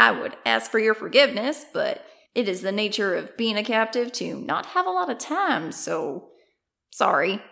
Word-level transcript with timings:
I 0.00 0.12
would 0.12 0.34
ask 0.46 0.70
for 0.70 0.78
your 0.78 0.94
forgiveness, 0.94 1.66
but 1.74 2.02
it 2.34 2.48
is 2.48 2.62
the 2.62 2.72
nature 2.72 3.14
of 3.14 3.36
being 3.36 3.58
a 3.58 3.62
captive 3.62 4.12
to 4.12 4.34
not 4.34 4.64
have 4.64 4.86
a 4.86 4.90
lot 4.90 5.10
of 5.10 5.18
time, 5.18 5.72
so 5.72 6.30
sorry. 6.90 7.42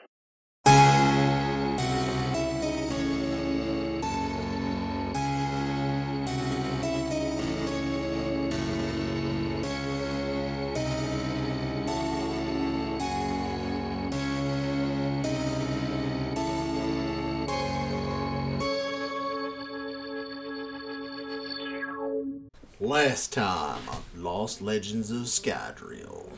Last 22.88 23.34
time 23.34 23.86
on 23.90 24.02
Lost 24.16 24.62
Legends 24.62 25.10
of 25.10 25.24
Scadrial. 25.24 26.30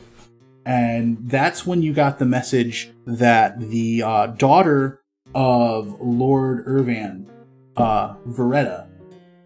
and 0.65 1.17
that's 1.29 1.65
when 1.65 1.81
you 1.81 1.93
got 1.93 2.19
the 2.19 2.25
message 2.25 2.91
that 3.05 3.57
the 3.57 4.03
uh, 4.03 4.27
daughter 4.27 5.01
of 5.33 5.95
Lord 6.01 6.65
Irvan, 6.65 7.29
uh, 7.77 8.15
Veretta, 8.27 8.89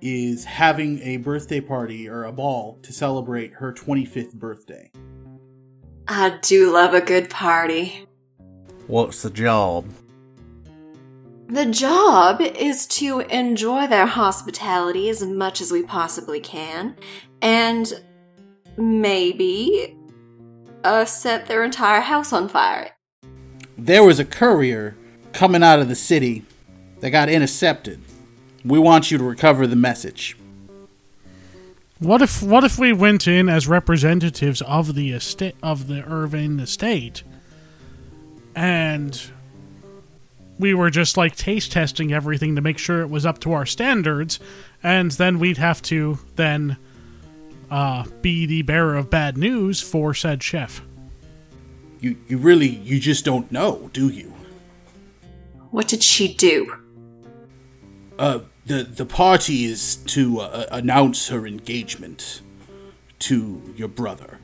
is 0.02 0.46
having 0.46 1.00
a 1.04 1.18
birthday 1.18 1.62
party 1.62 2.10
or 2.10 2.24
a 2.24 2.32
ball 2.32 2.80
to 2.82 2.92
celebrate 2.92 3.54
her 3.54 3.72
25th 3.72 4.34
birthday. 4.34 4.90
I 6.08 6.40
do 6.42 6.74
love 6.74 6.96
a 6.96 7.02
good 7.02 7.30
party. 7.30 8.08
What's 8.88 9.22
the 9.22 9.30
job? 9.30 9.86
The 11.48 11.66
job 11.68 12.42
is 12.42 12.88
to 12.88 13.20
enjoy 13.20 13.86
their 13.88 14.08
hospitality 14.08 15.10
as 15.10 15.24
much 15.24 15.62
as 15.62 15.72
we 15.72 15.84
possibly 15.84 16.40
can, 16.40 16.96
and 17.42 17.94
maybe 18.78 19.96
uh, 20.84 21.06
set 21.06 21.46
their 21.46 21.64
entire 21.64 22.02
house 22.02 22.34
on 22.34 22.50
fire. 22.50 22.92
There 23.78 24.04
was 24.04 24.20
a 24.20 24.26
courier 24.26 24.96
coming 25.34 25.62
out 25.62 25.80
of 25.80 25.88
the 25.88 25.96
city 25.96 26.46
that 27.02 27.12
got 27.12 27.30
intercepted. 27.30 28.02
We 28.64 28.80
want 28.80 29.12
you 29.12 29.18
to 29.20 29.24
recover 29.24 29.68
the 29.68 29.76
message. 29.76 30.36
What 32.00 32.22
if 32.22 32.42
what 32.42 32.64
if 32.64 32.80
we 32.80 32.92
went 32.92 33.28
in 33.28 33.48
as 33.48 33.68
representatives 33.68 34.62
of 34.64 34.96
the 34.96 35.12
estate 35.12 35.56
of 35.62 35.88
the 35.88 36.04
Irving 36.04 36.60
estate, 36.60 37.24
and 38.56 39.32
we 40.58 40.74
were 40.74 40.90
just 40.90 41.18
like 41.18 41.36
taste 41.36 41.72
testing 41.72 42.14
everything 42.14 42.56
to 42.56 42.62
make 42.62 42.78
sure 42.78 43.02
it 43.02 43.10
was 43.10 43.26
up 43.26 43.40
to 43.40 43.54
our 43.54 43.66
standards, 43.66 44.40
and 44.82 45.12
then 45.12 45.40
we'd 45.40 45.58
have 45.58 45.82
to 45.84 46.20
then 46.36 46.78
uh, 47.70 48.06
be 48.22 48.46
the 48.46 48.62
bearer 48.62 48.96
of 48.96 49.10
bad 49.10 49.38
news 49.38 49.82
for 49.82 50.14
said 50.14 50.42
chef. 50.42 50.82
You, 52.00 52.18
you 52.28 52.38
really, 52.38 52.68
you 52.68 53.00
just 53.00 53.26
don't 53.26 53.52
know, 53.52 53.90
do 53.94 54.10
you? 54.10 54.34
What 55.72 55.88
did 55.88 56.04
she 56.04 56.34
do? 56.34 56.78
Uh, 58.18 58.40
the 58.66 58.84
the 58.84 59.06
party 59.06 59.66
is 59.66 59.98
to 59.98 60.40
uh, 60.40 60.66
announce 60.72 61.28
her 61.28 61.46
engagement 61.46 62.42
to 63.20 63.74
your 63.76 63.90
brother. 63.90 64.40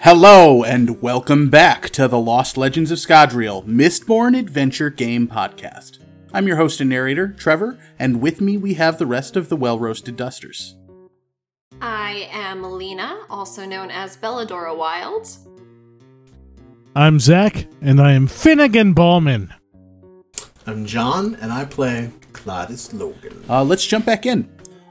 Hello 0.00 0.62
and 0.62 1.02
welcome 1.02 1.50
back 1.50 1.90
to 1.90 2.06
the 2.06 2.20
Lost 2.20 2.56
Legends 2.56 2.92
of 2.92 2.98
Scadrial 2.98 3.64
Mistborn 3.64 4.38
Adventure 4.38 4.90
Game 4.90 5.26
Podcast. 5.26 5.98
I'm 6.32 6.46
your 6.46 6.56
host 6.56 6.80
and 6.80 6.88
narrator, 6.88 7.34
Trevor, 7.36 7.80
and 7.98 8.20
with 8.20 8.40
me 8.40 8.56
we 8.56 8.74
have 8.74 8.98
the 8.98 9.06
rest 9.06 9.34
of 9.34 9.48
the 9.48 9.56
well-roasted 9.56 10.14
dusters. 10.14 10.76
I 11.82 12.28
am 12.30 12.62
Lena, 12.62 13.22
also 13.28 13.66
known 13.66 13.90
as 13.90 14.16
Belladora 14.16 14.76
Wild. 14.78 15.26
I'm 16.94 17.18
Zach, 17.18 17.66
and 17.82 18.00
I 18.00 18.12
am 18.12 18.28
Finnegan 18.28 18.94
Ballman. 18.94 19.52
I'm 20.64 20.86
John, 20.86 21.34
and 21.40 21.52
I 21.52 21.64
play 21.64 22.12
Clytus 22.32 22.94
Logan. 22.94 23.44
Uh, 23.48 23.64
let's 23.64 23.84
jump 23.84 24.06
back 24.06 24.26
in. 24.26 24.48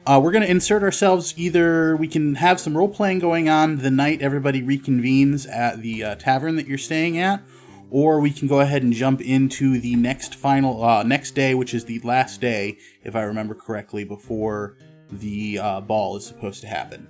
Uh, 0.08 0.18
we're 0.24 0.32
going 0.32 0.44
to 0.44 0.50
insert 0.50 0.84
ourselves. 0.84 1.34
Either 1.36 1.98
we 1.98 2.08
can 2.08 2.36
have 2.36 2.62
some 2.62 2.78
role 2.78 2.88
playing 2.88 3.20
going 3.20 3.50
on 3.50 3.80
the 3.80 3.92
night 3.92 4.22
everybody 4.22 4.62
reconvenes 4.62 5.46
at 5.54 5.82
the 5.82 6.02
uh, 6.02 6.16
tavern 6.16 6.56
that 6.56 6.66
you're 6.66 6.78
staying 6.78 7.18
at, 7.18 7.44
or 7.92 8.22
we 8.22 8.32
can 8.32 8.48
go 8.48 8.62
ahead 8.62 8.84
and 8.84 8.94
jump 8.94 9.20
into 9.20 9.78
the 9.82 9.98
next 9.98 10.34
final 10.34 10.82
uh, 10.82 11.04
next 11.04 11.32
day, 11.32 11.54
which 11.54 11.74
is 11.74 11.84
the 11.84 12.00
last 12.06 12.40
day, 12.40 12.78
if 13.04 13.18
I 13.18 13.24
remember 13.24 13.54
correctly, 13.54 14.06
before 14.06 14.78
the 15.12 15.60
uh, 15.60 15.82
ball 15.82 16.16
is 16.16 16.26
supposed 16.26 16.62
to 16.62 16.68
happen. 16.68 17.10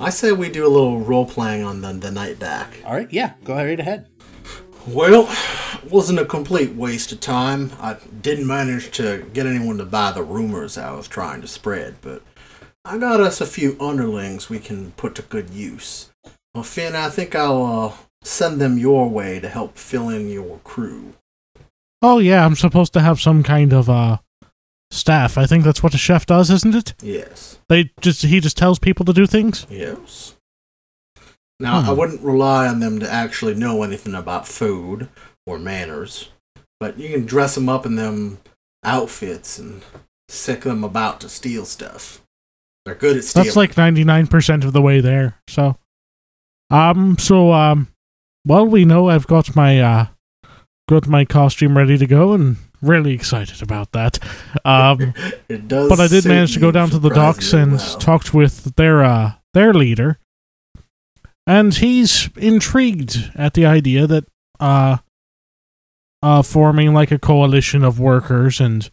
I 0.00 0.08
say 0.08 0.32
we 0.32 0.48
do 0.48 0.66
a 0.66 0.68
little 0.68 1.00
role 1.00 1.26
playing 1.26 1.62
on 1.62 1.82
the, 1.82 1.92
the 1.92 2.10
night 2.10 2.38
back. 2.38 2.78
All 2.86 2.94
right, 2.94 3.12
yeah, 3.12 3.34
go 3.44 3.54
right 3.54 3.78
ahead. 3.78 4.08
Well, 4.88 5.28
wasn't 5.90 6.18
a 6.18 6.24
complete 6.24 6.74
waste 6.74 7.12
of 7.12 7.20
time. 7.20 7.72
I 7.78 7.96
didn't 8.22 8.46
manage 8.46 8.90
to 8.92 9.26
get 9.34 9.46
anyone 9.46 9.76
to 9.78 9.84
buy 9.84 10.12
the 10.12 10.22
rumors 10.22 10.78
I 10.78 10.92
was 10.92 11.06
trying 11.06 11.42
to 11.42 11.46
spread, 11.46 11.96
but 12.00 12.22
I 12.84 12.96
got 12.96 13.20
us 13.20 13.40
a 13.40 13.46
few 13.46 13.76
underlings 13.78 14.48
we 14.48 14.58
can 14.58 14.92
put 14.92 15.14
to 15.16 15.22
good 15.22 15.50
use. 15.50 16.10
Well, 16.54 16.64
Finn, 16.64 16.96
I 16.96 17.10
think 17.10 17.34
I'll 17.34 17.64
uh, 17.64 17.92
send 18.22 18.60
them 18.60 18.78
your 18.78 19.08
way 19.10 19.40
to 19.40 19.48
help 19.48 19.76
fill 19.76 20.08
in 20.08 20.30
your 20.30 20.58
crew. 20.64 21.12
Oh 22.00 22.18
yeah, 22.18 22.46
I'm 22.46 22.56
supposed 22.56 22.94
to 22.94 23.00
have 23.00 23.20
some 23.20 23.42
kind 23.42 23.72
of 23.72 23.90
uh 23.90 24.18
staff. 24.90 25.36
I 25.36 25.44
think 25.44 25.64
that's 25.64 25.82
what 25.82 25.94
a 25.94 25.98
chef 25.98 26.24
does, 26.24 26.50
isn't 26.50 26.74
it? 26.74 26.94
Yes. 27.02 27.58
They 27.68 27.90
just 28.00 28.22
he 28.22 28.40
just 28.40 28.56
tells 28.56 28.78
people 28.78 29.04
to 29.04 29.12
do 29.12 29.26
things. 29.26 29.66
Yes. 29.68 30.36
Now, 31.60 31.80
Hmm. 31.82 31.88
I 31.88 31.92
wouldn't 31.92 32.20
rely 32.22 32.66
on 32.68 32.80
them 32.80 32.98
to 33.00 33.10
actually 33.10 33.54
know 33.54 33.82
anything 33.82 34.14
about 34.14 34.46
food 34.46 35.08
or 35.46 35.58
manners, 35.58 36.28
but 36.78 36.98
you 36.98 37.08
can 37.08 37.26
dress 37.26 37.54
them 37.56 37.68
up 37.68 37.84
in 37.84 37.96
them 37.96 38.38
outfits 38.84 39.58
and 39.58 39.82
sic 40.28 40.60
them 40.62 40.84
about 40.84 41.20
to 41.20 41.28
steal 41.28 41.64
stuff. 41.64 42.20
They're 42.84 42.94
good 42.94 43.16
at 43.16 43.24
stealing. 43.24 43.46
That's 43.46 43.56
like 43.56 43.74
99% 43.74 44.64
of 44.64 44.72
the 44.72 44.80
way 44.82 45.00
there. 45.00 45.36
So 45.48 45.76
um 46.70 47.16
so 47.18 47.52
um 47.52 47.88
well 48.46 48.66
we 48.66 48.84
know 48.84 49.08
I've 49.08 49.26
got 49.26 49.56
my 49.56 49.80
uh 49.80 50.06
got 50.88 51.06
my 51.08 51.24
costume 51.24 51.76
ready 51.76 51.96
to 51.98 52.06
go 52.06 52.34
and 52.34 52.56
really 52.82 53.12
excited 53.14 53.62
about 53.62 53.92
that. 53.92 54.18
Um 54.64 55.12
it 55.48 55.66
does. 55.66 55.88
but 55.88 55.98
I 55.98 56.06
did 56.08 56.24
manage 56.26 56.54
to 56.54 56.60
go 56.60 56.70
down 56.70 56.90
to 56.90 56.98
the 56.98 57.08
docks 57.10 57.52
and 57.52 57.72
well. 57.72 57.98
talked 57.98 58.32
with 58.32 58.76
their 58.76 59.02
uh 59.02 59.32
their 59.54 59.74
leader. 59.74 60.18
And 61.48 61.74
he's 61.74 62.28
intrigued 62.36 63.32
at 63.34 63.54
the 63.54 63.64
idea 63.64 64.06
that 64.06 64.24
uh 64.60 64.98
uh 66.22 66.42
forming 66.42 66.92
like 66.92 67.10
a 67.10 67.18
coalition 67.18 67.82
of 67.82 67.98
workers 67.98 68.60
and 68.60 68.90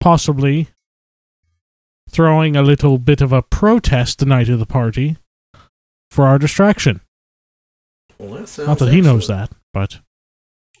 possibly 0.00 0.68
throwing 2.08 2.56
a 2.56 2.62
little 2.62 2.96
bit 2.96 3.20
of 3.20 3.30
a 3.30 3.42
protest 3.42 4.20
the 4.20 4.24
night 4.26 4.48
of 4.48 4.58
the 4.58 4.64
party 4.64 5.18
for 6.10 6.24
our 6.24 6.38
distraction. 6.38 7.02
Well, 8.18 8.32
that 8.40 8.48
sounds 8.48 8.68
Not 8.68 8.78
that 8.78 8.92
he 8.92 9.02
knows 9.02 9.28
that, 9.28 9.50
but 9.74 10.00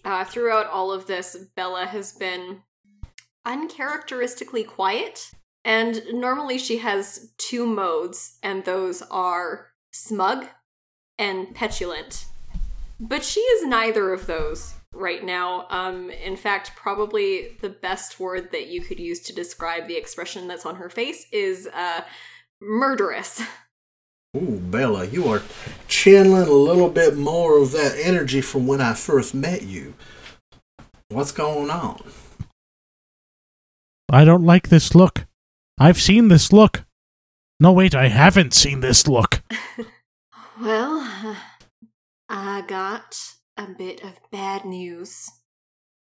Uh, 0.02 0.24
throughout 0.24 0.66
all 0.66 0.92
of 0.92 1.06
this, 1.06 1.36
Bella 1.56 1.84
has 1.86 2.12
been 2.12 2.62
uncharacteristically 3.44 4.64
quiet, 4.64 5.30
and 5.62 6.02
normally 6.12 6.58
she 6.58 6.78
has 6.78 7.32
two 7.36 7.66
modes, 7.66 8.38
and 8.42 8.64
those 8.64 9.02
are 9.10 9.73
smug 9.94 10.46
and 11.18 11.54
petulant. 11.54 12.26
But 12.98 13.24
she 13.24 13.40
is 13.40 13.66
neither 13.66 14.12
of 14.12 14.26
those 14.26 14.74
right 14.92 15.24
now. 15.24 15.66
Um, 15.70 16.10
in 16.10 16.36
fact, 16.36 16.72
probably 16.76 17.56
the 17.60 17.68
best 17.68 18.18
word 18.18 18.50
that 18.52 18.68
you 18.68 18.80
could 18.80 18.98
use 18.98 19.20
to 19.20 19.34
describe 19.34 19.86
the 19.86 19.96
expression 19.96 20.48
that's 20.48 20.66
on 20.66 20.76
her 20.76 20.90
face 20.90 21.26
is 21.32 21.68
uh, 21.68 22.02
murderous. 22.60 23.42
Ooh, 24.36 24.58
Bella, 24.58 25.06
you 25.06 25.28
are 25.28 25.42
channeling 25.86 26.48
a 26.48 26.52
little 26.52 26.88
bit 26.88 27.16
more 27.16 27.62
of 27.62 27.70
that 27.70 27.96
energy 27.96 28.40
from 28.40 28.66
when 28.66 28.80
I 28.80 28.94
first 28.94 29.32
met 29.32 29.62
you. 29.62 29.94
What's 31.08 31.30
going 31.30 31.70
on? 31.70 32.02
I 34.10 34.24
don't 34.24 34.44
like 34.44 34.68
this 34.68 34.94
look. 34.94 35.26
I've 35.78 36.00
seen 36.00 36.28
this 36.28 36.52
look. 36.52 36.84
No, 37.60 37.72
wait, 37.72 37.94
I 37.94 38.08
haven't 38.08 38.54
seen 38.54 38.80
this 38.80 39.06
look. 39.06 39.42
Well, 40.60 41.36
I 42.28 42.62
got 42.68 43.18
a 43.56 43.66
bit 43.66 44.04
of 44.04 44.20
bad 44.30 44.64
news 44.64 45.28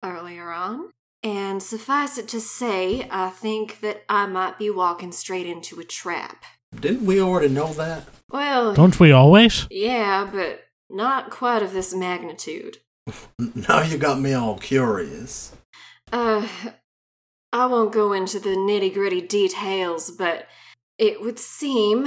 earlier 0.05 0.50
on. 0.50 0.91
And 1.23 1.62
suffice 1.62 2.19
it 2.19 2.26
to 2.29 2.41
say, 2.41 3.06
I 3.12 3.29
think 3.31 3.79
that 3.81 4.02
I 4.08 4.26
might 4.26 4.58
be 4.58 4.69
walking 4.69 5.12
straight 5.12 5.47
into 5.47 5.79
a 5.79 5.85
trap. 5.85 6.43
Didn't 6.75 7.06
we 7.06 7.20
already 7.20 7.49
know 7.49 7.73
that? 7.75 8.08
Well, 8.32 8.75
Don't 8.75 8.99
we 8.99 9.12
always? 9.12 9.69
yeah, 9.70 10.29
but 10.32 10.64
not 10.91 11.31
quite 11.31 11.62
of 11.62 11.73
this 11.73 11.94
magnitude. 11.94 12.79
Now 13.38 13.82
you 13.82 13.99
got 13.99 14.19
me 14.20 14.32
all 14.32 14.58
curious. 14.58 15.55
Uh, 16.12 16.49
I 17.52 17.67
won't 17.67 17.93
go 17.93 18.12
into 18.12 18.41
the 18.41 18.50
nitty 18.56 18.93
gritty 18.94 19.20
details, 19.20 20.11
but 20.11 20.49
it 21.00 21.23
would 21.23 21.38
seem 21.38 22.06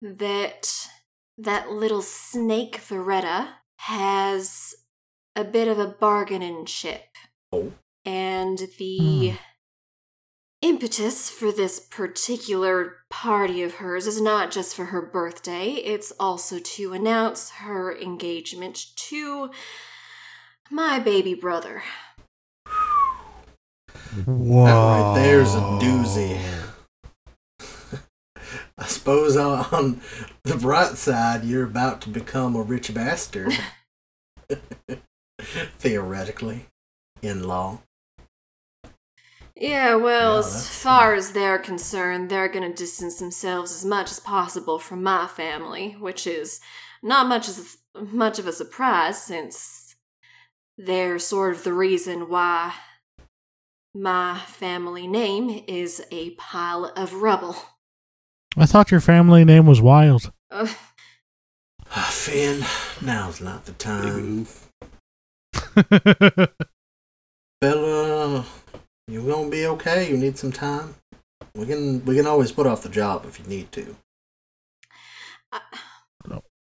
that 0.00 0.88
that 1.36 1.72
little 1.72 2.02
snake 2.02 2.76
Veretta 2.76 3.48
has 3.78 4.74
a 5.34 5.42
bit 5.42 5.66
of 5.66 5.78
a 5.80 5.88
bargaining 5.88 6.64
chip. 6.64 7.16
Oh. 7.52 7.72
And 8.04 8.58
the 8.78 9.30
Hmm. 9.30 9.36
impetus 10.62 11.30
for 11.30 11.50
this 11.50 11.80
particular 11.80 12.98
party 13.10 13.62
of 13.62 13.74
hers 13.74 14.06
is 14.06 14.20
not 14.20 14.52
just 14.52 14.76
for 14.76 14.86
her 14.86 15.02
birthday, 15.02 15.72
it's 15.72 16.12
also 16.20 16.60
to 16.60 16.92
announce 16.92 17.50
her 17.50 17.96
engagement 17.98 18.86
to 18.94 19.50
my 20.70 21.00
baby 21.00 21.34
brother. 21.34 21.82
Whoa. 24.26 24.64
That 24.64 24.74
right 24.74 25.14
there's 25.16 25.54
a 25.54 25.60
doozy. 25.80 26.59
I 28.80 28.86
suppose 28.86 29.36
on 29.36 30.00
the 30.44 30.56
bright 30.56 30.96
side, 30.96 31.44
you're 31.44 31.64
about 31.64 32.00
to 32.02 32.08
become 32.08 32.56
a 32.56 32.62
rich 32.62 32.92
bastard. 32.94 33.52
Theoretically, 35.78 36.66
in 37.20 37.46
law. 37.46 37.80
Yeah, 39.54 39.96
well, 39.96 40.34
Yeah, 40.34 40.38
as 40.38 40.68
far 40.70 41.14
as 41.14 41.32
they're 41.32 41.58
concerned, 41.58 42.30
they're 42.30 42.48
gonna 42.48 42.72
distance 42.72 43.18
themselves 43.18 43.70
as 43.72 43.84
much 43.84 44.10
as 44.10 44.18
possible 44.18 44.78
from 44.78 45.02
my 45.02 45.26
family, 45.26 45.92
which 46.00 46.26
is 46.26 46.60
not 47.02 47.28
much 47.28 47.48
as 47.48 47.76
much 47.94 48.38
of 48.38 48.46
a 48.46 48.52
surprise 48.52 49.22
since 49.22 49.94
they're 50.78 51.18
sort 51.18 51.54
of 51.54 51.64
the 51.64 51.74
reason 51.74 52.30
why 52.30 52.74
my 53.94 54.38
family 54.46 55.06
name 55.06 55.64
is 55.68 56.02
a 56.10 56.30
pile 56.30 56.86
of 56.96 57.12
rubble. 57.12 57.56
I 58.56 58.66
thought 58.66 58.90
your 58.90 59.00
family 59.00 59.44
name 59.44 59.66
was 59.66 59.80
Wild. 59.80 60.32
Uh, 60.50 60.66
Ah, 61.92 62.08
Finn, 62.12 62.64
now's 63.04 63.40
not 63.40 63.64
the 63.64 63.72
time. 63.72 64.46
move. 64.46 64.68
Bella, 67.60 68.44
you 69.08 69.22
gonna 69.22 69.50
be 69.50 69.66
okay? 69.66 70.08
You 70.08 70.16
need 70.16 70.38
some 70.38 70.52
time? 70.52 70.94
We 71.56 71.66
can 71.66 72.04
we 72.04 72.14
can 72.14 72.26
always 72.26 72.52
put 72.52 72.66
off 72.68 72.82
the 72.82 72.88
job 72.88 73.24
if 73.26 73.40
you 73.40 73.46
need 73.46 73.72
to. 73.72 73.96
I- 75.52 75.60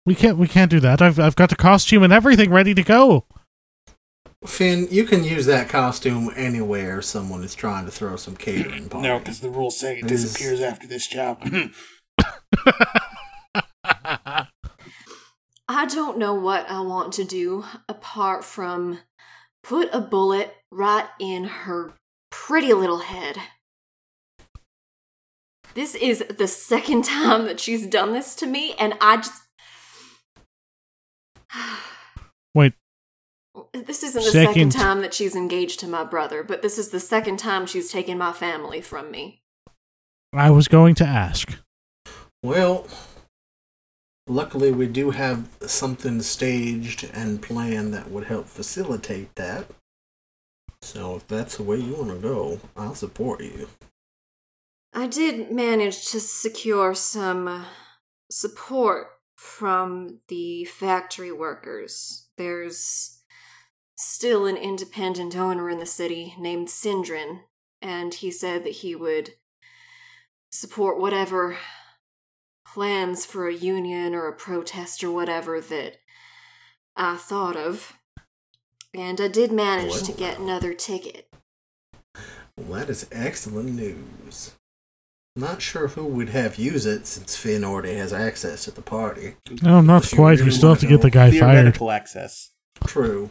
we 0.06 0.14
can't. 0.14 0.38
We 0.38 0.48
can't 0.48 0.70
do 0.70 0.80
that. 0.80 1.02
I've 1.02 1.20
I've 1.20 1.36
got 1.36 1.50
the 1.50 1.56
costume 1.56 2.02
and 2.02 2.12
everything 2.12 2.50
ready 2.50 2.72
to 2.74 2.82
go. 2.82 3.26
Finn, 4.46 4.88
you 4.90 5.04
can 5.04 5.22
use 5.22 5.44
that 5.46 5.68
costume 5.68 6.30
anywhere 6.34 7.02
someone 7.02 7.44
is 7.44 7.54
trying 7.54 7.84
to 7.84 7.90
throw 7.90 8.16
some 8.16 8.36
catering 8.36 8.88
party. 8.90 9.06
No, 9.06 9.18
because 9.18 9.40
the 9.40 9.50
rules 9.50 9.78
say 9.78 9.98
it 9.98 10.08
This- 10.08 10.22
disappears 10.22 10.60
after 10.60 10.86
this 10.86 11.06
job. 11.06 11.42
I 15.72 15.86
don't 15.86 16.18
know 16.18 16.34
what 16.34 16.68
I 16.68 16.80
want 16.80 17.12
to 17.14 17.24
do 17.24 17.64
apart 17.88 18.44
from 18.44 18.98
put 19.62 19.88
a 19.92 20.00
bullet 20.00 20.54
right 20.72 21.06
in 21.20 21.44
her 21.44 21.92
pretty 22.30 22.72
little 22.72 22.98
head. 23.00 23.36
This 25.74 25.94
is 25.94 26.24
the 26.36 26.48
second 26.48 27.04
time 27.06 27.44
that 27.44 27.60
she's 27.60 27.86
done 27.86 28.12
this 28.12 28.34
to 28.36 28.46
me, 28.46 28.74
and 28.78 28.94
I 29.00 29.18
just. 29.18 29.42
Wait. 33.54 33.86
This 33.86 34.02
isn't 34.02 34.22
the 34.22 34.30
second 34.30 34.70
Second. 34.70 34.70
time 34.70 35.00
that 35.02 35.14
she's 35.14 35.34
engaged 35.34 35.80
to 35.80 35.88
my 35.88 36.04
brother, 36.04 36.42
but 36.42 36.62
this 36.62 36.78
is 36.78 36.90
the 36.90 37.00
second 37.00 37.38
time 37.38 37.66
she's 37.66 37.90
taken 37.90 38.18
my 38.18 38.32
family 38.32 38.80
from 38.80 39.10
me. 39.10 39.42
I 40.32 40.50
was 40.50 40.68
going 40.68 40.94
to 40.96 41.04
ask. 41.04 41.58
Well, 42.42 42.86
luckily 44.28 44.70
we 44.70 44.86
do 44.86 45.10
have 45.10 45.48
something 45.62 46.22
staged 46.22 47.08
and 47.12 47.42
planned 47.42 47.92
that 47.94 48.10
would 48.10 48.24
help 48.24 48.46
facilitate 48.46 49.34
that. 49.34 49.66
So 50.82 51.16
if 51.16 51.26
that's 51.26 51.56
the 51.56 51.64
way 51.64 51.76
you 51.78 51.94
want 51.94 52.10
to 52.10 52.16
go, 52.16 52.60
I'll 52.76 52.94
support 52.94 53.42
you. 53.42 53.68
I 54.94 55.06
did 55.06 55.52
manage 55.52 56.08
to 56.10 56.20
secure 56.20 56.94
some 56.94 57.46
uh, 57.46 57.64
support 58.30 59.08
from 59.36 60.20
the 60.28 60.64
factory 60.64 61.32
workers. 61.32 62.28
There's 62.36 63.19
still 64.00 64.46
an 64.46 64.56
independent 64.56 65.36
owner 65.36 65.68
in 65.70 65.78
the 65.78 65.86
city 65.86 66.34
named 66.38 66.68
Sindrin, 66.68 67.40
and 67.82 68.14
he 68.14 68.30
said 68.30 68.64
that 68.64 68.76
he 68.76 68.94
would 68.94 69.34
support 70.50 70.98
whatever 70.98 71.58
plans 72.66 73.24
for 73.26 73.48
a 73.48 73.54
union 73.54 74.14
or 74.14 74.26
a 74.28 74.32
protest 74.32 75.02
or 75.04 75.10
whatever 75.10 75.60
that 75.60 75.96
I 76.96 77.16
thought 77.16 77.56
of. 77.56 77.94
And 78.94 79.20
I 79.20 79.28
did 79.28 79.52
manage 79.52 80.02
to 80.02 80.10
Well. 80.12 80.18
get 80.18 80.38
another 80.38 80.74
ticket. 80.74 81.28
Well, 82.56 82.78
that 82.80 82.90
is 82.90 83.06
excellent 83.12 83.70
news. 83.74 84.52
Not 85.36 85.62
sure 85.62 85.88
who 85.88 86.04
would 86.06 86.30
have 86.30 86.56
use 86.56 86.86
it 86.86 87.06
since 87.06 87.36
Finn 87.36 87.62
already 87.64 87.94
has 87.94 88.12
access 88.12 88.64
to 88.64 88.72
the 88.72 88.82
party. 88.82 89.36
No, 89.62 89.80
not 89.80 90.04
If 90.04 90.14
quite. 90.16 90.38
We 90.38 90.46
really 90.46 90.56
still 90.56 90.70
have 90.70 90.80
to 90.80 90.86
get 90.86 91.00
the 91.00 91.06
know, 91.06 91.12
guy 91.12 91.30
fired. 91.30 91.52
Theoretical 91.52 91.90
access. 91.92 92.50
True. 92.86 93.30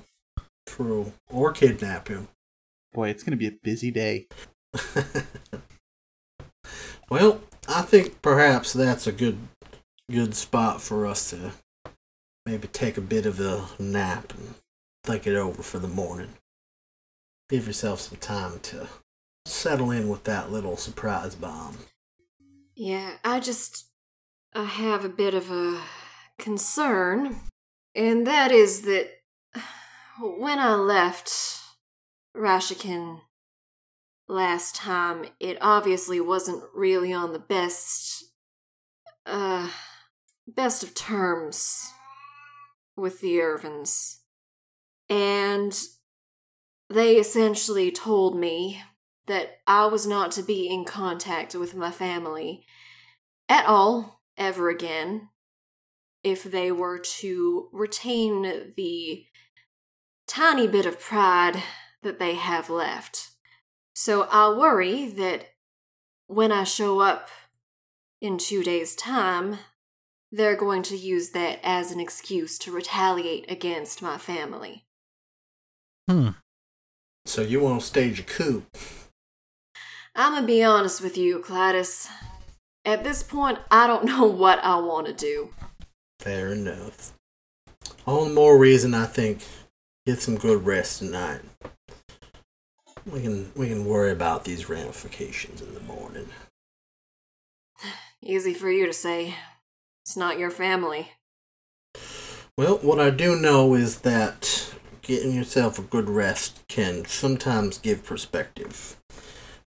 True. 0.69 1.13
Or 1.31 1.51
kidnap 1.51 2.07
him. 2.09 2.27
Boy, 2.93 3.09
it's 3.09 3.23
going 3.23 3.31
to 3.31 3.37
be 3.37 3.47
a 3.47 3.59
busy 3.63 3.89
day. 3.91 4.27
well, 7.09 7.41
I 7.67 7.81
think 7.81 8.21
perhaps 8.21 8.71
that's 8.73 9.07
a 9.07 9.11
good 9.11 9.39
good 10.11 10.35
spot 10.35 10.81
for 10.81 11.05
us 11.05 11.29
to 11.29 11.51
maybe 12.45 12.67
take 12.67 12.97
a 12.97 13.01
bit 13.01 13.25
of 13.25 13.39
a 13.39 13.67
nap 13.79 14.33
and 14.35 14.55
think 15.03 15.27
it 15.27 15.35
over 15.35 15.61
for 15.61 15.79
the 15.79 15.87
morning. 15.87 16.33
Give 17.49 17.67
yourself 17.67 18.01
some 18.01 18.17
time 18.17 18.59
to 18.63 18.87
settle 19.45 19.91
in 19.91 20.07
with 20.07 20.23
that 20.25 20.51
little 20.51 20.77
surprise 20.77 21.35
bomb. 21.35 21.77
Yeah, 22.75 23.13
I 23.23 23.39
just 23.39 23.87
I 24.53 24.65
have 24.65 25.03
a 25.03 25.09
bit 25.09 25.33
of 25.33 25.49
a 25.51 25.81
concern, 26.37 27.37
and 27.95 28.25
that 28.27 28.51
is 28.51 28.83
that 28.83 29.18
when 30.21 30.59
I 30.59 30.75
left 30.75 31.31
Rashikin 32.35 33.21
last 34.27 34.75
time, 34.75 35.25
it 35.39 35.57
obviously 35.61 36.19
wasn't 36.19 36.63
really 36.73 37.13
on 37.13 37.33
the 37.33 37.39
best 37.39 38.25
uh 39.25 39.69
best 40.47 40.83
of 40.83 40.95
terms 40.95 41.91
with 42.97 43.21
the 43.21 43.39
Irvins. 43.39 44.17
And 45.09 45.79
they 46.89 47.15
essentially 47.15 47.91
told 47.91 48.37
me 48.37 48.81
that 49.27 49.59
I 49.67 49.85
was 49.85 50.07
not 50.07 50.31
to 50.33 50.43
be 50.43 50.67
in 50.67 50.85
contact 50.85 51.53
with 51.55 51.75
my 51.75 51.91
family 51.91 52.65
at 53.47 53.65
all 53.65 54.21
ever 54.37 54.69
again 54.69 55.29
if 56.23 56.43
they 56.43 56.71
were 56.71 56.99
to 56.99 57.69
retain 57.71 58.73
the 58.75 59.23
tiny 60.29 60.67
bit 60.67 60.85
of 60.85 60.99
pride 60.99 61.63
that 62.03 62.19
they 62.19 62.35
have 62.35 62.69
left. 62.69 63.31
So 63.95 64.23
I 64.31 64.55
worry 64.55 65.07
that 65.07 65.49
when 66.27 66.51
I 66.51 66.63
show 66.63 66.99
up 66.99 67.29
in 68.21 68.37
two 68.37 68.63
days' 68.63 68.95
time, 68.95 69.57
they're 70.31 70.55
going 70.55 70.83
to 70.83 70.95
use 70.95 71.31
that 71.31 71.59
as 71.63 71.91
an 71.91 71.99
excuse 71.99 72.59
to 72.59 72.71
retaliate 72.71 73.49
against 73.51 74.01
my 74.01 74.17
family. 74.17 74.85
Hmm. 76.07 76.29
So 77.25 77.41
you 77.41 77.59
want 77.59 77.81
to 77.81 77.87
stage 77.87 78.19
a 78.19 78.23
coup? 78.23 78.65
I'm 80.15 80.33
gonna 80.33 80.45
be 80.45 80.63
honest 80.63 81.01
with 81.01 81.17
you, 81.17 81.41
Gladys. 81.41 82.07
At 82.85 83.03
this 83.03 83.23
point, 83.23 83.59
I 83.71 83.87
don't 83.87 84.05
know 84.11 84.25
what 84.25 84.63
I 84.63 84.79
want 84.79 85.07
to 85.07 85.13
do. 85.13 85.49
Fair 86.19 86.51
enough. 86.51 87.13
All 88.05 88.25
the 88.25 88.33
more 88.33 88.57
reason 88.57 88.93
I 88.93 89.05
think 89.05 89.41
get 90.09 90.21
some 90.23 90.37
good 90.37 90.65
rest 90.65 90.99
tonight. 90.99 91.41
We 93.05 93.21
can 93.21 93.51
we 93.55 93.67
can 93.67 93.85
worry 93.85 94.11
about 94.11 94.43
these 94.43 94.67
ramifications 94.67 95.61
in 95.61 95.75
the 95.75 95.81
morning. 95.81 96.29
Easy 98.23 98.55
for 98.55 98.71
you 98.71 98.87
to 98.87 98.93
say. 98.93 99.35
It's 100.03 100.17
not 100.17 100.39
your 100.39 100.49
family. 100.49 101.11
Well, 102.57 102.77
what 102.77 102.99
I 102.99 103.11
do 103.11 103.35
know 103.35 103.75
is 103.75 103.99
that 103.99 104.73
getting 105.03 105.31
yourself 105.31 105.77
a 105.77 105.83
good 105.83 106.09
rest 106.09 106.67
can 106.67 107.05
sometimes 107.05 107.77
give 107.77 108.03
perspective. 108.03 108.97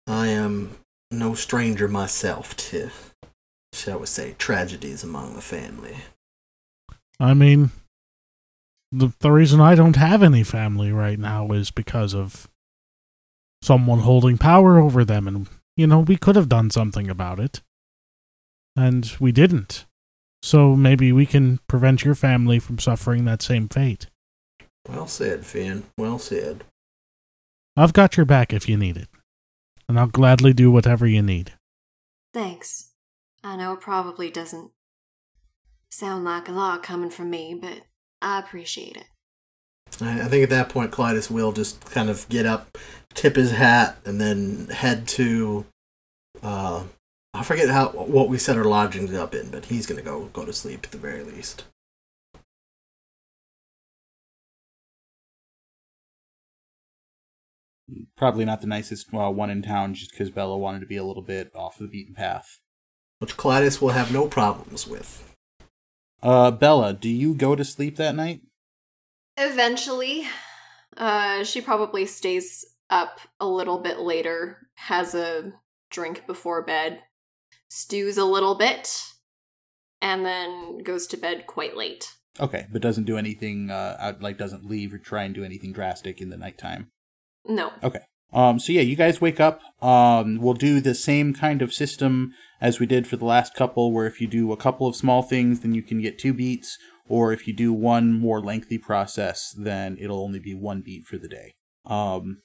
I 0.07 0.27
am 0.27 0.77
no 1.11 1.33
stranger 1.33 1.89
myself 1.89 2.55
to, 2.55 2.91
shall 3.73 3.99
we 3.99 4.05
say, 4.05 4.35
tragedies 4.37 5.03
among 5.03 5.35
the 5.35 5.41
family. 5.41 5.97
I 7.19 7.33
mean, 7.33 7.71
the 8.91 9.13
the 9.19 9.31
reason 9.31 9.61
I 9.61 9.75
don't 9.75 9.95
have 9.95 10.23
any 10.23 10.43
family 10.43 10.91
right 10.91 11.19
now 11.19 11.51
is 11.51 11.71
because 11.71 12.13
of 12.13 12.49
someone 13.61 13.99
holding 13.99 14.37
power 14.37 14.79
over 14.79 15.05
them, 15.05 15.27
and 15.27 15.47
you 15.75 15.87
know 15.87 15.99
we 15.99 16.17
could 16.17 16.35
have 16.35 16.49
done 16.49 16.69
something 16.69 17.09
about 17.09 17.39
it, 17.39 17.61
and 18.75 19.11
we 19.19 19.31
didn't. 19.31 19.85
So 20.41 20.75
maybe 20.75 21.11
we 21.11 21.25
can 21.25 21.59
prevent 21.67 22.05
your 22.05 22.15
family 22.15 22.59
from 22.59 22.79
suffering 22.79 23.25
that 23.25 23.41
same 23.41 23.67
fate. 23.67 24.07
Well 24.87 25.07
said, 25.07 25.45
Finn. 25.45 25.83
Well 25.97 26.17
said. 26.17 26.63
I've 27.75 27.93
got 27.93 28.17
your 28.17 28.25
back 28.25 28.53
if 28.53 28.67
you 28.67 28.77
need 28.77 28.97
it, 28.97 29.09
and 29.87 29.99
I'll 29.99 30.07
gladly 30.07 30.53
do 30.53 30.71
whatever 30.71 31.05
you 31.05 31.21
need. 31.21 31.53
Thanks. 32.33 32.91
I 33.43 33.55
know 33.55 33.73
it 33.73 33.81
probably 33.81 34.29
doesn't 34.29 34.71
sound 35.89 36.25
like 36.25 36.47
a 36.47 36.51
lot 36.51 36.83
coming 36.83 37.09
from 37.09 37.29
me, 37.29 37.57
but 37.59 37.81
I 38.21 38.39
appreciate 38.39 38.97
it. 38.97 39.05
I, 40.01 40.21
I 40.21 40.25
think 40.25 40.43
at 40.43 40.49
that 40.49 40.69
point, 40.69 40.91
Clytus 40.91 41.31
will 41.31 41.51
just 41.51 41.85
kind 41.85 42.09
of 42.09 42.27
get 42.29 42.45
up, 42.45 42.77
tip 43.13 43.35
his 43.35 43.51
hat, 43.51 43.97
and 44.05 44.19
then 44.19 44.67
head 44.67 45.07
to. 45.09 45.65
Uh, 46.41 46.83
I 47.33 47.43
forget 47.43 47.69
how 47.69 47.89
what 47.89 48.29
we 48.29 48.37
set 48.37 48.57
our 48.57 48.63
lodgings 48.63 49.13
up 49.13 49.35
in, 49.35 49.49
but 49.49 49.65
he's 49.65 49.85
gonna 49.85 50.01
go 50.01 50.25
go 50.33 50.45
to 50.45 50.53
sleep 50.53 50.81
at 50.83 50.91
the 50.91 50.97
very 50.97 51.23
least. 51.23 51.65
Probably 58.15 58.45
not 58.45 58.61
the 58.61 58.67
nicest 58.67 59.11
uh, 59.13 59.31
one 59.31 59.49
in 59.49 59.61
town, 59.61 59.93
just 59.93 60.11
because 60.11 60.29
Bella 60.29 60.57
wanted 60.57 60.81
to 60.81 60.85
be 60.85 60.97
a 60.97 61.03
little 61.03 61.23
bit 61.23 61.51
off 61.55 61.77
the 61.77 61.87
beaten 61.87 62.13
path. 62.13 62.59
Which 63.19 63.35
Clytus 63.35 63.81
will 63.81 63.89
have 63.89 64.13
no 64.13 64.27
problems 64.27 64.87
with. 64.87 65.28
Uh, 66.21 66.51
Bella, 66.51 66.93
do 66.93 67.09
you 67.09 67.33
go 67.33 67.55
to 67.55 67.63
sleep 67.63 67.95
that 67.97 68.15
night? 68.15 68.41
Eventually, 69.37 70.27
uh, 70.97 71.43
she 71.43 71.61
probably 71.61 72.05
stays 72.05 72.65
up 72.89 73.19
a 73.39 73.47
little 73.47 73.79
bit 73.79 73.99
later, 73.99 74.67
has 74.75 75.15
a 75.15 75.53
drink 75.89 76.27
before 76.27 76.61
bed, 76.61 76.99
stews 77.69 78.17
a 78.17 78.25
little 78.25 78.55
bit, 78.55 79.01
and 80.01 80.25
then 80.25 80.79
goes 80.79 81.07
to 81.07 81.17
bed 81.17 81.47
quite 81.47 81.77
late. 81.77 82.13
Okay, 82.39 82.67
but 82.71 82.81
doesn't 82.81 83.05
do 83.05 83.17
anything. 83.17 83.69
Uh, 83.69 83.97
out, 83.99 84.21
like 84.21 84.37
doesn't 84.37 84.65
leave 84.65 84.93
or 84.93 84.97
try 84.97 85.23
and 85.23 85.35
do 85.35 85.43
anything 85.43 85.73
drastic 85.73 86.21
in 86.21 86.29
the 86.29 86.37
nighttime. 86.37 86.89
No. 87.45 87.71
Okay. 87.83 87.99
Um, 88.31 88.59
so 88.59 88.71
yeah, 88.71 88.81
you 88.81 88.95
guys 88.95 89.21
wake 89.21 89.39
up. 89.39 89.61
Um, 89.81 90.37
we'll 90.39 90.53
do 90.53 90.79
the 90.79 90.95
same 90.95 91.33
kind 91.33 91.61
of 91.61 91.73
system 91.73 92.33
as 92.61 92.79
we 92.79 92.85
did 92.85 93.07
for 93.07 93.15
the 93.15 93.25
last 93.25 93.55
couple, 93.55 93.91
where 93.91 94.05
if 94.05 94.21
you 94.21 94.27
do 94.27 94.51
a 94.51 94.57
couple 94.57 94.87
of 94.87 94.95
small 94.95 95.21
things, 95.21 95.61
then 95.61 95.73
you 95.73 95.81
can 95.81 96.01
get 96.01 96.19
two 96.19 96.33
beats, 96.33 96.77
or 97.07 97.33
if 97.33 97.47
you 97.47 97.53
do 97.53 97.73
one 97.73 98.13
more 98.13 98.41
lengthy 98.41 98.77
process, 98.77 99.53
then 99.57 99.97
it'll 99.99 100.23
only 100.23 100.39
be 100.39 100.53
one 100.53 100.81
beat 100.81 101.05
for 101.05 101.17
the 101.17 101.27
day. 101.27 101.53
Um, 101.85 102.41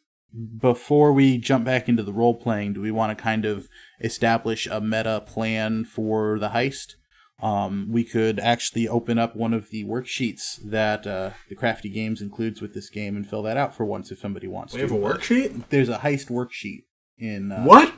before 0.58 1.12
we 1.12 1.38
jump 1.38 1.64
back 1.64 1.88
into 1.88 2.02
the 2.02 2.12
role 2.12 2.34
playing, 2.34 2.72
do 2.72 2.80
we 2.80 2.90
want 2.90 3.16
to 3.16 3.22
kind 3.22 3.44
of 3.44 3.68
establish 4.00 4.66
a 4.66 4.80
meta 4.80 5.22
plan 5.24 5.84
for 5.84 6.38
the 6.38 6.48
heist? 6.48 6.94
Um, 7.42 7.88
we 7.90 8.04
could 8.04 8.38
actually 8.40 8.86
open 8.88 9.18
up 9.18 9.34
one 9.36 9.52
of 9.52 9.70
the 9.70 9.84
worksheets 9.84 10.56
that 10.64 11.06
uh, 11.06 11.30
the 11.48 11.54
Crafty 11.56 11.88
Games 11.90 12.22
includes 12.22 12.62
with 12.62 12.74
this 12.74 12.88
game 12.88 13.16
and 13.16 13.26
fill 13.28 13.42
that 13.42 13.56
out 13.56 13.74
for 13.74 13.84
once 13.84 14.10
if 14.12 14.18
somebody 14.20 14.46
wants 14.46 14.72
We 14.72 14.78
to. 14.80 14.86
have 14.86 14.92
a 14.92 14.98
worksheet. 14.98 15.64
There's 15.68 15.88
a 15.88 15.98
heist 15.98 16.30
worksheet 16.30 16.84
in. 17.18 17.52
Uh, 17.52 17.64
What? 17.64 17.92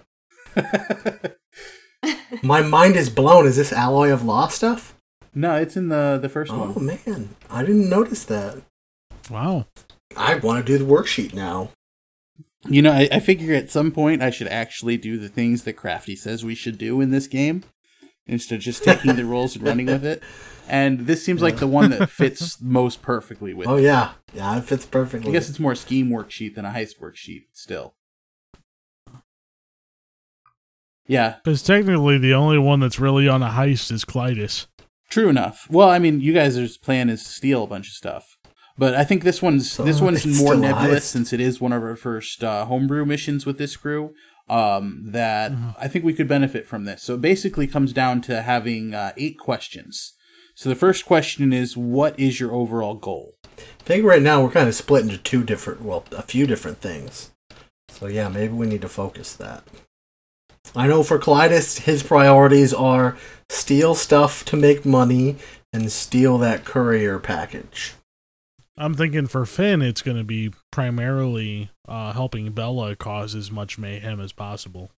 My 2.43 2.63
mind 2.63 2.97
is 2.97 3.11
blown. 3.11 3.47
Is 3.47 3.57
this 3.57 3.73
alloy 3.73 4.11
of 4.11 4.25
law 4.25 4.49
stuff? 4.49 4.95
no, 5.35 5.55
it's 5.57 5.77
in 5.77 5.89
the 5.89 6.19
the 6.21 6.29
first 6.31 6.51
Oh 6.53 6.71
one. 6.73 6.87
man, 6.87 7.37
I 7.51 7.61
didn't 7.63 7.91
notice 7.91 8.25
that. 8.25 8.63
Wow. 9.31 9.67
I 10.17 10.37
want 10.37 10.65
to 10.65 10.73
do 10.79 10.83
the 10.83 10.91
worksheet 10.91 11.35
now. 11.35 11.71
You 12.69 12.81
know, 12.83 12.91
I, 12.93 13.09
I 13.13 13.21
figure 13.21 13.55
at 13.55 13.71
some 13.71 13.93
point 13.93 14.23
I 14.23 14.31
should 14.31 14.49
actually 14.49 14.97
do 14.97 15.19
the 15.19 15.29
things 15.29 15.65
that 15.65 15.75
Crafty 15.75 16.17
says 16.17 16.43
we 16.45 16.55
should 16.55 16.79
do 16.79 17.01
in 17.03 17.11
this 17.11 17.27
game 17.27 17.65
instead 18.27 18.57
of 18.57 18.61
just 18.63 18.83
taking 18.85 19.15
the 19.17 19.25
roles 19.25 19.57
and 19.57 19.65
running 19.65 19.87
with 19.87 20.05
it. 20.05 20.23
And 20.69 21.07
this 21.07 21.25
seems 21.25 21.43
like 21.43 21.59
the 21.59 21.67
one 21.69 21.91
that 21.91 22.11
fits 22.11 22.61
most 22.61 23.01
perfectly 23.01 23.55
with. 23.55 23.69
Oh 23.69 23.77
it. 23.77 23.83
yeah, 23.83 24.13
yeah, 24.35 24.59
it 24.59 24.65
fits 24.65 24.85
perfectly. 24.85 25.31
I 25.31 25.33
guess 25.33 25.49
it's 25.49 25.61
more 25.61 25.73
a 25.73 25.77
scheme 25.77 26.11
worksheet 26.11 26.55
than 26.57 26.65
a 26.65 26.71
heist 26.71 26.99
worksheet. 27.01 27.45
Still. 27.53 27.95
Yeah, 31.09 31.37
Because 31.45 31.63
technically, 31.63 32.19
the 32.19 32.35
only 32.35 32.59
one 32.59 32.81
that's 32.81 32.99
really 32.99 33.29
on 33.29 33.41
a 33.43 33.51
heist 33.51 33.93
is 33.93 34.05
Clytus. 34.05 34.67
True 35.09 35.29
enough. 35.29 35.69
Well, 35.71 35.89
I 35.89 36.01
mean, 36.01 36.21
you 36.21 36.33
guys' 36.33 36.77
plan 36.79 37.09
is 37.09 37.23
to 37.23 37.29
steal 37.29 37.63
a 37.63 37.67
bunch 37.69 37.87
of 37.87 37.93
stuff, 37.93 38.37
but 38.77 38.95
I 38.95 39.05
think 39.05 39.23
this 39.23 39.41
one's 39.41 39.71
So 39.71 39.85
this 39.85 40.01
one's 40.01 40.27
more 40.27 40.57
nebulous 40.57 41.05
heist. 41.05 41.13
since 41.13 41.33
it 41.33 41.39
is 41.41 41.61
one 41.61 41.73
of 41.73 41.81
our 41.85 41.95
first 41.95 42.43
uh, 42.43 42.65
homebrew 42.65 43.05
missions 43.07 43.47
with 43.47 43.57
this 43.57 43.77
crew. 43.77 44.15
Um, 44.49 45.03
that 45.07 45.51
I 45.77 45.89
think 45.89 46.05
we 46.05 46.15
could 46.15 46.29
benefit 46.29 46.69
from 46.69 46.85
this. 46.85 47.03
So 47.03 47.15
it 47.15 47.21
basically 47.21 47.67
comes 47.67 47.93
down 47.93 48.21
to 48.23 48.43
having 48.43 48.95
uh, 48.95 49.11
eight 49.17 49.41
questions. 49.41 50.15
So 50.55 50.69
the 50.69 50.77
first 50.77 51.05
question 51.05 51.53
is, 51.53 51.77
what 51.77 52.17
is 52.17 52.39
your 52.39 52.53
overall 52.53 52.95
goal? 52.95 53.33
I 53.45 53.83
think 53.83 54.05
right 54.05 54.23
now 54.23 54.41
we're 54.43 54.53
kind 54.53 54.69
of 54.69 54.77
split 54.77 55.03
into 55.03 55.19
two 55.19 55.43
different, 55.43 55.83
well, 55.83 56.05
a 56.13 56.23
few 56.23 56.47
different 56.47 56.79
things. 56.79 57.33
So 57.89 58.07
yeah, 58.07 58.29
maybe 58.29 58.53
we 58.55 58.67
need 58.67 58.83
to 58.83 58.89
focus 58.89 59.35
that. 59.35 59.65
I 60.77 60.87
know 60.87 61.03
for 61.03 61.19
Clytus, 61.19 61.81
his 61.81 62.05
priorities 62.05 62.73
are 62.73 63.17
steal 63.49 63.97
stuff 63.97 64.45
to 64.45 64.57
make 64.57 64.87
money 64.87 65.39
and 65.73 65.91
steal 65.91 66.39
that 66.39 66.65
courier 66.65 67.19
package. 67.19 67.96
I'm 68.79 68.95
thinking 68.95 69.27
for 69.27 69.47
Finn, 69.47 69.81
it's 69.83 70.03
going 70.03 70.19
to 70.19 70.25
be 70.25 70.53
primarily 70.71 71.71
uh, 71.89 72.13
helping 72.13 72.53
Bella 72.53 72.95
cause 72.95 73.35
as 73.35 73.51
much 73.51 73.79
mayhem 73.79 74.21
as 74.21 74.33
possible. 74.33 74.91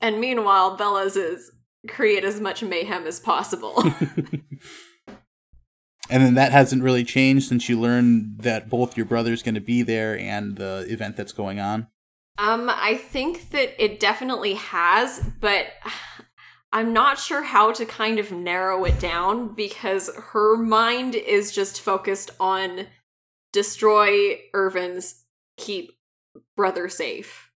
And 0.00 0.20
meanwhile, 0.20 0.76
Bella's 0.76 1.16
is 1.16 1.52
create 1.88 2.24
as 2.24 2.40
much 2.40 2.62
mayhem 2.62 3.06
as 3.06 3.20
possible. 3.20 3.82
And 6.10 6.22
then 6.22 6.34
that 6.34 6.52
hasn't 6.52 6.82
really 6.82 7.04
changed 7.04 7.48
since 7.48 7.68
you 7.68 7.80
learned 7.80 8.38
that 8.40 8.68
both 8.68 8.96
your 8.96 9.06
brother's 9.06 9.42
going 9.42 9.54
to 9.54 9.60
be 9.60 9.82
there 9.82 10.18
and 10.18 10.56
the 10.56 10.86
event 10.88 11.16
that's 11.16 11.32
going 11.32 11.60
on. 11.60 11.88
um, 12.38 12.70
I 12.70 12.96
think 12.96 13.50
that 13.50 13.82
it 13.82 14.00
definitely 14.00 14.54
has, 14.54 15.24
but 15.40 15.66
I'm 16.74 16.92
not 16.92 17.20
sure 17.20 17.44
how 17.44 17.70
to 17.70 17.86
kind 17.86 18.18
of 18.18 18.32
narrow 18.32 18.84
it 18.84 18.98
down 18.98 19.54
because 19.54 20.10
her 20.32 20.56
mind 20.56 21.14
is 21.14 21.52
just 21.52 21.80
focused 21.80 22.32
on 22.40 22.88
destroy 23.52 24.40
Irvin's, 24.52 25.22
keep 25.56 25.92
brother 26.56 26.88
safe. 26.88 27.52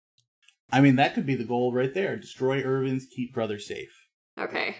I 0.69 0.81
mean, 0.81 0.97
that 0.97 1.13
could 1.13 1.25
be 1.25 1.35
the 1.35 1.45
goal 1.45 1.71
right 1.71 1.93
there: 1.93 2.17
destroy 2.17 2.61
Irvin's, 2.61 3.05
keep 3.05 3.33
brother 3.33 3.57
safe. 3.57 4.05
Okay. 4.37 4.75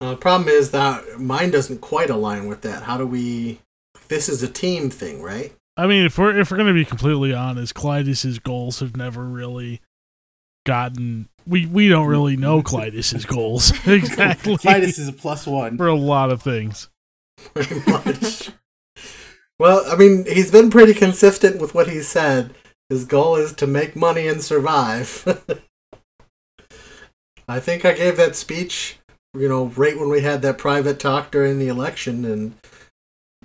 Uh, 0.00 0.10
the 0.10 0.16
problem 0.16 0.48
is 0.48 0.72
that 0.72 1.20
mine 1.20 1.52
doesn't 1.52 1.80
quite 1.80 2.10
align 2.10 2.48
with 2.48 2.62
that. 2.62 2.82
How 2.82 2.98
do 2.98 3.06
we? 3.06 3.60
This 4.08 4.28
is 4.28 4.42
a 4.42 4.48
team 4.48 4.90
thing, 4.90 5.22
right? 5.22 5.54
I 5.76 5.86
mean, 5.86 6.04
if 6.04 6.18
we're 6.18 6.36
if 6.36 6.50
we're 6.50 6.56
going 6.56 6.66
to 6.66 6.74
be 6.74 6.84
completely 6.84 7.32
honest, 7.32 7.74
Clytus's 7.74 8.40
goals 8.40 8.80
have 8.80 8.96
never 8.96 9.24
really 9.24 9.80
gotten. 10.66 11.28
We 11.46 11.66
we 11.66 11.88
don't 11.88 12.06
really 12.06 12.36
know 12.36 12.62
Clytus's 12.62 13.24
goals 13.24 13.72
exactly 13.86 14.56
Titus 14.56 14.98
is 14.98 15.08
a 15.08 15.12
plus 15.12 15.46
one. 15.46 15.76
for 15.76 15.86
a 15.86 15.94
lot 15.94 16.30
of 16.30 16.42
things. 16.42 16.88
Pretty 17.54 17.82
much. 17.90 18.50
well, 19.58 19.84
I 19.86 19.96
mean, 19.96 20.24
he's 20.26 20.50
been 20.50 20.70
pretty 20.70 20.94
consistent 20.94 21.60
with 21.60 21.74
what 21.74 21.88
he 21.88 22.00
said. 22.00 22.54
His 22.88 23.04
goal 23.04 23.36
is 23.36 23.52
to 23.54 23.66
make 23.66 23.96
money 23.96 24.26
and 24.26 24.42
survive. 24.42 25.42
I 27.48 27.60
think 27.60 27.84
I 27.84 27.92
gave 27.92 28.16
that 28.16 28.36
speech, 28.36 28.98
you 29.36 29.48
know, 29.48 29.66
right 29.66 29.98
when 29.98 30.08
we 30.08 30.22
had 30.22 30.42
that 30.42 30.58
private 30.58 30.98
talk 30.98 31.30
during 31.30 31.58
the 31.58 31.68
election, 31.68 32.24
and 32.24 32.54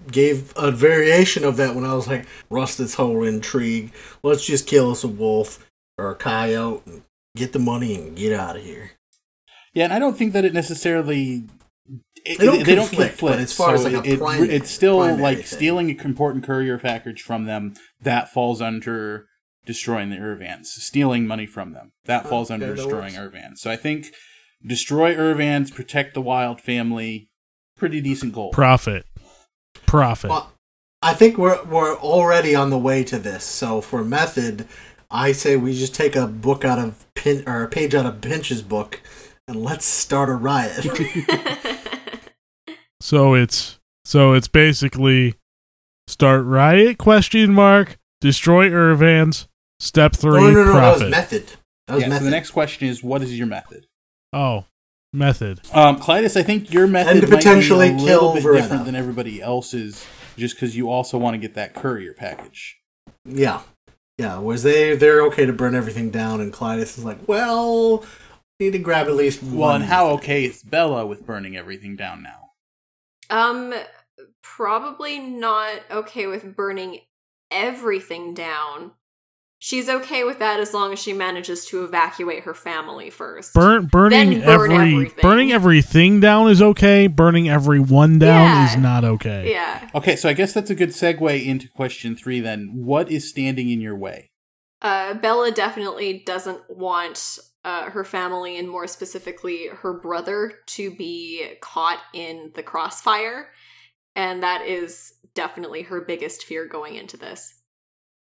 gave 0.09 0.53
a 0.55 0.71
variation 0.71 1.43
of 1.43 1.57
that 1.57 1.75
when 1.75 1.83
I 1.83 1.93
was 1.93 2.07
like, 2.07 2.25
"Rust 2.49 2.77
this 2.77 2.95
whole 2.95 3.23
intrigue. 3.23 3.91
Let's 4.23 4.45
just 4.45 4.67
kill 4.67 4.91
us 4.91 5.03
a 5.03 5.07
wolf 5.09 5.69
or 5.97 6.11
a 6.11 6.15
coyote 6.15 6.83
and 6.85 7.01
get 7.39 7.53
the 7.53 7.59
money 7.59 7.95
and 7.95 8.15
get 8.15 8.33
out 8.39 8.55
of 8.57 8.63
here. 8.63 8.91
Yeah, 9.73 9.85
and 9.85 9.93
I 9.93 9.99
don't 9.99 10.17
think 10.17 10.33
that 10.33 10.45
it 10.45 10.53
necessarily. 10.53 11.47
It, 12.25 12.37
They 12.37 12.45
don't 12.45 12.63
they 12.65 12.75
don't 12.75 12.87
conflict, 12.89 13.17
conflict, 13.17 13.21
but 13.21 13.39
as 13.39 13.53
far 13.55 13.73
as, 13.73 13.83
like, 13.85 13.93
a 13.93 14.03
it, 14.13 14.19
primary- 14.19 14.49
it's 14.49 14.69
still 14.69 14.97
primary 14.99 15.21
like 15.21 15.37
thing. 15.37 15.45
stealing 15.47 15.89
a 15.89 16.03
important 16.03 16.43
courier 16.43 16.77
package 16.77 17.21
from 17.21 17.45
them. 17.45 17.73
That 18.01 18.31
falls 18.31 18.61
under 18.61 19.27
destroying 19.65 20.09
the 20.09 20.17
Irvans. 20.17 20.69
Stealing 20.71 21.25
money 21.25 21.45
from 21.45 21.73
them 21.73 21.91
that 22.05 22.25
Oh, 22.25 22.29
falls 22.29 22.51
under 22.51 22.75
destroying. 22.75 23.15
Irvans. 23.15 23.61
So 23.61 23.71
I 23.71 23.75
think 23.77 24.07
destroy 24.65 25.15
Irvans, 25.15 25.71
protect 25.71 26.13
the 26.13 26.21
wild 26.21 26.59
family. 26.61 27.29
Pretty 27.77 28.01
decent 28.01 28.33
goal. 28.33 28.51
Profit, 28.51 29.05
profit. 29.85 30.29
Well, 30.29 30.51
I 31.01 31.13
think 31.13 31.37
we're 31.37 31.63
we're 31.63 31.95
already 31.97 32.53
on 32.55 32.69
the 32.69 32.77
way 32.77 33.03
to 33.05 33.17
this. 33.17 33.45
So 33.45 33.79
for 33.79 34.03
method, 34.03 34.67
I 35.09 35.31
say 35.31 35.55
we 35.55 35.73
just 35.73 35.95
take 35.95 36.15
a 36.17 36.27
book 36.27 36.65
out 36.65 36.77
of 36.79 37.05
Pin 37.19 37.43
or 37.45 37.63
a 37.63 37.67
page 37.67 37.93
out 37.93 38.05
of 38.05 38.21
Pinch's 38.21 38.61
book, 38.61 39.01
and 39.45 39.61
let's 39.61 39.85
start 39.85 40.29
a 40.29 40.33
riot. 40.33 40.85
So 43.01 43.33
it's 43.33 43.79
so 44.03 44.33
it's 44.33 44.49
basically 44.49 45.35
start 46.07 46.43
riot 46.45 46.97
question 46.97 47.53
mark 47.53 47.97
Destroy 48.19 48.69
Irvans. 48.69 49.47
Step 49.79 50.13
three. 50.13 50.41
no, 50.41 50.51
no, 50.51 50.63
no, 50.65 50.73
that 50.73 50.99
was 50.99 51.09
method. 51.09 51.53
That 51.87 51.93
was 51.93 52.03
yeah, 52.03 52.09
method. 52.09 52.19
so 52.19 52.25
the 52.25 52.31
next 52.31 52.51
question 52.51 52.87
is 52.89 53.01
what 53.01 53.21
is 53.23 53.37
your 53.37 53.47
method? 53.47 53.87
oh, 54.33 54.65
method. 55.13 55.61
Um, 55.73 55.97
Clytus, 55.97 56.35
I 56.37 56.43
think 56.43 56.73
your 56.73 56.87
method 56.87 57.11
And 57.11 57.21
to 57.21 57.27
might 57.31 57.41
be 57.41 57.49
a 57.49 57.61
kill 57.61 57.79
little 57.97 58.33
bit 58.33 58.43
Verena. 58.43 58.61
different 58.61 58.85
than 58.85 58.95
everybody 58.95 59.41
else's, 59.41 60.05
just 60.37 60.55
because 60.55 60.75
you 60.75 60.89
also 60.89 61.17
want 61.17 61.35
to 61.35 61.37
get 61.39 61.53
that 61.55 61.73
courier 61.73 62.13
package. 62.13 62.77
Yeah, 63.25 63.61
yeah. 64.19 64.37
Was 64.37 64.63
they 64.63 64.97
they're 64.97 65.23
okay 65.27 65.45
to 65.45 65.53
burn 65.53 65.73
everything 65.73 66.11
down, 66.11 66.41
and 66.41 66.51
Clytus 66.51 66.97
is 66.97 67.05
like, 67.05 67.25
well, 67.27 67.99
we 68.59 68.65
need 68.65 68.73
to 68.73 68.79
grab 68.79 69.07
at 69.07 69.13
least 69.13 69.41
one. 69.41 69.57
Well, 69.57 69.71
and 69.71 69.83
how 69.85 70.09
okay 70.15 70.43
is 70.43 70.61
Bella 70.61 71.05
with 71.05 71.25
burning 71.25 71.55
everything 71.55 71.95
down 71.95 72.21
now? 72.21 72.51
Um, 73.29 73.73
probably 74.41 75.19
not 75.19 75.79
okay 75.89 76.27
with 76.27 76.53
burning 76.53 76.99
everything 77.49 78.33
down. 78.33 78.91
She's 79.61 79.89
okay 79.89 80.23
with 80.23 80.39
that 80.39 80.61
as 80.61 80.73
long 80.73 80.93
as 80.93 80.99
she 80.99 81.11
manages 81.11 81.65
to 81.65 81.83
evacuate 81.83 82.43
her 82.43 82.53
family 82.53 83.09
first. 83.09 83.53
Burn, 83.53 83.87
burning 83.87 84.39
burn 84.39 84.71
every 84.71 84.93
everything. 84.93 85.21
burning 85.21 85.51
everything 85.51 86.19
down 86.21 86.49
is 86.49 86.61
okay. 86.61 87.07
Burning 87.07 87.49
everyone 87.49 88.19
down 88.19 88.45
Yeah. 88.45 88.69
is 88.71 88.77
not 88.77 89.03
okay. 89.03 89.51
Yeah. 89.51 89.89
Okay, 89.93 90.15
so 90.15 90.29
I 90.29 90.33
guess 90.33 90.53
that's 90.53 90.69
a 90.69 90.75
good 90.75 90.89
segue 90.91 91.45
into 91.45 91.67
question 91.67 92.15
three. 92.15 92.39
Then, 92.39 92.71
what 92.73 93.11
is 93.11 93.29
standing 93.29 93.69
in 93.69 93.81
your 93.81 93.97
way? 93.97 94.31
Uh, 94.81 95.13
Bella 95.15 95.51
definitely 95.51 96.23
doesn't 96.25 96.61
want 96.69 97.37
uh, 97.65 97.89
her 97.89 98.05
family, 98.05 98.57
and 98.57 98.69
more 98.69 98.87
specifically 98.87 99.67
her 99.67 99.91
brother, 99.91 100.53
to 100.67 100.95
be 100.95 101.45
caught 101.59 101.99
in 102.13 102.53
the 102.55 102.63
crossfire. 102.63 103.49
And 104.15 104.41
that 104.41 104.61
is 104.65 105.15
definitely 105.33 105.81
her 105.83 105.99
biggest 105.99 106.43
fear 106.43 106.65
going 106.65 106.95
into 106.95 107.17
this. 107.17 107.58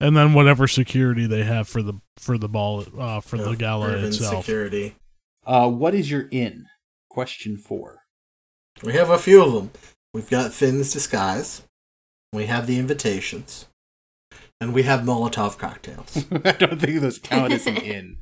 And 0.00 0.16
then 0.16 0.32
whatever 0.32 0.66
security 0.66 1.26
they 1.26 1.44
have 1.44 1.68
for 1.68 1.82
the 1.82 1.94
for 2.16 2.38
the 2.38 2.48
ball 2.48 2.84
uh, 2.98 3.20
for 3.20 3.36
the 3.36 3.54
gala 3.54 3.88
urban 3.88 4.06
itself. 4.06 4.44
security? 4.44 4.96
Uh, 5.46 5.68
what 5.68 5.94
is 5.94 6.10
your 6.10 6.28
in? 6.30 6.66
Question 7.10 7.56
four. 7.56 7.98
We 8.82 8.94
have 8.94 9.10
a 9.10 9.18
few 9.18 9.42
of 9.42 9.52
them. 9.52 9.70
We've 10.14 10.30
got 10.30 10.52
Finn's 10.52 10.92
disguise. 10.92 11.62
We 12.32 12.46
have 12.46 12.66
the 12.66 12.78
invitations, 12.78 13.66
and 14.60 14.72
we 14.72 14.84
have 14.84 15.00
Molotov 15.00 15.58
cocktails. 15.58 16.24
I 16.44 16.52
don't 16.52 16.80
think 16.80 17.00
those 17.00 17.18
count 17.18 17.52
as 17.52 17.66
an 17.66 17.76
in. 17.76 18.18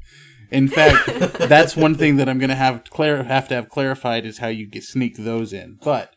In 0.50 0.66
fact, 0.66 1.06
that's 1.38 1.76
one 1.76 1.94
thing 1.94 2.16
that 2.16 2.28
I'm 2.28 2.38
gonna 2.38 2.54
have 2.54 2.84
to 2.84 2.90
clar- 2.90 3.22
have 3.22 3.48
to 3.48 3.54
have 3.54 3.68
clarified 3.68 4.24
is 4.24 4.38
how 4.38 4.48
you 4.48 4.66
get 4.66 4.82
sneak 4.82 5.16
those 5.16 5.52
in. 5.52 5.78
But 5.82 6.14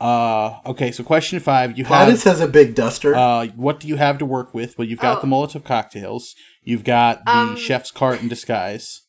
uh, 0.00 0.60
okay, 0.66 0.90
so 0.92 1.04
question 1.04 1.38
five, 1.40 1.76
you 1.78 1.84
have 1.84 2.08
Clytus 2.08 2.24
has 2.24 2.40
a 2.40 2.48
big 2.48 2.74
duster. 2.74 3.14
uh, 3.14 3.46
what 3.48 3.80
do 3.80 3.88
you 3.88 3.96
have 3.96 4.18
to 4.18 4.24
work 4.26 4.54
with? 4.54 4.76
Well, 4.78 4.88
you've 4.88 4.98
got 5.00 5.18
Oh. 5.18 5.20
the 5.20 5.26
Molotov 5.26 5.64
cocktails, 5.64 6.34
you've 6.62 6.84
got 6.84 7.24
the 7.24 7.36
Um, 7.36 7.56
chef's 7.56 7.90
cart 7.90 8.20
in 8.22 8.28
disguise. 8.28 9.02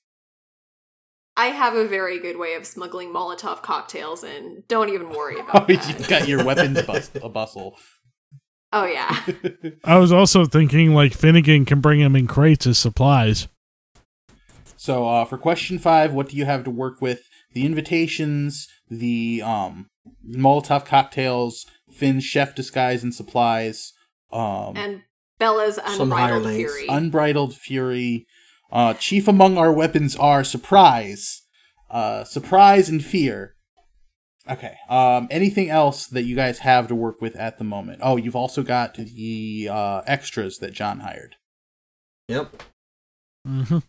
I 1.38 1.48
have 1.48 1.76
a 1.76 1.88
very 1.88 2.20
good 2.20 2.38
way 2.38 2.56
of 2.56 2.66
smuggling 2.68 3.10
Molotov 3.14 3.62
cocktails 3.62 4.24
in. 4.24 4.64
Don't 4.68 4.90
even 4.90 5.10
worry 5.10 5.40
about 5.40 5.64
Oh, 5.64 5.74
that. 5.74 5.88
you've 5.88 6.08
got 6.08 6.28
your 6.28 6.44
weapons 6.46 6.82
bus- 6.84 7.12
a 7.24 7.30
bustle. 7.30 7.78
Oh, 8.74 8.86
yeah. 8.86 9.22
I 9.84 9.98
was 9.98 10.12
also 10.12 10.46
thinking 10.46 10.94
like 10.94 11.14
Finnegan 11.14 11.66
can 11.66 11.82
bring 11.82 12.00
them 12.02 12.16
in 12.16 12.28
crates 12.28 12.68
as 12.68 12.78
supplies. 12.78 13.48
So 14.78 15.08
uh, 15.08 15.26
for 15.26 15.38
question 15.38 15.78
five, 15.78 16.14
what 16.14 16.30
do 16.30 16.38
you 16.38 16.46
have 16.46 16.64
to 16.64 16.72
work 16.72 17.02
with? 17.02 17.22
The 17.54 17.66
invitations, 17.66 18.68
the 18.92 19.42
um, 19.42 19.90
Molotov 20.28 20.86
cocktails, 20.86 21.66
Finn's 21.92 22.24
chef 22.24 22.54
disguise 22.54 23.02
and 23.04 23.16
supplies, 23.16 23.94
um, 24.32 24.74
and 24.76 25.02
Bella's 25.40 25.80
unbridled 25.84 26.46
fury. 26.54 26.86
unbridled 26.88 27.56
fury. 27.56 28.28
Uh, 28.72 28.94
chief 28.94 29.28
among 29.28 29.58
our 29.58 29.72
weapons 29.72 30.16
are 30.16 30.44
surprise, 30.44 31.42
uh, 31.90 32.24
surprise 32.24 32.90
and 32.90 33.04
fear. 33.04 33.56
Okay. 34.50 34.76
Um, 34.90 35.28
anything 35.30 35.70
else 35.70 36.08
that 36.08 36.24
you 36.24 36.36
guys 36.36 36.60
have 36.60 36.88
to 36.88 36.96
work 36.96 37.22
with 37.22 37.36
at 37.36 37.58
the 37.58 37.64
moment? 37.64 38.00
Oh, 38.02 38.18
you've 38.18 38.36
also 38.36 38.64
got 38.64 38.96
the 38.96 39.70
uh, 39.72 40.02
extras 40.08 40.58
that 40.60 40.74
John 40.74 41.00
hired. 41.02 41.36
yep. 42.28 42.64
hmm 43.46 43.80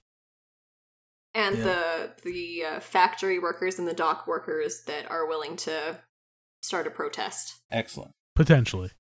and 1.35 1.59
Yeah. 1.59 1.65
the 1.65 2.11
the 2.25 2.65
uh, 2.65 2.81
factory 2.81 3.39
workers 3.39 3.79
and 3.79 3.87
the 3.89 3.95
dock 3.95 4.27
workers 4.27 4.83
that 4.87 5.11
are 5.11 5.27
willing 5.27 5.57
to 5.57 5.99
start 6.63 6.87
a 6.87 6.91
protest. 6.91 7.57
Excellent. 7.71 8.13
Potentially, 8.35 8.91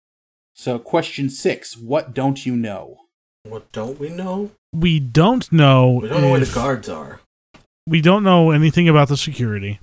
So, 0.54 0.78
question 0.78 1.30
six: 1.30 1.76
What 1.76 2.12
don't 2.14 2.44
you 2.44 2.54
know? 2.56 2.98
What 3.44 3.72
don't 3.72 3.98
we 3.98 4.08
know? 4.08 4.50
we 4.72 5.00
don't 5.00 5.50
know. 5.52 5.92
We 6.02 6.08
don't 6.08 6.22
know 6.22 6.30
where 6.30 6.40
if- 6.42 6.48
the 6.48 6.54
guards 6.54 6.88
are. 6.88 7.20
We 7.86 8.00
don't 8.00 8.22
know 8.22 8.50
anything 8.52 8.88
about 8.88 9.08
the 9.08 9.16
security. 9.16 9.80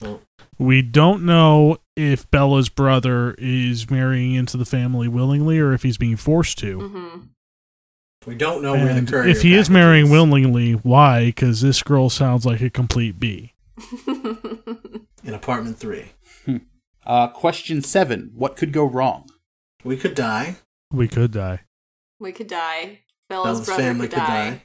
No. 0.00 0.20
We 0.58 0.82
don't 0.82 1.22
know 1.24 1.78
if 1.96 2.28
Bella's 2.32 2.68
brother 2.68 3.34
is 3.38 3.88
marrying 3.90 4.34
into 4.34 4.56
the 4.56 4.64
family 4.64 5.06
willingly 5.06 5.58
or 5.60 5.72
if 5.72 5.82
he's 5.84 5.98
being 5.98 6.16
forced 6.16 6.58
to. 6.58 6.80
hmm 6.80 7.18
We 8.26 8.34
don't 8.34 8.62
know 8.62 8.72
where 8.72 9.00
the 9.00 9.10
courier 9.10 9.28
if 9.30 9.42
he 9.42 9.54
is 9.54 9.70
marrying 9.70 10.06
is. 10.06 10.10
willingly, 10.10 10.72
why? 10.72 11.26
Because 11.26 11.60
this 11.60 11.82
girl 11.82 12.10
sounds 12.10 12.44
like 12.44 12.60
a 12.60 12.68
complete 12.70 13.18
B. 13.18 13.54
in 14.06 15.34
apartment 15.34 15.78
three, 15.78 16.06
Uh, 17.06 17.28
question 17.28 17.80
seven: 17.80 18.32
What 18.34 18.56
could 18.56 18.72
go 18.72 18.84
wrong? 18.84 19.28
we 19.84 19.96
could 19.96 20.14
die. 20.14 20.56
We 20.90 21.08
could 21.08 21.30
die. 21.32 21.60
we 22.18 22.32
could 22.32 22.48
die. 22.48 23.00
Bella's, 23.28 23.44
Bella's 23.60 23.66
brother 23.66 23.82
family 23.82 24.08
could 24.08 24.16
die. 24.16 24.26
could 24.50 24.58
die. 24.58 24.62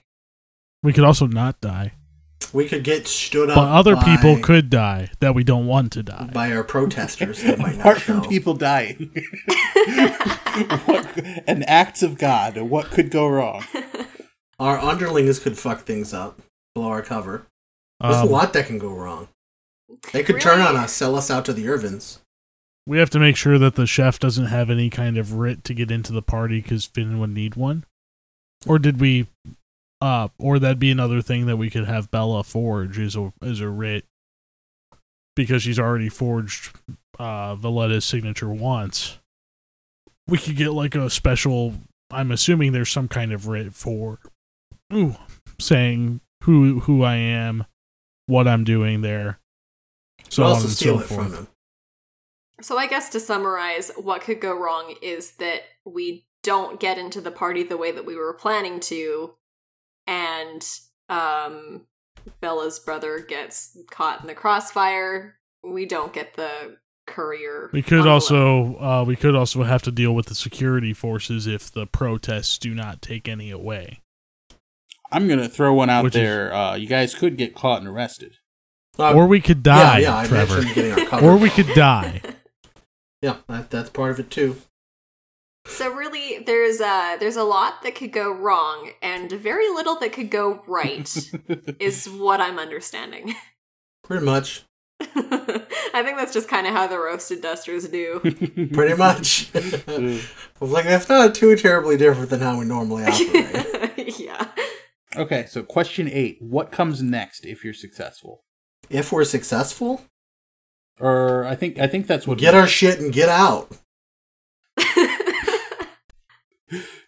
We 0.81 0.93
could 0.93 1.03
also 1.03 1.27
not 1.27 1.61
die. 1.61 1.93
We 2.51 2.67
could 2.67 2.83
get 2.83 3.07
stood 3.07 3.49
up. 3.49 3.55
But 3.55 3.69
other 3.69 3.95
by, 3.95 4.03
people 4.03 4.39
could 4.39 4.69
die 4.69 5.11
that 5.19 5.35
we 5.35 5.43
don't 5.43 5.67
want 5.67 5.91
to 5.93 6.03
die. 6.03 6.29
by 6.33 6.51
our 6.51 6.63
protesters. 6.63 7.43
that 7.43 7.59
might 7.59 7.73
not 7.77 7.81
Apart 7.81 8.01
from 8.01 8.23
show. 8.23 8.29
people 8.29 8.53
dying, 8.55 9.11
what, 10.85 11.07
and 11.47 11.67
acts 11.69 12.03
of 12.03 12.17
God. 12.17 12.57
What 12.57 12.87
could 12.91 13.09
go 13.09 13.27
wrong? 13.27 13.63
our 14.59 14.77
underlings 14.79 15.39
could 15.39 15.57
fuck 15.57 15.81
things 15.81 16.13
up, 16.13 16.41
blow 16.75 16.87
our 16.87 17.01
cover. 17.01 17.47
There's 17.99 18.15
Um, 18.17 18.27
a 18.27 18.31
lot 18.31 18.53
that 18.53 18.67
can 18.67 18.77
go 18.79 18.93
wrong. 18.93 19.29
They 20.11 20.23
could 20.23 20.41
turn 20.41 20.59
on 20.59 20.75
us, 20.75 20.91
sell 20.93 21.15
us 21.15 21.29
out 21.31 21.45
to 21.45 21.53
the 21.53 21.65
Irvins. 21.65 22.19
we 22.85 22.97
have 22.97 23.09
to 23.11 23.19
make 23.19 23.35
sure 23.37 23.57
that 23.59 23.75
the 23.75 23.85
chef 23.87 24.19
doesn't 24.19 24.47
have 24.47 24.69
any 24.69 24.89
kind 24.89 25.17
of 25.17 25.33
writ 25.33 25.63
to 25.65 25.73
get 25.73 25.91
into 25.91 26.11
the 26.11 26.21
party 26.21 26.61
because 26.61 26.85
Finn 26.85 27.19
would 27.19 27.29
need 27.29 27.55
one. 27.55 27.85
Or 28.65 28.79
did 28.79 28.99
we? 28.99 29.27
Uh, 30.03 30.27
or 30.37 30.59
that'd 30.59 30.79
be 30.79 30.91
another 30.91 31.21
thing 31.21 31.45
that 31.45 31.55
we 31.55 31.69
could 31.69 31.85
have 31.85 32.11
Bella 32.11 32.43
forge 32.43 32.99
as 32.99 33.15
a 33.15 33.31
as 33.41 33.61
a 33.61 33.69
writ 33.69 34.03
because 35.33 35.63
she's 35.63 35.79
already 35.79 36.09
forged 36.09 36.75
uh, 37.17 37.55
Valletta's 37.55 38.03
signature 38.03 38.49
once. 38.49 39.19
We 40.27 40.37
could 40.37 40.57
get 40.57 40.73
like 40.73 40.93
a 40.93 41.09
special. 41.09 41.75
I'm 42.11 42.31
assuming 42.31 42.73
there's 42.73 42.91
some 42.91 43.07
kind 43.07 43.31
of 43.31 43.47
writ 43.47 43.73
for, 43.73 44.19
ooh, 44.93 45.15
saying 45.57 46.19
who 46.41 46.81
who 46.81 47.03
I 47.03 47.15
am, 47.15 47.63
what 48.25 48.45
I'm 48.45 48.65
doing 48.65 49.03
there, 49.03 49.39
so 50.27 50.43
We'll 50.43 50.49
on 50.49 50.55
also 50.55 50.67
and 50.67 50.75
steal 50.75 50.97
so 50.97 51.03
it 51.05 51.07
forth. 51.07 51.21
from 51.27 51.31
them. 51.31 51.47
So 52.59 52.77
I 52.77 52.87
guess 52.87 53.07
to 53.11 53.21
summarize, 53.21 53.89
what 53.95 54.21
could 54.21 54.41
go 54.41 54.53
wrong 54.53 54.95
is 55.01 55.35
that 55.37 55.61
we 55.85 56.25
don't 56.43 56.77
get 56.77 56.97
into 56.97 57.21
the 57.21 57.31
party 57.31 57.63
the 57.63 57.77
way 57.77 57.93
that 57.93 58.05
we 58.05 58.17
were 58.17 58.33
planning 58.33 58.81
to, 58.81 59.35
and 60.07 60.63
um, 61.09 61.85
Bella's 62.41 62.79
brother 62.79 63.19
gets 63.19 63.77
caught 63.91 64.21
in 64.21 64.27
the 64.27 64.33
crossfire. 64.33 65.37
We 65.63 65.85
don't 65.85 66.13
get 66.13 66.35
the 66.35 66.77
courier. 67.07 67.69
We 67.73 67.81
could 67.81 68.07
also 68.07 68.75
uh, 68.77 69.03
we 69.05 69.15
could 69.15 69.35
also 69.35 69.63
have 69.63 69.81
to 69.83 69.91
deal 69.91 70.13
with 70.13 70.27
the 70.27 70.35
security 70.35 70.93
forces 70.93 71.47
if 71.47 71.71
the 71.71 71.85
protests 71.85 72.57
do 72.57 72.73
not 72.73 73.01
take 73.01 73.27
any 73.27 73.51
away. 73.51 73.99
I'm 75.11 75.27
gonna 75.27 75.49
throw 75.49 75.73
one 75.73 75.89
out 75.89 76.03
Which 76.03 76.15
is- 76.15 76.21
there. 76.21 76.53
Uh, 76.53 76.75
you 76.75 76.87
guys 76.87 77.13
could 77.13 77.37
get 77.37 77.53
caught 77.55 77.79
and 77.79 77.87
arrested. 77.87 78.35
Uh, 78.97 79.13
or 79.13 79.25
we 79.25 79.41
could 79.41 79.63
die, 79.63 79.99
yeah, 79.99 80.21
yeah, 80.21 80.27
Trevor. 80.27 80.57
our 81.01 81.05
cover. 81.07 81.25
Or 81.25 81.37
we 81.37 81.49
could 81.49 81.67
die. 81.69 82.21
yeah, 83.23 83.37
that, 83.47 83.71
that's 83.71 83.89
part 83.89 84.11
of 84.11 84.19
it 84.19 84.29
too. 84.29 84.57
So 85.65 85.93
really, 85.93 86.43
there's 86.43 86.81
a 86.81 87.17
there's 87.19 87.37
a 87.37 87.43
lot 87.43 87.83
that 87.83 87.95
could 87.95 88.11
go 88.11 88.31
wrong, 88.31 88.91
and 89.01 89.31
very 89.31 89.69
little 89.69 89.97
that 89.99 90.11
could 90.11 90.29
go 90.29 90.61
right. 90.67 91.09
is 91.79 92.05
what 92.07 92.41
I'm 92.41 92.59
understanding. 92.59 93.35
Pretty 94.03 94.25
much. 94.25 94.63
I 94.99 96.01
think 96.03 96.17
that's 96.17 96.33
just 96.33 96.47
kind 96.49 96.67
of 96.67 96.73
how 96.73 96.87
the 96.87 96.97
roasted 96.97 97.41
dusters 97.41 97.87
do. 97.87 98.19
Pretty 98.73 98.95
much. 98.95 99.49
I 99.55 100.21
was 100.59 100.71
like, 100.71 100.85
that's 100.85 101.09
not 101.09 101.35
too 101.35 101.55
terribly 101.55 101.97
different 101.97 102.29
than 102.29 102.39
how 102.41 102.57
we 102.59 102.65
normally 102.65 103.03
operate. 103.05 104.19
yeah. 104.19 104.47
okay, 105.15 105.45
so 105.47 105.63
question 105.63 106.09
eight: 106.09 106.37
What 106.41 106.71
comes 106.71 107.01
next 107.01 107.45
if 107.45 107.63
you're 107.63 107.73
successful? 107.73 108.43
if 108.89 109.11
we're 109.13 109.23
successful, 109.23 110.01
Or 110.99 111.45
I 111.45 111.55
think 111.55 111.79
I 111.79 111.87
think 111.87 112.07
that's 112.07 112.27
what 112.27 112.37
get 112.37 112.53
our 112.53 112.67
shit 112.67 112.99
and 112.99 113.13
get 113.13 113.29
out. 113.29 113.71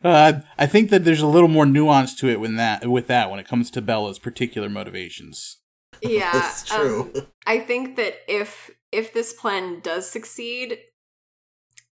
Uh, 0.03 0.41
I 0.57 0.67
think 0.67 0.89
that 0.89 1.03
there's 1.03 1.21
a 1.21 1.27
little 1.27 1.47
more 1.49 1.65
nuance 1.65 2.15
to 2.17 2.29
it 2.29 2.39
when 2.39 2.55
that 2.55 2.87
with 2.87 3.07
that 3.07 3.29
when 3.29 3.39
it 3.39 3.47
comes 3.47 3.71
to 3.71 3.81
Bella's 3.81 4.19
particular 4.19 4.69
motivations. 4.69 5.57
Yeah, 6.01 6.31
That's 6.31 6.63
true. 6.63 7.11
um, 7.15 7.27
I 7.47 7.59
think 7.59 7.95
that 7.95 8.15
if 8.27 8.71
if 8.91 9.13
this 9.13 9.33
plan 9.33 9.79
does 9.81 10.09
succeed, 10.09 10.77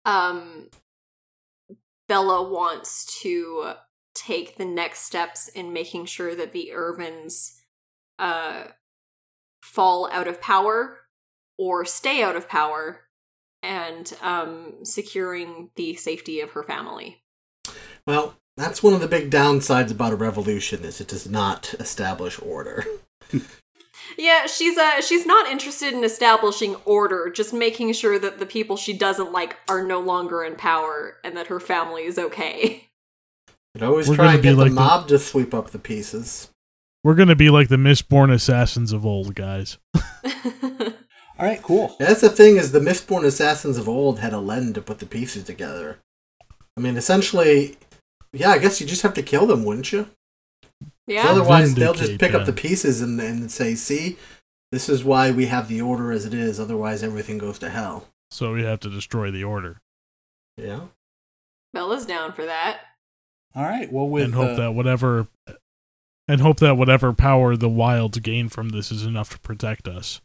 um, 0.06 0.69
Bella 2.08 2.49
wants 2.49 3.19
to 3.21 3.73
take 4.15 4.58
the 4.58 4.65
next 4.65 5.01
steps 5.01 5.47
in 5.47 5.73
making 5.73 6.06
sure 6.06 6.36
that 6.36 6.51
the 6.51 6.71
Irvins 6.73 7.62
uh 8.19 8.65
fall 9.62 10.10
out 10.12 10.27
of 10.27 10.41
power 10.41 11.01
or 11.58 11.86
stay 11.86 12.23
out 12.23 12.36
of 12.36 12.49
power 12.49 13.01
and 13.62 14.13
um 14.21 14.84
securing 14.84 15.69
the 15.75 15.95
safety 15.95 16.39
of 16.39 16.51
her 16.51 16.63
family. 16.63 17.23
Well, 18.08 18.36
that's 18.56 18.82
one 18.82 18.93
of 18.93 19.02
the 19.02 19.08
big 19.08 19.30
downsides 19.30 19.91
about 19.91 20.13
a 20.13 20.15
revolution 20.15 20.84
is 20.84 21.00
it 21.00 21.08
does 21.10 21.30
not 21.30 21.76
establish 21.80 22.39
order. 22.41 22.84
Yeah, 24.17 24.46
she's 24.48 24.78
uh 24.78 25.02
she's 25.02 25.26
not 25.26 25.48
interested 25.48 25.93
in 25.93 26.04
establishing 26.04 26.76
order, 26.86 27.30
just 27.30 27.54
making 27.54 27.91
sure 27.93 28.17
that 28.17 28.39
the 28.39 28.46
people 28.46 28.78
she 28.78 28.93
doesn't 28.93 29.32
like 29.34 29.58
are 29.67 29.84
no 29.84 30.00
longer 30.00 30.43
in 30.43 30.56
power 30.56 31.17
and 31.24 31.36
that 31.36 31.48
her 31.48 31.60
family 31.60 32.04
is 32.04 32.17
okay. 32.17 32.88
But 33.74 33.84
always 33.84 34.08
We're 34.10 34.15
try 34.15 34.26
gonna 34.26 34.34
and 34.36 34.41
be 34.43 34.50
get 34.50 34.56
the 34.56 34.62
like 34.62 34.70
the- 34.72 34.76
mob 34.76 35.08
to 35.10 35.20
sweep 35.20 35.54
up 35.54 35.70
the 35.72 35.78
pieces. 35.80 36.50
We're 37.04 37.15
gonna 37.15 37.36
be 37.36 37.50
like 37.50 37.67
the 37.67 37.76
Mistborn 37.76 38.32
assassins 38.34 38.91
of 38.93 39.06
old, 39.06 39.36
guys. 39.36 39.78
All 41.39 41.46
right, 41.46 41.62
cool. 41.62 41.96
That's 42.00 42.22
the 42.22 42.30
thing 42.30 42.56
is 42.58 42.72
the 42.72 42.80
Mistborn 42.80 43.24
assassins 43.24 43.78
of 43.78 43.88
old 43.88 44.20
had 44.20 44.34
a 44.34 44.39
lend 44.39 44.74
to 44.76 44.82
put 44.82 45.00
the 45.00 45.06
pieces 45.06 45.43
together. 45.43 46.00
I 46.76 46.80
mean, 46.82 46.98
essentially, 46.98 47.78
yeah, 48.34 48.50
I 48.50 48.58
guess 48.58 48.80
you 48.82 48.88
just 48.88 49.02
have 49.02 49.13
to 49.16 49.24
kill 49.24 49.46
them, 49.46 49.63
wouldn't 49.63 49.92
you? 49.92 50.08
yeah. 51.08 51.28
otherwise, 51.28 51.74
they'll 51.74 51.94
just 51.94 52.12
Vindicate 52.12 52.20
pick 52.20 52.40
up 52.40 52.46
the 52.46 52.54
pieces 52.54 53.02
and, 53.02 53.20
and 53.20 53.52
say, 53.52 53.76
see, 53.76 54.18
this 54.72 54.90
is 54.90 55.04
why 55.04 55.32
we 55.32 55.46
have 55.48 55.68
the 55.68 55.82
order 55.82 56.12
as 56.12 56.26
it 56.26 56.34
is. 56.34 56.60
Otherwise, 56.60 57.04
everything 57.04 57.38
goes 57.38 57.58
to 57.60 57.70
hell. 57.70 58.08
So 58.30 58.54
we 58.54 58.63
have 58.63 58.82
to 58.82 58.90
destroy 58.90 59.32
the 59.32 59.44
order 59.44 59.80
Yeah. 60.58 60.82
Bella's 61.74 62.06
down 62.06 62.34
for 62.34 62.46
that. 62.46 62.80
All 63.56 63.63
right. 63.63 63.92
Well, 63.92 64.10
with 64.10 64.26
and 64.26 64.34
hope 64.34 64.52
uh, 64.52 64.56
that 64.56 64.74
whatever 64.74 65.28
and 66.28 66.42
hope 66.42 66.60
that 66.60 66.76
whatever 66.76 67.13
power 67.13 67.56
the 67.56 67.70
wilds 67.70 68.20
gain 68.20 68.50
from 68.50 68.70
this 68.70 68.92
is 68.92 69.06
enough 69.06 69.30
to 69.30 69.40
protect 69.40 69.88
us. 69.88 70.22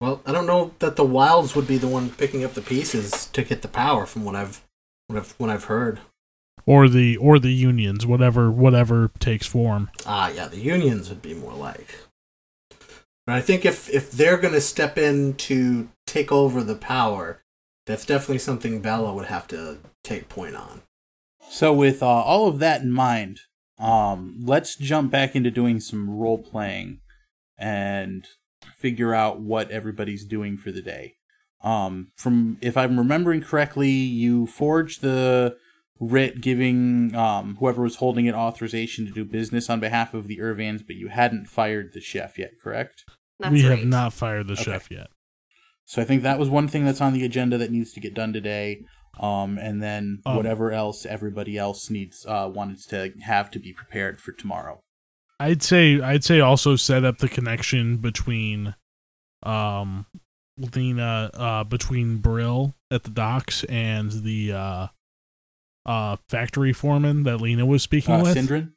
Well, 0.00 0.20
I 0.26 0.32
don't 0.32 0.46
know 0.46 0.74
that 0.80 0.96
the 0.96 1.04
Wilds 1.04 1.54
would 1.54 1.66
be 1.66 1.78
the 1.78 1.88
one 1.88 2.10
picking 2.10 2.44
up 2.44 2.52
the 2.52 2.60
pieces 2.60 3.26
to 3.26 3.42
get 3.42 3.62
the 3.62 3.68
power, 3.68 4.04
from 4.04 4.24
what 4.24 4.34
I've 4.34 4.62
what 5.06 5.18
I've, 5.18 5.34
what 5.38 5.50
I've 5.50 5.64
heard. 5.64 6.00
Or 6.66 6.88
the 6.88 7.16
or 7.18 7.38
the 7.38 7.52
unions, 7.52 8.06
whatever 8.06 8.50
whatever 8.50 9.10
takes 9.18 9.46
form. 9.46 9.90
Ah, 10.06 10.30
yeah, 10.30 10.48
the 10.48 10.60
unions 10.60 11.08
would 11.10 11.20
be 11.20 11.34
more 11.34 11.52
like. 11.52 11.94
But 13.26 13.36
I 13.36 13.40
think 13.40 13.64
if 13.64 13.88
if 13.90 14.10
they're 14.10 14.38
going 14.38 14.54
to 14.54 14.60
step 14.60 14.96
in 14.96 15.34
to 15.34 15.88
take 16.06 16.32
over 16.32 16.62
the 16.62 16.74
power, 16.74 17.42
that's 17.86 18.06
definitely 18.06 18.38
something 18.38 18.80
Bella 18.80 19.12
would 19.14 19.26
have 19.26 19.46
to 19.48 19.78
take 20.02 20.28
point 20.28 20.56
on. 20.56 20.82
So, 21.48 21.72
with 21.72 22.02
uh, 22.02 22.06
all 22.06 22.48
of 22.48 22.58
that 22.60 22.80
in 22.80 22.90
mind, 22.90 23.40
um, 23.78 24.40
let's 24.42 24.76
jump 24.76 25.10
back 25.10 25.36
into 25.36 25.50
doing 25.50 25.80
some 25.80 26.08
role 26.08 26.38
playing 26.38 27.00
and 27.58 28.26
figure 28.76 29.14
out 29.14 29.40
what 29.40 29.70
everybody's 29.70 30.24
doing 30.24 30.56
for 30.56 30.72
the 30.72 30.82
day. 30.82 31.14
Um, 31.62 32.08
from 32.16 32.58
if 32.60 32.76
I'm 32.76 32.98
remembering 32.98 33.42
correctly, 33.42 33.90
you 33.90 34.46
forged 34.46 35.00
the 35.00 35.56
writ 36.00 36.40
giving 36.40 37.14
um, 37.14 37.56
whoever 37.60 37.82
was 37.82 37.96
holding 37.96 38.26
it 38.26 38.34
authorization 38.34 39.06
to 39.06 39.12
do 39.12 39.24
business 39.24 39.70
on 39.70 39.80
behalf 39.80 40.12
of 40.14 40.26
the 40.26 40.40
Irvans, 40.40 40.82
but 40.82 40.96
you 40.96 41.08
hadn't 41.08 41.46
fired 41.46 41.92
the 41.92 42.00
chef 42.00 42.38
yet, 42.38 42.52
correct? 42.62 43.04
That's 43.38 43.52
we 43.52 43.66
right. 43.68 43.78
have 43.78 43.86
not 43.88 44.12
fired 44.12 44.46
the 44.48 44.54
Okay. 44.54 44.64
chef 44.64 44.90
yet. 44.90 45.08
So 45.86 46.00
I 46.02 46.04
think 46.04 46.22
that 46.22 46.38
was 46.38 46.48
one 46.48 46.66
thing 46.68 46.84
that's 46.84 47.00
on 47.00 47.12
the 47.12 47.24
agenda 47.24 47.58
that 47.58 47.70
needs 47.70 47.92
to 47.92 48.00
get 48.00 48.14
done 48.14 48.32
today. 48.32 48.84
Um, 49.20 49.58
and 49.58 49.80
then 49.82 50.20
Um, 50.26 50.36
whatever 50.36 50.72
else 50.72 51.06
everybody 51.06 51.56
else 51.56 51.88
needs 51.90 52.26
uh, 52.26 52.50
wanted 52.52 52.78
to 52.88 53.12
have 53.22 53.50
to 53.52 53.60
be 53.60 53.72
prepared 53.72 54.20
for 54.20 54.32
tomorrow. 54.32 54.80
I'd 55.38 55.62
say 55.62 56.00
I'd 56.00 56.24
say 56.24 56.40
also 56.40 56.74
set 56.74 57.04
up 57.04 57.18
the 57.18 57.28
connection 57.28 57.98
between 57.98 58.74
um 59.44 60.06
Lena 60.74 61.30
uh 61.34 61.64
between 61.64 62.18
Brill 62.18 62.74
at 62.90 63.02
the 63.04 63.10
docks 63.10 63.62
and 63.64 64.10
the 64.24 64.52
uh 64.52 64.86
uh 65.86 66.16
factory 66.28 66.72
foreman 66.72 67.22
that 67.24 67.38
Lena 67.40 67.66
was 67.66 67.82
speaking 67.82 68.14
Uh, 68.14 68.22
with. 68.22 68.36
Sindrin? 68.36 68.72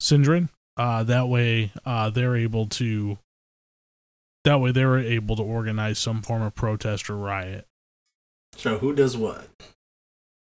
Sindrin. 0.00 0.48
Uh 0.76 1.02
that 1.04 1.28
way 1.28 1.72
uh 1.84 2.10
they're 2.10 2.36
able 2.36 2.66
to 2.68 3.18
that 4.44 4.60
way 4.60 4.72
they 4.72 4.84
were 4.84 4.98
able 4.98 5.36
to 5.36 5.42
organize 5.42 5.98
some 5.98 6.22
form 6.22 6.42
of 6.42 6.54
protest 6.54 7.08
or 7.08 7.16
riot. 7.16 7.66
So 8.56 8.78
who 8.78 8.92
does 8.94 9.16
what? 9.16 9.48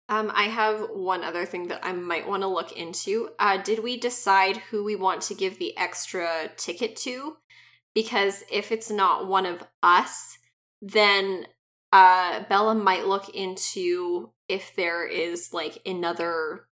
Um, 0.09 0.33
I 0.35 0.45
have 0.45 0.89
one 0.91 1.23
other 1.23 1.47
thing 1.47 1.69
that 1.69 1.81
I 1.85 1.93
might 1.93 2.27
want 2.27 2.43
to 2.43 2.49
look 2.49 2.73
into. 2.73 3.31
Uh, 3.39 3.59
did 3.59 3.81
we 3.85 3.97
decide 3.97 4.57
who 4.57 4.83
we 4.83 4.97
want 4.97 5.23
to 5.23 5.35
give 5.35 5.59
the 5.59 5.77
extra 5.79 6.51
ticket 6.57 6.97
to? 6.97 7.37
Because 7.95 8.43
if 8.51 8.73
it's 8.73 8.91
not 8.91 9.29
one 9.29 9.47
of 9.47 9.63
us, 9.85 10.39
then 10.83 11.47
uh, 11.93 12.43
Bella 12.49 12.75
might 12.75 13.07
look 13.07 13.29
into 13.29 14.31
if 14.51 14.75
there 14.75 15.07
is 15.07 15.55
like 15.55 15.79
another 15.87 16.67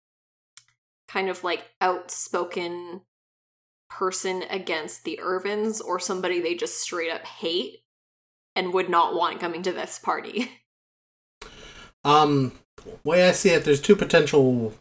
kind 1.08 1.28
of 1.28 1.44
like 1.44 1.70
outspoken 1.80 3.02
person 3.90 4.44
against 4.48 5.04
the 5.04 5.18
Irvins 5.22 5.80
or 5.84 5.98
somebody 5.98 6.40
they 6.40 6.54
just 6.54 6.80
straight 6.80 7.10
up 7.10 7.26
hate 7.26 7.80
and 8.56 8.72
would 8.72 8.88
not 8.88 9.14
want 9.14 9.40
coming 9.40 9.62
to 9.62 9.72
this 9.72 9.98
party. 9.98 10.50
Um, 12.06 12.52
way 13.02 13.26
I 13.26 13.32
see 13.32 13.48
it, 13.48 13.64
there's 13.64 13.80
two 13.80 13.96
potential. 13.96 14.74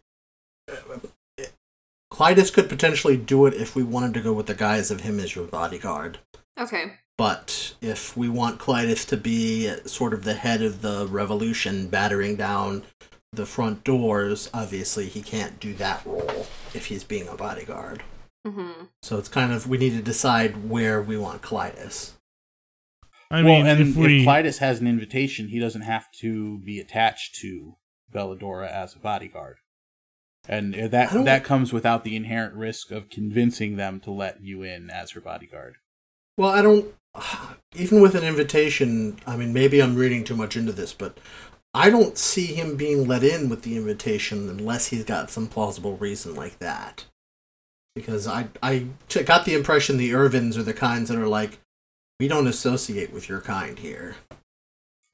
Clytus 2.12 2.54
could 2.54 2.68
potentially 2.68 3.16
do 3.16 3.46
it 3.46 3.54
if 3.54 3.78
we 3.78 3.84
wanted 3.84 4.14
to 4.16 4.22
go 4.22 4.34
with 4.34 4.48
the 4.48 4.54
guise 4.54 4.92
of 4.92 5.00
him 5.00 5.22
as 5.22 5.34
your 5.34 5.48
bodyguard. 5.48 6.20
okay. 6.60 7.00
But 7.18 7.76
if 7.82 8.18
we 8.18 8.28
want 8.28 8.60
Clytus 8.60 9.08
to 9.10 9.18
be 9.18 9.72
sort 9.86 10.14
of 10.14 10.24
the 10.24 10.34
head 10.34 10.62
of 10.62 10.82
the 10.82 11.08
revolution, 11.08 11.88
battering 11.88 12.36
down 12.36 12.84
the 13.32 13.46
front 13.46 13.84
doors, 13.84 14.50
obviously 14.54 15.08
he 15.08 15.22
can't 15.22 15.60
do 15.60 15.74
that 15.76 16.06
role 16.06 16.48
if 16.74 16.88
he's 16.88 17.04
being 17.04 17.28
a 17.28 17.36
bodyguard. 17.36 18.04
Mm-hmm. 18.46 18.86
So 19.02 19.18
it's 19.18 19.30
kind 19.30 19.54
of 19.54 19.68
we 19.68 19.78
need 19.78 19.92
to 19.92 20.02
decide 20.02 20.70
where 20.70 21.02
we 21.02 21.18
want 21.18 21.42
Clytus. 21.42 22.14
I 23.32 23.42
well, 23.42 23.58
mean 23.58 23.68
and 23.68 23.82
if 23.82 23.96
we 23.96 24.22
if 24.22 24.28
Clytus 24.28 24.58
has 24.58 24.80
an 24.80 24.88
invitation, 24.88 25.48
he 25.48 25.60
doesn't 25.60 25.82
have 25.82 26.12
to 26.20 26.60
be 26.60 26.80
attached 26.80 27.36
to 27.42 27.76
Belladora 28.14 28.70
as 28.72 28.96
a 28.96 29.00
bodyguard. 29.00 29.58
And 30.48 30.74
that 30.74 31.12
that 31.26 31.44
comes 31.44 31.72
without 31.72 32.04
the 32.04 32.16
inherent 32.16 32.56
risk 32.56 32.92
of 32.92 33.10
convincing 33.10 33.78
them 33.78 34.00
to 34.02 34.12
let 34.12 34.42
you 34.42 34.62
in 34.62 34.90
as 34.90 35.12
her 35.12 35.22
bodyguard. 35.22 35.78
Well, 36.38 36.50
I 36.50 36.62
don't. 36.62 36.94
Even 37.76 38.02
with 38.02 38.16
an 38.16 38.24
invitation, 38.24 39.18
I 39.26 39.36
mean, 39.36 39.54
maybe 39.54 39.82
I'm 39.82 39.96
reading 39.96 40.24
too 40.24 40.36
much 40.36 40.56
into 40.56 40.72
this, 40.72 40.94
but 40.94 41.18
I 41.74 41.90
don't 41.90 42.18
see 42.18 42.48
him 42.48 42.76
being 42.76 43.08
let 43.08 43.24
in 43.24 43.50
with 43.50 43.64
the 43.64 43.78
invitation 43.78 44.50
unless 44.50 44.88
he's 44.88 45.04
got 45.04 45.32
some 45.32 45.48
plausible 45.48 45.98
reason 45.98 46.36
like 46.36 46.60
that. 46.60 47.06
Because 47.96 48.28
I, 48.28 48.48
I 48.62 48.88
got 49.26 49.46
the 49.46 49.56
impression 49.56 49.98
the 49.98 50.12
Irvins 50.12 50.58
are 50.58 50.64
the 50.64 50.74
kinds 50.74 51.10
that 51.10 51.18
are 51.18 51.28
like, 51.28 51.60
we 52.20 52.28
don't 52.28 52.48
associate 52.48 53.12
with 53.12 53.28
your 53.28 53.42
kind 53.42 53.80
here. 53.80 54.16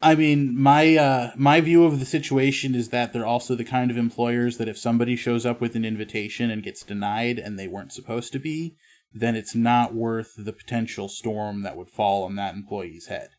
I 0.02 0.16
mean, 0.16 0.58
my 0.58 0.96
uh, 0.96 1.32
my 1.36 1.60
view 1.60 1.84
of 1.84 2.00
the 2.00 2.06
situation 2.06 2.74
is 2.74 2.90
that 2.90 3.12
they're 3.12 3.26
also 3.26 3.56
the 3.56 3.66
kind 3.66 3.92
of 3.92 3.98
employers 3.98 4.58
that 4.58 4.70
if 4.70 4.78
somebody 4.78 5.18
shows 5.18 5.46
up 5.46 5.60
with 5.60 5.76
an 5.76 5.84
invitation 5.84 6.50
and 6.50 6.64
gets 6.64 6.84
denied 6.84 7.38
and 7.38 7.60
they 7.60 7.68
weren't 7.68 7.92
supposed 7.92 8.32
to 8.34 8.40
be, 8.40 8.76
then 9.12 9.36
it's 9.36 9.56
not 9.56 9.94
worth 9.94 10.34
the 10.38 10.54
potential 10.54 11.08
storm 11.10 11.64
that 11.64 11.76
would 11.76 11.90
fall 11.90 12.24
on 12.24 12.36
that 12.36 12.54
employee's 12.56 13.08
head. 13.08 13.30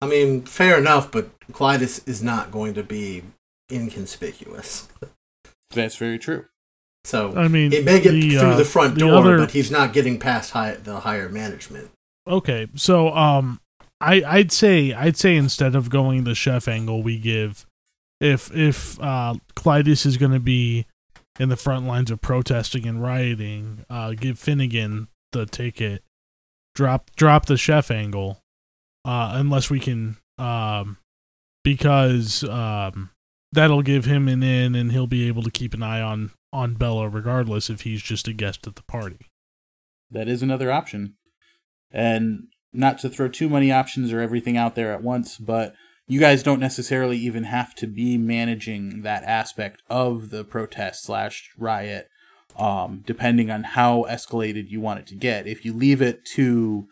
I 0.00 0.06
mean, 0.06 0.42
fair 0.42 0.78
enough, 0.78 1.10
but 1.10 1.30
Clytus 1.52 2.06
is 2.06 2.22
not 2.22 2.50
going 2.50 2.74
to 2.74 2.82
be 2.82 3.22
inconspicuous. 3.72 4.88
That's 5.70 5.96
very 5.96 6.18
true. 6.18 6.46
So 7.04 7.34
I 7.36 7.48
mean 7.48 7.70
he 7.70 7.82
may 7.82 8.00
get 8.00 8.12
the, 8.12 8.30
through 8.30 8.48
uh, 8.48 8.56
the 8.56 8.64
front 8.64 8.94
the 8.94 9.00
door, 9.00 9.14
other- 9.16 9.38
but 9.38 9.50
he's 9.50 9.70
not 9.70 9.92
getting 9.92 10.18
past 10.18 10.52
high, 10.52 10.74
the 10.74 11.00
higher 11.00 11.28
management. 11.28 11.90
Okay, 12.26 12.68
so 12.74 13.10
um, 13.14 13.60
I 14.00 14.22
I'd 14.26 14.52
say 14.52 14.94
I'd 14.94 15.16
say 15.18 15.36
instead 15.36 15.74
of 15.74 15.90
going 15.90 16.24
the 16.24 16.34
chef 16.34 16.66
angle, 16.66 17.02
we 17.02 17.18
give 17.18 17.66
if 18.20 18.54
if 18.56 18.98
uh 19.00 19.34
Clytus 19.54 20.06
is 20.06 20.16
going 20.16 20.32
to 20.32 20.40
be 20.40 20.86
in 21.38 21.48
the 21.48 21.56
front 21.56 21.86
lines 21.86 22.10
of 22.10 22.20
protesting 22.20 22.86
and 22.86 23.02
rioting, 23.02 23.84
uh, 23.90 24.12
give 24.12 24.38
Finnegan 24.38 25.08
the 25.32 25.46
ticket. 25.46 26.02
Drop 26.74 27.10
drop 27.14 27.46
the 27.46 27.56
chef 27.56 27.90
angle, 27.90 28.40
uh, 29.04 29.32
unless 29.34 29.70
we 29.70 29.78
can 29.78 30.16
um, 30.38 30.98
because 31.62 32.42
um, 32.44 33.10
that'll 33.52 33.82
give 33.82 34.04
him 34.04 34.28
an 34.28 34.42
in, 34.42 34.74
and 34.74 34.90
he'll 34.90 35.06
be 35.06 35.28
able 35.28 35.42
to 35.42 35.50
keep 35.50 35.74
an 35.74 35.82
eye 35.82 36.00
on 36.00 36.32
on 36.52 36.74
Bella 36.74 37.08
regardless 37.08 37.70
if 37.70 37.82
he's 37.82 38.02
just 38.02 38.28
a 38.28 38.32
guest 38.32 38.66
at 38.66 38.76
the 38.76 38.82
party. 38.82 39.18
That 40.10 40.28
is 40.28 40.42
another 40.42 40.70
option. 40.70 41.16
And 41.90 42.48
not 42.72 42.98
to 43.00 43.08
throw 43.08 43.28
too 43.28 43.48
many 43.48 43.70
options 43.70 44.12
or 44.12 44.20
everything 44.20 44.56
out 44.56 44.74
there 44.74 44.92
at 44.92 45.02
once, 45.02 45.38
but 45.38 45.74
you 46.06 46.20
guys 46.20 46.42
don't 46.42 46.60
necessarily 46.60 47.16
even 47.16 47.44
have 47.44 47.74
to 47.76 47.86
be 47.86 48.18
managing 48.18 49.02
that 49.02 49.24
aspect 49.24 49.82
of 49.88 50.30
the 50.30 50.44
protest 50.44 51.04
slash 51.04 51.50
riot, 51.56 52.08
um, 52.56 53.02
depending 53.06 53.50
on 53.50 53.62
how 53.64 54.04
escalated 54.08 54.68
you 54.68 54.80
want 54.80 55.00
it 55.00 55.06
to 55.08 55.14
get. 55.14 55.46
If 55.46 55.64
you 55.64 55.72
leave 55.72 56.02
it 56.02 56.24
to 56.34 56.86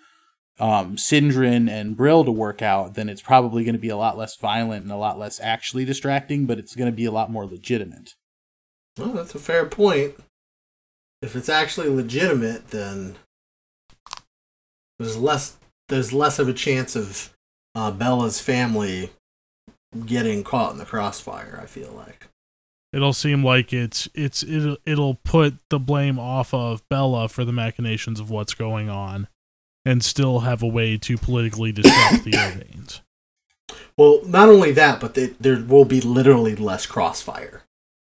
um, 0.59 0.97
Sindrin 0.97 1.69
and 1.69 1.97
Brill 1.97 2.25
to 2.25 2.33
work 2.33 2.63
out, 2.63 2.95
then 2.95 3.09
it's 3.09 3.23
probably 3.23 3.65
going 3.65 3.75
to 3.75 3.81
be 3.81 3.89
a 3.89 3.97
lot 3.97 4.17
less 4.17 4.37
violent 4.37 4.83
and 4.83 4.93
a 4.93 4.97
lot 4.97 5.19
less 5.19 5.41
actually 5.41 5.85
distracting, 5.85 6.47
but 6.47 6.59
it's 6.59 6.75
going 6.75 6.91
to 6.91 6.97
be 6.97 7.05
a 7.05 7.13
lot 7.13 7.31
more 7.31 7.45
legitimate. 7.45 8.15
Well, 8.99 9.13
that's 9.13 9.35
a 9.35 9.39
fair 9.39 9.67
point. 9.67 10.15
If 11.21 11.37
it's 11.37 11.49
actually 11.49 11.89
legitimate, 11.89 12.69
then 12.69 13.17
there's 14.99 15.17
less 15.17 15.57
there's 15.89 16.13
less 16.13 16.39
of 16.39 16.49
a 16.49 16.53
chance 16.53 16.97
of 16.97 17.33
uh, 17.75 17.91
Bella's 17.91 18.41
family 18.41 19.11
getting 20.07 20.43
caught 20.45 20.73
in 20.73 20.79
the 20.79 20.85
crossfire. 20.85 21.59
I 21.63 21.67
feel 21.67 21.93
like. 21.93 22.29
It'll 22.93 23.15
seem 23.15 23.43
like 23.43 23.73
it's 23.73 24.09
it's 24.15 24.43
it'll, 24.43 24.77
it'll 24.85 25.15
put 25.15 25.55
the 25.71 25.79
blame 25.79 26.19
off 26.19 26.53
of 26.53 26.87
Bella 26.89 27.29
for 27.29 27.45
the 27.45 27.53
machinations 27.53 28.21
of 28.21 28.31
what's 28.31 28.55
going 28.55 28.91
on, 28.91 29.29
and 29.85 30.05
still 30.05 30.41
have 30.41 30.63
a 30.63 30.67
way 30.67 30.99
to 30.99 31.17
politically 31.17 31.73
disrupt 31.73 32.25
the 32.25 32.33
Irvains. 32.37 33.01
Well, 33.97 34.21
not 34.27 34.49
only 34.49 34.73
that, 34.73 35.01
but 35.01 35.15
they, 35.15 35.27
there 35.41 35.63
will 35.63 35.85
be 35.85 36.01
literally 36.01 36.55
less 36.55 36.85
crossfire. 36.87 37.63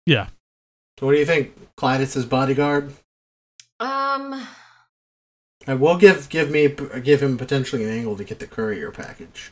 Yeah, 0.05 0.27
So, 0.99 1.05
what 1.05 1.13
do 1.13 1.19
you 1.19 1.25
think, 1.25 1.75
Clytus's 1.75 2.25
bodyguard? 2.25 2.93
Um, 3.79 4.47
I 5.67 5.73
will 5.73 5.97
give 5.97 6.29
give 6.29 6.49
me 6.49 6.67
give 7.03 7.21
him 7.21 7.37
potentially 7.37 7.83
an 7.83 7.89
angle 7.91 8.15
to 8.17 8.23
get 8.23 8.39
the 8.39 8.47
courier 8.47 8.91
package, 8.91 9.51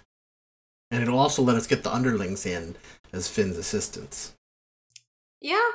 and 0.90 1.04
it'll 1.04 1.20
also 1.20 1.42
let 1.42 1.56
us 1.58 1.68
get 1.68 1.84
the 1.84 1.94
underlings 1.94 2.46
in 2.46 2.76
as 3.14 3.28
Finn's 3.28 3.58
assistants. 3.58 4.34
yeah, 5.42 5.70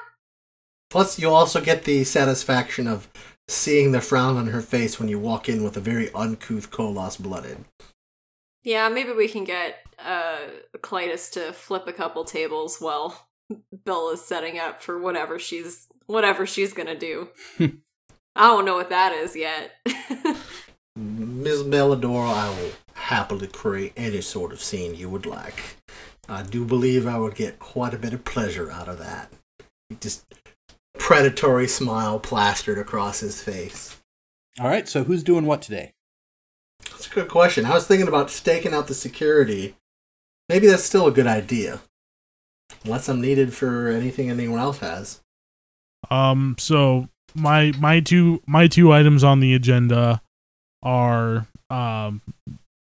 Plus, 0.90 1.18
you'll 1.18 1.34
also 1.34 1.60
get 1.60 1.84
the 1.84 2.02
satisfaction 2.04 2.86
of 2.88 3.08
seeing 3.48 3.92
the 3.92 4.00
frown 4.00 4.36
on 4.36 4.48
her 4.48 4.60
face 4.60 4.98
when 4.98 5.08
you 5.08 5.18
walk 5.18 5.48
in 5.48 5.62
with 5.62 5.76
a 5.76 5.80
very 5.80 6.10
uncouth 6.14 6.70
Koloss 6.70 7.18
blooded. 7.20 7.64
yeah. 8.62 8.88
Maybe 8.88 9.12
we 9.12 9.28
can 9.28 9.44
get 9.44 9.76
uh 9.98 10.38
Clytus 10.78 11.30
to 11.32 11.52
flip 11.52 11.86
a 11.86 11.92
couple 11.92 12.24
tables 12.24 12.78
while 12.80 13.28
Bella's 13.84 14.24
setting 14.24 14.58
up 14.58 14.82
for 14.82 14.98
whatever 14.98 15.38
she's 15.38 15.86
whatever 16.06 16.46
she's 16.46 16.72
gonna 16.72 16.98
do. 16.98 17.28
I 18.40 18.46
don't 18.46 18.64
know 18.64 18.76
what 18.76 18.88
that 18.88 19.12
is 19.12 19.36
yet. 19.36 19.72
Ms. 20.96 21.62
Belladora, 21.64 22.32
I 22.32 22.48
will 22.48 22.70
happily 22.94 23.46
create 23.46 23.92
any 23.98 24.22
sort 24.22 24.50
of 24.50 24.62
scene 24.62 24.94
you 24.94 25.10
would 25.10 25.26
like. 25.26 25.76
I 26.26 26.42
do 26.42 26.64
believe 26.64 27.06
I 27.06 27.18
would 27.18 27.34
get 27.34 27.58
quite 27.58 27.92
a 27.92 27.98
bit 27.98 28.14
of 28.14 28.24
pleasure 28.24 28.70
out 28.70 28.88
of 28.88 28.98
that. 28.98 29.30
Just 30.00 30.24
predatory 30.98 31.68
smile 31.68 32.18
plastered 32.18 32.78
across 32.78 33.20
his 33.20 33.42
face. 33.42 34.00
All 34.58 34.68
right, 34.68 34.88
so 34.88 35.04
who's 35.04 35.22
doing 35.22 35.44
what 35.44 35.60
today? 35.60 35.92
That's 36.90 37.08
a 37.08 37.14
good 37.14 37.28
question. 37.28 37.66
I 37.66 37.74
was 37.74 37.86
thinking 37.86 38.08
about 38.08 38.30
staking 38.30 38.72
out 38.72 38.86
the 38.86 38.94
security. 38.94 39.76
Maybe 40.48 40.66
that's 40.66 40.84
still 40.84 41.06
a 41.06 41.12
good 41.12 41.26
idea. 41.26 41.82
Unless 42.86 43.10
I'm 43.10 43.20
needed 43.20 43.52
for 43.52 43.88
anything 43.88 44.30
anyone 44.30 44.60
else 44.60 44.78
has. 44.78 45.20
Um. 46.10 46.56
So 46.58 47.10
my 47.34 47.72
my 47.78 48.00
two 48.00 48.42
my 48.46 48.66
two 48.66 48.92
items 48.92 49.24
on 49.24 49.40
the 49.40 49.54
agenda 49.54 50.20
are 50.82 51.46
um 51.68 52.22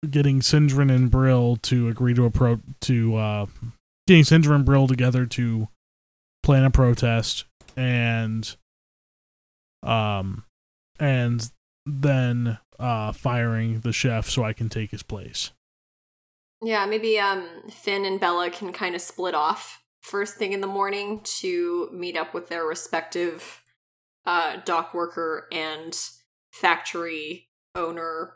getting 0.09 0.41
Sindrin 0.41 0.95
and 0.95 1.11
Brill 1.11 1.57
to 1.57 1.89
agree 1.89 2.15
to 2.15 2.25
a 2.25 2.31
pro 2.31 2.61
to 2.83 3.17
uh 3.17 3.47
getting 4.07 4.25
Sindrin 4.25 4.57
and 4.57 4.65
Brill 4.65 4.87
together 4.87 5.27
to 5.27 5.69
plan 6.43 6.65
a 6.65 6.71
protest 6.71 7.45
and 7.77 8.57
um 9.83 10.45
and 10.99 11.51
then 11.87 12.59
uh 12.79 13.13
firing 13.13 13.81
the 13.81 13.93
chef 13.93 14.29
so 14.29 14.45
I 14.45 14.53
can 14.53 14.69
take 14.69 14.91
his 14.91 15.03
place. 15.03 15.51
yeah, 16.63 16.87
maybe 16.87 17.19
um 17.19 17.47
Finn 17.71 18.05
and 18.05 18.21
Bella 18.21 18.51
can 18.51 18.73
kind 18.73 18.95
of 18.95 19.01
split 19.01 19.35
off 19.35 19.83
first 20.03 20.37
thing 20.37 20.53
in 20.53 20.63
the 20.63 20.67
morning 20.67 21.21
to 21.25 21.91
meet 21.93 22.17
up 22.17 22.33
with 22.33 22.49
their 22.49 22.65
respective 22.65 23.61
uh 24.27 24.57
dock 24.65 24.95
worker 24.95 25.47
and 25.53 25.99
factory 26.51 27.49
owner 27.75 28.35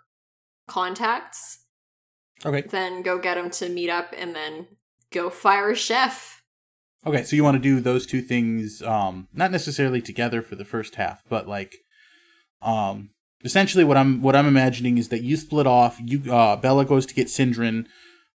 contacts. 0.66 1.64
Okay. 2.44 2.62
Then 2.62 3.02
go 3.02 3.18
get 3.18 3.34
them 3.36 3.50
to 3.50 3.68
meet 3.68 3.90
up 3.90 4.14
and 4.16 4.34
then 4.34 4.66
go 5.12 5.30
fire 5.30 5.70
a 5.70 5.76
chef. 5.76 6.42
Okay, 7.06 7.22
so 7.22 7.36
you 7.36 7.44
want 7.44 7.56
to 7.56 7.60
do 7.60 7.80
those 7.80 8.06
two 8.06 8.22
things, 8.22 8.80
um, 8.82 9.28
not 9.32 9.50
necessarily 9.50 10.00
together 10.00 10.40
for 10.40 10.56
the 10.56 10.64
first 10.64 10.94
half, 10.94 11.22
but 11.28 11.46
like, 11.46 11.76
um, 12.62 13.10
essentially 13.44 13.84
what 13.84 13.98
I'm 13.98 14.22
what 14.22 14.34
I'm 14.34 14.46
imagining 14.46 14.96
is 14.96 15.10
that 15.10 15.22
you 15.22 15.36
split 15.36 15.66
off. 15.66 16.00
You 16.02 16.32
uh, 16.32 16.56
Bella 16.56 16.86
goes 16.86 17.04
to 17.06 17.14
get 17.14 17.26
Sindrin, 17.26 17.86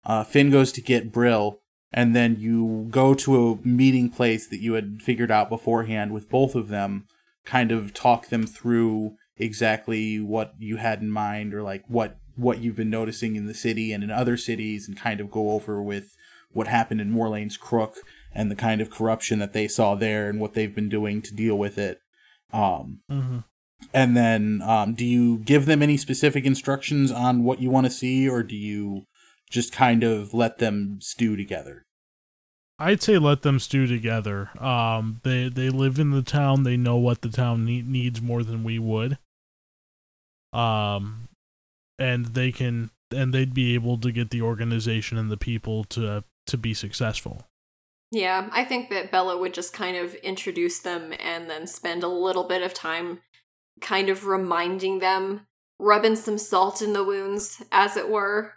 uh, 0.06 0.24
Finn 0.24 0.52
goes 0.52 0.72
to 0.74 0.82
get 0.82 1.12
Brill, 1.12 1.62
and 1.92 2.16
then 2.16 2.36
you 2.40 2.88
go 2.92 3.16
to 3.16 3.52
a 3.52 3.68
meeting 3.68 4.10
place 4.10 4.48
that 4.48 4.62
you 4.62 4.74
had 4.74 5.02
figured 5.02 5.32
out 5.32 5.50
beforehand 5.50 6.12
with 6.12 6.30
both 6.30 6.54
of 6.54 6.68
them. 6.68 7.08
Kind 7.50 7.72
of 7.72 7.94
talk 7.94 8.28
them 8.28 8.46
through 8.46 9.16
exactly 9.38 10.20
what 10.20 10.54
you 10.60 10.78
had 10.78 11.02
in 11.02 11.10
mind, 11.10 11.54
or 11.54 11.64
like 11.64 11.84
what 11.88 12.18
what 12.36 12.60
you've 12.60 12.76
been 12.76 12.92
noticing 12.92 13.36
in 13.36 13.48
the 13.48 13.54
city 13.54 13.92
and 13.92 14.04
in 14.04 14.12
other 14.12 14.38
cities, 14.38 14.88
and 14.88 14.96
kind 14.96 15.20
of 15.20 15.32
go 15.32 15.52
over 15.52 15.82
with 15.82 16.16
what 16.52 16.68
happened 16.68 17.02
in 17.02 17.12
Morlane's 17.12 17.58
Crook 17.58 17.96
and 18.34 18.52
the 18.52 18.56
kind 18.56 18.82
of 18.82 18.92
corruption 18.92 19.40
that 19.40 19.54
they 19.54 19.68
saw 19.68 19.96
there 19.96 20.30
and 20.30 20.40
what 20.40 20.54
they've 20.54 20.76
been 20.76 20.90
doing 20.90 21.22
to 21.24 21.34
deal 21.34 21.58
with 21.58 21.78
it. 21.78 22.00
Um, 22.54 23.00
Mm-hmm. 23.10 23.40
and 23.94 24.16
then, 24.16 24.62
um, 24.64 24.94
do 24.94 25.06
you 25.06 25.40
give 25.40 25.66
them 25.66 25.82
any 25.82 25.98
specific 25.98 26.46
instructions 26.46 27.12
on 27.12 27.44
what 27.44 27.62
you 27.62 27.70
want 27.72 27.86
to 27.88 27.92
see, 27.92 28.30
or 28.30 28.44
do 28.44 28.56
you 28.56 29.06
just 29.50 29.72
kind 29.74 30.04
of 30.04 30.34
let 30.34 30.60
them 30.60 31.00
stew 31.02 31.36
together? 31.36 31.86
I'd 32.80 33.04
say 33.04 33.18
let 33.18 33.42
them 33.42 33.60
stew 33.60 33.86
together. 33.88 34.50
Um, 34.58 35.20
they 35.24 35.50
they 35.50 35.70
live 35.70 36.00
in 36.00 36.12
the 36.12 36.22
town. 36.22 36.64
They 36.64 36.78
know 36.78 36.96
what 36.96 37.22
the 37.22 37.30
town 37.30 37.66
need, 37.66 37.88
needs 37.88 38.22
more 38.22 38.42
than 38.42 38.64
we 38.64 38.80
would. 38.80 39.18
Um, 40.54 41.28
and 42.00 42.28
they 42.28 42.52
can 42.54 42.90
and 43.12 43.34
they'd 43.34 43.54
be 43.54 43.74
able 43.76 43.98
to 43.98 44.12
get 44.12 44.30
the 44.30 44.42
organization 44.42 45.18
and 45.18 45.30
the 45.30 45.38
people 45.38 45.84
to 45.86 46.24
to 46.48 46.58
be 46.58 46.74
successful. 46.74 47.46
Yeah, 48.12 48.50
I 48.52 48.64
think 48.64 48.90
that 48.90 49.12
Bella 49.12 49.38
would 49.38 49.54
just 49.54 49.74
kind 49.74 49.96
of 49.96 50.16
introduce 50.16 50.80
them 50.80 51.14
and 51.20 51.50
then 51.50 51.68
spend 51.68 52.02
a 52.04 52.08
little 52.08 52.46
bit 52.46 52.64
of 52.64 52.74
time 52.74 53.20
kind 53.82 54.10
of 54.10 54.26
reminding 54.26 55.00
them, 55.00 55.48
rubbing 55.78 56.16
some 56.16 56.38
salt 56.38 56.82
in 56.82 56.94
the 56.94 57.04
wounds, 57.04 57.62
as 57.72 57.96
it 57.96 58.10
were, 58.10 58.54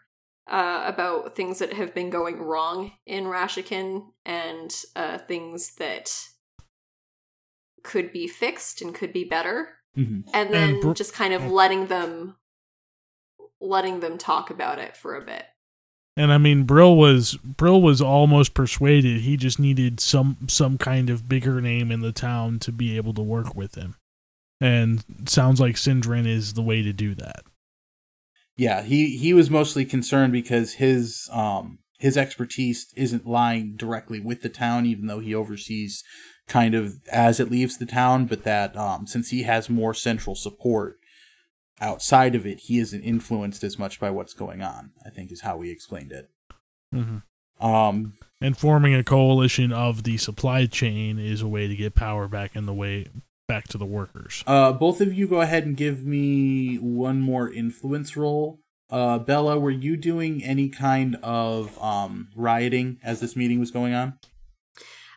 uh, 0.49 0.83
about 0.87 1.35
things 1.37 1.59
that 1.61 1.73
have 1.73 1.95
been 1.95 2.11
going 2.11 2.41
wrong 2.41 2.93
in 3.07 3.25
Rashikin 3.25 4.07
and 4.25 4.75
uh, 4.97 5.19
things 5.19 5.75
that 5.77 6.13
could 7.83 8.13
be 8.13 8.27
fixed 8.27 8.83
and 8.83 8.95
could 8.95 9.13
be 9.13 9.25
better. 9.25 9.69
Mm-hmm. 9.97 10.31
And 10.35 10.53
then 10.53 10.81
Br- 10.81 10.93
just 10.93 11.13
kind 11.13 11.35
of 11.35 11.51
letting 11.51 11.87
them 11.87 12.37
letting 13.61 14.01
them 14.01 14.19
talk 14.19 14.51
about 14.51 14.79
it 14.79 14.97
for 14.97 15.15
a 15.15 15.25
bit. 15.25 15.45
And 16.17 16.33
I 16.33 16.39
mean, 16.39 16.65
Brill 16.65 16.97
was 16.97 17.37
Brill 17.37 17.81
was 17.81 18.03
almost 18.03 18.55
persuaded. 18.55 19.23
He 19.23 19.37
just 19.37 19.59
needed 19.59 20.01
some 20.01 20.37
some 20.49 20.77
kind 20.77 21.09
of 21.09 21.29
bigger 21.29 21.61
name 21.61 21.91
in 21.91 22.01
the 22.01 22.13
town 22.13 22.59
to 22.61 22.73
be 22.73 22.97
able 22.97 23.15
to 23.15 23.23
work 23.23 23.55
with 23.55 23.77
him. 23.77 23.97
And 24.61 25.05
sounds 25.27 25.61
like 25.61 25.77
Sindrin 25.77 26.27
is 26.27 26.53
the 26.53 26.63
way 26.63 26.83
to 26.83 26.93
do 26.93 27.15
that. 27.17 27.43
Yeah, 28.57 28.83
he 28.83 29.17
he 29.17 29.33
was 29.33 29.51
mostly 29.51 29.85
concerned 29.85 30.33
because 30.33 30.75
his 30.75 31.29
um 31.33 31.79
his 31.99 32.17
expertise 32.17 32.93
isn't 32.97 33.27
lying 33.27 33.77
directly 33.77 34.21
with 34.21 34.43
the 34.43 34.49
town, 34.49 34.87
even 34.87 35.07
though 35.07 35.21
he 35.21 35.35
oversees 35.35 36.03
kind 36.49 36.75
of 36.75 36.97
as 37.11 37.41
it 37.41 37.51
leaves 37.51 37.79
the 37.79 37.87
town. 37.87 38.27
But 38.27 38.45
that 38.45 38.77
um 38.77 39.07
since 39.07 39.31
he 39.31 39.45
has 39.45 39.71
more 39.71 39.95
central 39.95 40.37
support 40.37 40.99
outside 41.81 42.35
of 42.35 42.47
it, 42.47 42.61
he 42.61 42.79
isn't 42.79 43.03
influenced 43.03 43.65
as 43.65 43.79
much 43.79 43.99
by 43.99 44.11
what's 44.11 44.35
going 44.35 44.63
on. 44.63 44.93
I 45.07 45.11
think 45.11 45.33
is 45.33 45.43
how 45.43 45.57
we 45.57 45.71
explained 45.71 46.13
it. 46.13 46.31
Mm-hmm. 46.95 47.19
Um, 47.65 48.15
and 48.41 48.57
forming 48.57 48.95
a 48.95 49.05
coalition 49.05 49.73
of 49.73 50.03
the 50.03 50.17
supply 50.17 50.67
chain 50.67 51.19
is 51.19 51.43
a 51.43 51.49
way 51.49 51.69
to 51.69 51.77
get 51.77 51.95
power 51.95 52.27
back 52.27 52.57
in 52.57 52.67
the 52.67 52.75
way 52.75 53.07
back 53.53 53.69
to 53.69 53.79
the 53.79 53.87
workers. 53.87 54.43
uh, 54.47 54.73
both 54.73 55.01
of 55.01 55.13
you 55.13 55.27
go 55.27 55.41
ahead 55.41 55.67
and 55.67 55.77
give 55.77 56.05
me 56.05 56.77
one 56.77 57.21
more 57.21 57.53
influence 57.53 58.17
roll. 58.17 58.61
Uh, 58.91 59.19
Bella, 59.19 59.59
were 59.59 59.71
you 59.71 59.97
doing 59.97 60.43
any 60.45 60.69
kind 60.69 61.17
of 61.23 61.81
um 61.83 62.29
rioting 62.37 62.99
as 63.03 63.21
this 63.21 63.37
meeting 63.37 63.61
was 63.61 63.71
going 63.71 63.95
on? 63.95 64.19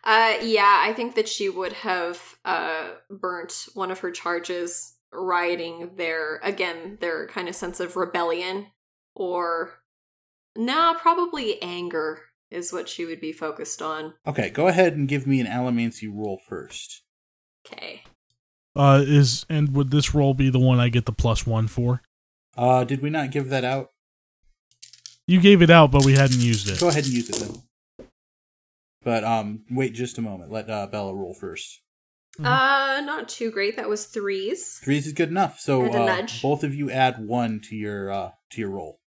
Uh, 0.03 0.33
yeah, 0.43 0.83
I 0.87 0.93
think 0.93 1.15
that 1.15 1.27
she 1.27 1.49
would 1.49 1.73
have 1.73 2.35
uh, 2.45 2.89
burnt 3.09 3.67
one 3.73 3.89
of 3.89 3.99
her 3.99 4.11
charges 4.11 4.93
rioting 5.11 5.95
their, 5.97 6.39
again, 6.43 6.99
their 7.01 7.27
kind 7.27 7.49
of 7.49 7.55
sense 7.55 7.79
of 7.79 7.95
rebellion 7.95 8.67
or, 9.15 9.79
nah, 10.55 10.93
probably 10.93 11.59
anger 11.61 12.21
is 12.51 12.71
what 12.71 12.87
she 12.87 13.03
would 13.03 13.19
be 13.19 13.31
focused 13.31 13.81
on. 13.81 14.13
Okay, 14.27 14.51
go 14.51 14.67
ahead 14.67 14.93
and 14.93 15.07
give 15.07 15.25
me 15.25 15.41
an 15.41 15.47
Allomancy 15.47 16.07
roll 16.07 16.39
first. 16.47 17.01
Okay. 17.65 18.03
Uh, 18.75 19.03
is 19.05 19.45
and 19.49 19.73
would 19.73 19.91
this 19.91 20.13
roll 20.13 20.33
be 20.33 20.49
the 20.49 20.59
one 20.59 20.79
I 20.79 20.89
get 20.89 21.05
the 21.05 21.13
plus 21.13 21.47
one 21.47 21.67
for? 21.67 22.01
Uh, 22.57 22.83
did 22.83 23.01
we 23.01 23.09
not 23.09 23.31
give 23.31 23.49
that 23.49 23.63
out? 23.63 23.91
You 25.27 25.39
gave 25.39 25.61
it 25.61 25.69
out, 25.69 25.91
but 25.91 26.05
we 26.05 26.13
hadn't 26.13 26.39
used 26.39 26.69
it. 26.69 26.79
Go 26.79 26.89
ahead 26.89 27.05
and 27.05 27.13
use 27.13 27.29
it 27.29 27.35
then. 27.37 28.07
But 29.03 29.23
um, 29.23 29.63
wait 29.69 29.93
just 29.93 30.17
a 30.17 30.21
moment. 30.21 30.51
Let 30.51 30.69
uh, 30.69 30.87
Bella 30.87 31.13
roll 31.13 31.33
first. 31.33 31.81
Mhm. 32.39 32.45
Uh, 32.45 33.01
not 33.01 33.29
too 33.29 33.49
great. 33.49 33.77
That 33.77 33.87
was 33.87 34.05
threes. 34.05 34.79
Threes 34.83 35.07
is 35.07 35.13
good 35.13 35.29
enough. 35.29 35.59
So 35.59 35.85
uh, 35.85 36.27
both 36.41 36.63
of 36.63 36.75
you 36.75 36.91
add 36.91 37.25
one 37.25 37.61
to 37.69 37.75
your 37.75 38.11
uh, 38.11 38.31
to 38.51 38.61
your 38.61 38.71
roll. 38.71 38.99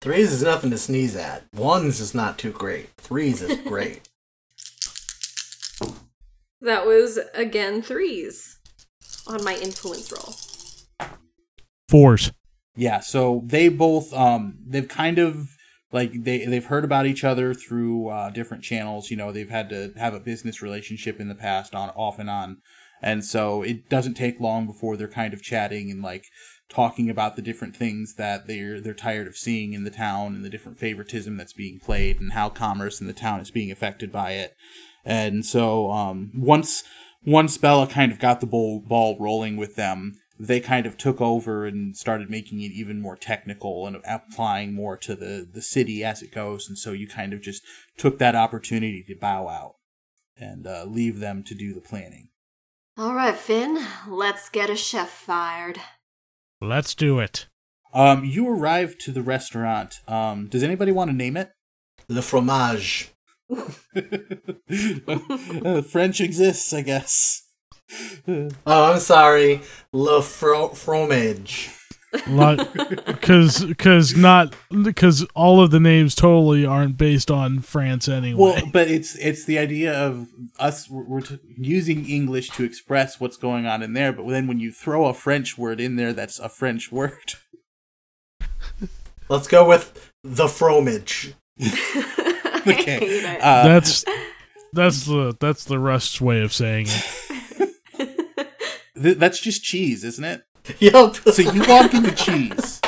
Threes 0.00 0.32
is 0.32 0.42
nothing 0.42 0.70
to 0.70 0.78
sneeze 0.78 1.14
at. 1.14 1.44
Ones 1.54 2.00
is 2.00 2.12
not 2.12 2.38
too 2.38 2.50
great. 2.50 2.88
Threes 2.96 3.40
is 3.40 3.56
great. 3.68 4.08
That 6.60 6.86
was, 6.86 7.18
again, 7.34 7.82
threes 7.82 8.58
on 9.26 9.44
my 9.44 9.54
influence 9.56 10.12
roll. 10.12 10.34
Fours. 11.88 12.32
Yeah, 12.74 13.00
so 13.00 13.42
they 13.44 13.68
both 13.68 14.12
um 14.14 14.58
they've 14.66 14.88
kind 14.88 15.18
of 15.18 15.56
like 15.92 16.24
they 16.24 16.46
they've 16.46 16.64
heard 16.64 16.84
about 16.84 17.06
each 17.06 17.22
other 17.22 17.52
through 17.54 18.08
uh, 18.08 18.30
different 18.30 18.64
channels. 18.64 19.10
You 19.10 19.16
know, 19.16 19.30
they've 19.30 19.50
had 19.50 19.68
to 19.70 19.92
have 19.96 20.14
a 20.14 20.20
business 20.20 20.62
relationship 20.62 21.20
in 21.20 21.28
the 21.28 21.34
past, 21.34 21.74
on 21.74 21.90
off 21.90 22.18
and 22.18 22.30
on, 22.30 22.58
and 23.02 23.24
so 23.24 23.62
it 23.62 23.88
doesn't 23.88 24.14
take 24.14 24.40
long 24.40 24.66
before 24.66 24.96
they're 24.96 25.08
kind 25.08 25.34
of 25.34 25.42
chatting 25.42 25.90
and 25.90 26.02
like 26.02 26.26
talking 26.70 27.10
about 27.10 27.36
the 27.36 27.42
different 27.42 27.76
things 27.76 28.14
that 28.14 28.46
they're 28.46 28.80
they're 28.80 28.94
tired 28.94 29.26
of 29.26 29.36
seeing 29.36 29.74
in 29.74 29.84
the 29.84 29.90
town 29.90 30.34
and 30.34 30.44
the 30.44 30.50
different 30.50 30.78
favoritism 30.78 31.36
that's 31.36 31.52
being 31.52 31.78
played 31.78 32.18
and 32.18 32.32
how 32.32 32.48
commerce 32.48 33.00
in 33.00 33.06
the 33.06 33.12
town 33.12 33.40
is 33.40 33.50
being 33.50 33.70
affected 33.70 34.10
by 34.10 34.32
it. 34.32 34.54
And 35.04 35.44
so 35.44 35.90
um, 35.90 36.30
once 36.34 36.84
once 37.24 37.56
Bella 37.58 37.86
kind 37.86 38.12
of 38.12 38.18
got 38.18 38.40
the 38.40 38.46
ball, 38.46 38.80
ball 38.80 39.16
rolling 39.18 39.56
with 39.56 39.76
them, 39.76 40.14
they 40.38 40.60
kind 40.60 40.86
of 40.86 40.96
took 40.96 41.20
over 41.20 41.66
and 41.66 41.96
started 41.96 42.28
making 42.28 42.60
it 42.60 42.72
even 42.72 43.00
more 43.00 43.16
technical 43.16 43.86
and 43.86 43.96
applying 44.04 44.74
more 44.74 44.96
to 44.96 45.14
the, 45.14 45.48
the 45.50 45.62
city 45.62 46.02
as 46.02 46.22
it 46.22 46.32
goes. 46.32 46.68
And 46.68 46.76
so 46.76 46.92
you 46.92 47.06
kind 47.06 47.32
of 47.32 47.40
just 47.40 47.62
took 47.96 48.18
that 48.18 48.34
opportunity 48.34 49.04
to 49.06 49.14
bow 49.14 49.48
out 49.48 49.76
and 50.36 50.66
uh, 50.66 50.84
leave 50.84 51.20
them 51.20 51.44
to 51.44 51.54
do 51.54 51.72
the 51.72 51.80
planning. 51.80 52.28
All 52.98 53.14
right, 53.14 53.36
Finn, 53.36 53.78
let's 54.08 54.48
get 54.48 54.68
a 54.68 54.76
chef 54.76 55.10
fired. 55.10 55.80
Let's 56.60 56.94
do 56.94 57.20
it. 57.20 57.46
Um, 57.94 58.24
you 58.24 58.48
arrive 58.48 58.98
to 58.98 59.12
the 59.12 59.22
restaurant. 59.22 60.00
Um, 60.08 60.48
does 60.48 60.62
anybody 60.62 60.92
want 60.92 61.10
to 61.10 61.16
name 61.16 61.36
it? 61.36 61.50
Le 62.08 62.22
fromage. 62.22 63.12
Uh, 65.54 65.82
French 65.82 66.20
exists, 66.20 66.72
I 66.72 66.82
guess. 66.82 67.46
Oh, 68.26 68.92
I'm 68.92 69.00
sorry. 69.00 69.60
Le 69.92 70.22
fro- 70.22 70.70
fromage. 70.70 71.70
Because 72.12 73.64
because 73.64 74.14
not 74.14 74.54
because 74.82 75.26
all 75.34 75.62
of 75.62 75.70
the 75.70 75.80
names 75.80 76.14
totally 76.14 76.66
aren't 76.66 76.98
based 76.98 77.30
on 77.30 77.60
France 77.60 78.06
anyway. 78.06 78.38
Well, 78.38 78.62
but 78.70 78.88
it's 78.88 79.14
it's 79.16 79.46
the 79.46 79.58
idea 79.58 79.94
of 79.94 80.28
us 80.58 80.90
we're, 80.90 81.04
we're 81.04 81.20
t- 81.22 81.38
using 81.56 82.06
English 82.06 82.50
to 82.50 82.64
express 82.64 83.18
what's 83.18 83.38
going 83.38 83.66
on 83.66 83.82
in 83.82 83.94
there, 83.94 84.12
but 84.12 84.28
then 84.28 84.46
when 84.46 84.60
you 84.60 84.70
throw 84.72 85.06
a 85.06 85.14
French 85.14 85.56
word 85.56 85.80
in 85.80 85.96
there, 85.96 86.12
that's 86.12 86.38
a 86.38 86.50
French 86.50 86.92
word. 86.92 87.34
Let's 89.30 89.48
go 89.48 89.66
with 89.66 90.12
the 90.22 90.48
fromage. 90.48 91.32
Okay. 92.66 93.24
I. 93.26 93.36
Uh, 93.38 93.64
that's 93.68 94.04
that's 94.72 95.04
the 95.06 95.36
that's 95.40 95.64
the 95.64 95.78
Rust's 95.78 96.20
way 96.20 96.42
of 96.42 96.52
saying 96.52 96.86
it. 96.88 97.76
th- 99.00 99.18
that's 99.18 99.40
just 99.40 99.62
cheese, 99.62 100.04
isn't 100.04 100.24
it? 100.24 100.42
Yep. 100.78 101.16
So 101.16 101.42
you 101.42 101.64
walk 101.68 101.92
into 101.92 102.12
cheese. 102.12 102.80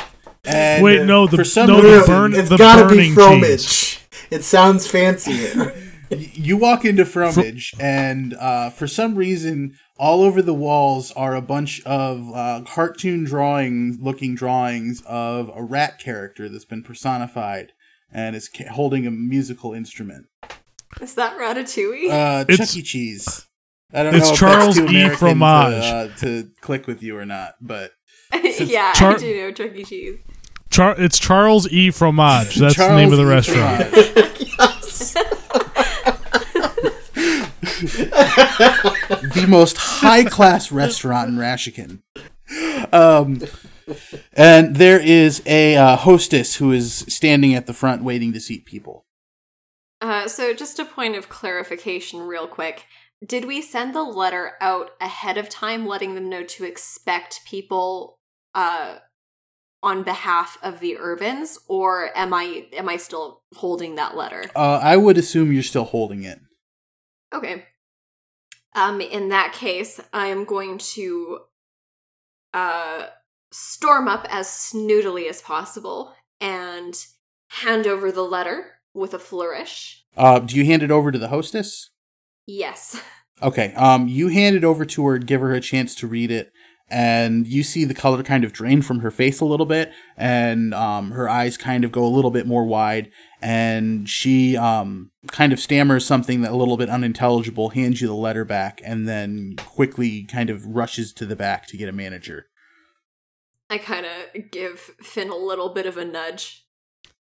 And 0.45 0.81
Wait, 0.83 1.05
no, 1.05 1.27
the- 1.27 1.37
for 1.37 1.43
some 1.43 1.67
no, 1.67 1.81
the 1.81 1.97
reason, 1.97 2.05
burn- 2.13 2.33
it's 2.35 2.49
the 2.49 2.57
gotta 2.57 2.87
be 2.95 3.13
fromage. 3.13 3.65
cheese. 3.67 3.99
It 4.31 4.43
sounds 4.43 4.87
fancier. 4.87 5.73
you 6.09 6.55
walk 6.57 6.85
into 6.85 7.03
Fromage, 7.05 7.73
and 7.79 8.33
uh, 8.35 8.69
for 8.69 8.87
some 8.87 9.15
reason, 9.15 9.75
all 9.97 10.21
over 10.23 10.41
the 10.41 10.53
walls 10.53 11.11
are 11.13 11.35
a 11.35 11.41
bunch 11.41 11.81
of 11.85 12.31
uh, 12.33 12.61
cartoon 12.65 13.23
drawing 13.25 13.97
looking 14.01 14.35
drawings 14.35 15.03
of 15.05 15.51
a 15.55 15.61
rat 15.63 15.99
character 15.99 16.47
that's 16.47 16.65
been 16.65 16.83
personified 16.83 17.73
and 18.15 18.35
is 18.35 18.47
ca- 18.49 18.69
holding 18.71 19.05
a 19.05 19.11
musical 19.11 19.73
instrument. 19.73 20.27
Is 21.01 21.15
that 21.15 21.37
Ratatouille? 21.37 22.09
Uh, 22.09 22.45
It's- 22.47 22.69
Chuck 22.69 22.77
E. 22.77 22.81
Cheese. 22.81 23.45
I 23.93 24.03
don't 24.03 24.15
it's 24.15 24.27
know 24.27 24.33
if 24.33 24.39
Charles 24.39 24.75
that's 24.77 24.91
too 24.91 24.97
E. 24.97 25.09
Fromage. 25.09 25.81
To, 25.83 25.95
uh, 25.95 26.07
to 26.19 26.49
click 26.61 26.87
with 26.87 27.03
you 27.03 27.17
or 27.17 27.25
not, 27.25 27.55
but 27.61 27.91
yeah, 28.59 28.93
Char- 28.93 29.15
I 29.15 29.17
do 29.17 29.35
know 29.35 29.51
Chuck 29.51 29.75
E. 29.75 29.83
Cheese. 29.83 30.19
Char- 30.69 30.95
it's 30.97 31.19
Charles 31.19 31.69
E. 31.71 31.91
Fromage. 31.91 32.55
That's 32.55 32.77
the 32.77 32.95
name 32.95 33.11
of 33.11 33.17
the 33.17 33.23
E. 33.23 33.27
restaurant. 33.27 33.93
The 37.75 39.45
most 39.47 39.77
high 39.77 40.23
class 40.23 40.71
restaurant 40.71 41.29
in 41.29 41.35
Rashikin. 41.37 41.99
Um, 42.93 43.41
and 44.33 44.75
there 44.75 44.99
is 44.99 45.41
a 45.45 45.75
uh, 45.75 45.95
hostess 45.95 46.55
who 46.55 46.71
is 46.71 47.05
standing 47.07 47.53
at 47.53 47.67
the 47.67 47.73
front 47.73 48.03
waiting 48.03 48.33
to 48.33 48.39
seat 48.39 48.65
people. 48.65 49.05
Uh, 50.01 50.27
so, 50.27 50.53
just 50.53 50.79
a 50.79 50.85
point 50.85 51.15
of 51.15 51.29
clarification, 51.29 52.21
real 52.21 52.47
quick. 52.47 52.85
Did 53.25 53.45
we 53.45 53.61
send 53.61 53.95
the 53.95 54.03
letter 54.03 54.53
out 54.59 54.91
ahead 54.99 55.37
of 55.37 55.49
time, 55.49 55.87
letting 55.87 56.15
them 56.15 56.29
know 56.29 56.43
to 56.43 56.63
expect 56.63 57.41
people 57.45 58.19
uh, 58.53 58.97
on 59.81 60.03
behalf 60.03 60.57
of 60.61 60.79
the 60.79 60.97
Irvins, 60.99 61.57
or 61.67 62.09
am 62.15 62.33
I 62.33 62.65
am 62.73 62.89
I 62.89 62.97
still 62.97 63.43
holding 63.53 63.95
that 63.95 64.15
letter? 64.15 64.43
Uh, 64.55 64.79
I 64.81 64.97
would 64.97 65.17
assume 65.17 65.53
you're 65.53 65.63
still 65.63 65.85
holding 65.85 66.23
it. 66.23 66.39
Okay. 67.33 67.65
Um, 68.75 68.99
in 68.99 69.29
that 69.29 69.53
case, 69.53 70.01
I 70.11 70.27
am 70.27 70.43
going 70.43 70.77
to 70.77 71.39
uh 72.53 73.07
storm 73.51 74.07
up 74.07 74.25
as 74.29 74.47
snoodily 74.47 75.29
as 75.29 75.41
possible 75.41 76.13
and 76.41 77.05
hand 77.49 77.87
over 77.87 78.11
the 78.11 78.23
letter 78.23 78.79
with 78.93 79.13
a 79.13 79.19
flourish. 79.19 80.03
Uh, 80.17 80.39
do 80.39 80.55
you 80.55 80.65
hand 80.65 80.83
it 80.83 80.91
over 80.91 81.11
to 81.11 81.19
the 81.19 81.27
hostess? 81.29 81.91
Yes. 82.45 83.01
Okay. 83.41 83.73
Um, 83.73 84.07
you 84.07 84.29
hand 84.29 84.55
it 84.55 84.63
over 84.63 84.85
to 84.85 85.05
her, 85.07 85.17
give 85.17 85.41
her 85.41 85.53
a 85.53 85.61
chance 85.61 85.95
to 85.95 86.07
read 86.07 86.31
it, 86.31 86.51
and 86.89 87.47
you 87.47 87.63
see 87.63 87.83
the 87.83 87.93
color 87.93 88.21
kind 88.23 88.43
of 88.43 88.53
drain 88.53 88.81
from 88.81 88.99
her 88.99 89.11
face 89.11 89.39
a 89.39 89.45
little 89.45 89.65
bit, 89.65 89.91
and 90.15 90.73
um, 90.73 91.11
her 91.11 91.27
eyes 91.27 91.57
kind 91.57 91.83
of 91.83 91.91
go 91.91 92.05
a 92.05 92.07
little 92.07 92.31
bit 92.31 92.45
more 92.45 92.63
wide, 92.63 93.09
and 93.41 94.07
she 94.07 94.55
um 94.55 95.11
kind 95.27 95.51
of 95.51 95.59
stammers 95.59 96.05
something 96.05 96.41
that 96.41 96.51
a 96.51 96.55
little 96.55 96.77
bit 96.77 96.89
unintelligible, 96.89 97.69
hands 97.69 98.01
you 98.01 98.07
the 98.07 98.13
letter 98.13 98.45
back, 98.45 98.81
and 98.85 99.07
then 99.07 99.55
quickly 99.57 100.23
kind 100.23 100.49
of 100.49 100.65
rushes 100.65 101.11
to 101.13 101.25
the 101.25 101.35
back 101.35 101.65
to 101.67 101.77
get 101.77 101.89
a 101.89 101.93
manager. 101.93 102.47
I 103.69 103.77
kind 103.77 104.05
of 104.05 104.51
give 104.51 104.79
Finn 104.79 105.29
a 105.29 105.35
little 105.35 105.69
bit 105.69 105.85
of 105.85 105.97
a 105.97 106.05
nudge. 106.05 106.65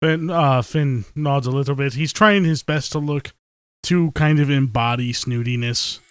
And 0.02 0.30
uh, 0.30 0.62
Finn 0.62 1.04
nods 1.14 1.46
a 1.46 1.50
little 1.50 1.74
bit. 1.74 1.94
He's 1.94 2.12
trying 2.12 2.44
his 2.44 2.62
best 2.62 2.92
to 2.92 2.98
look 2.98 3.32
to 3.84 4.12
kind 4.12 4.38
of 4.38 4.50
embody 4.50 5.12
snootiness. 5.12 6.00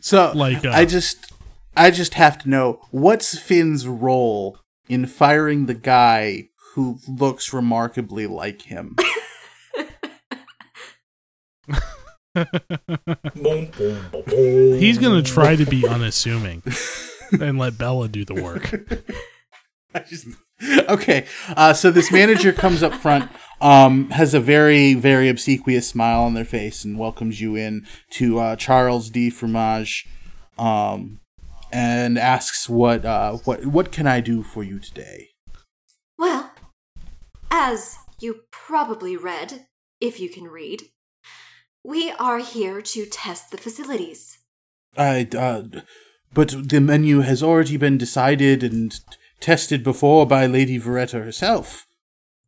So 0.00 0.32
Like, 0.34 0.64
uh, 0.64 0.70
I 0.70 0.86
just 0.86 1.30
I 1.76 1.90
just 1.90 2.14
have 2.14 2.38
to 2.38 2.48
know 2.48 2.80
what's 2.90 3.38
Finn's 3.38 3.86
role 3.86 4.56
in 4.88 5.04
firing 5.06 5.66
the 5.66 5.74
guy 5.74 6.48
who 6.74 6.98
looks 7.06 7.52
remarkably 7.52 8.26
like 8.26 8.62
him. 8.62 8.96
He's 14.78 14.96
gonna 14.98 15.22
try 15.22 15.56
to 15.56 15.66
be 15.66 15.86
unassuming 15.86 16.62
and 17.38 17.58
let 17.58 17.76
Bella 17.76 18.08
do 18.08 18.24
the 18.24 18.42
work. 18.42 18.74
I 19.96 20.00
just 20.00 20.26
okay. 20.88 21.26
Uh, 21.56 21.72
so 21.72 21.90
this 21.90 22.10
manager 22.10 22.52
comes 22.52 22.82
up 22.82 22.94
front, 22.94 23.30
um, 23.60 24.10
has 24.10 24.34
a 24.34 24.40
very 24.40 24.94
very 24.94 25.28
obsequious 25.28 25.88
smile 25.88 26.22
on 26.22 26.34
their 26.34 26.44
face, 26.44 26.84
and 26.84 26.98
welcomes 26.98 27.40
you 27.40 27.54
in 27.54 27.86
to 28.10 28.40
uh, 28.40 28.56
Charles 28.56 29.08
D. 29.08 29.30
Fromage, 29.30 30.06
um, 30.58 31.20
and 31.72 32.18
asks 32.18 32.68
what 32.68 33.04
uh, 33.04 33.34
what 33.44 33.66
what 33.66 33.92
can 33.92 34.08
I 34.08 34.20
do 34.20 34.42
for 34.42 34.64
you 34.64 34.80
today? 34.80 35.28
Well, 36.18 36.50
as 37.50 37.96
you 38.20 38.40
probably 38.50 39.16
read, 39.16 39.66
if 40.00 40.18
you 40.18 40.28
can 40.28 40.44
read, 40.44 40.82
We 41.84 42.10
are 42.12 42.38
here 42.38 42.80
to 42.80 43.06
test 43.06 43.50
the 43.50 43.58
facilities. 43.58 44.38
I, 44.96 45.28
uh, 45.36 45.62
but 46.32 46.68
the 46.68 46.80
menu 46.80 47.20
has 47.20 47.42
already 47.42 47.76
been 47.76 47.98
decided 47.98 48.62
and 48.64 48.98
tested 49.44 49.84
before 49.84 50.26
by 50.26 50.46
Lady 50.46 50.80
Veretta 50.80 51.22
herself. 51.22 51.86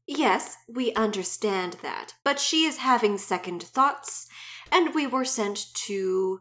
Yes, 0.06 0.56
we 0.66 0.94
understand 0.94 1.74
that, 1.82 2.14
but 2.24 2.40
she 2.40 2.64
is 2.64 2.78
having 2.78 3.18
second 3.18 3.62
thoughts, 3.62 4.28
and 4.72 4.94
we 4.94 5.06
were 5.06 5.24
sent 5.24 5.66
to 5.74 6.40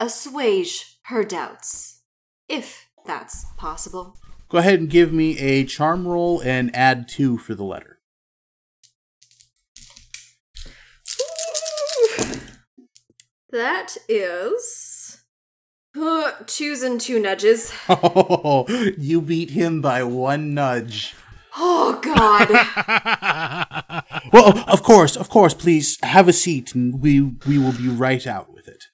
assuage 0.00 0.96
her 1.04 1.22
doubts. 1.22 2.00
If 2.48 2.88
that's 3.04 3.44
possible. 3.58 4.16
Go 4.48 4.56
ahead 4.56 4.80
and 4.80 4.88
give 4.88 5.12
me 5.12 5.38
a 5.38 5.66
charm 5.66 6.08
roll 6.08 6.40
and 6.40 6.74
add 6.74 7.06
two 7.06 7.36
for 7.36 7.54
the 7.54 7.64
letter. 7.64 8.00
That 13.50 13.98
is. 14.08 14.93
Uh, 15.96 16.32
twos 16.46 16.82
and 16.82 17.00
two 17.00 17.20
nudges. 17.20 17.72
Oh, 17.88 18.66
you 18.98 19.20
beat 19.20 19.50
him 19.50 19.80
by 19.80 20.02
one 20.02 20.54
nudge. 20.54 21.14
Oh, 21.56 22.00
God. 22.02 22.50
Well, 24.32 24.64
of 24.66 24.82
course, 24.82 25.16
of 25.16 25.28
course. 25.28 25.54
Please 25.54 25.96
have 26.02 26.26
a 26.26 26.32
seat, 26.32 26.74
and 26.74 27.00
we 27.00 27.20
we 27.46 27.56
will 27.56 27.72
be 27.72 27.88
right 27.88 28.26
out 28.26 28.52
with 28.52 28.66
it. 28.66 28.86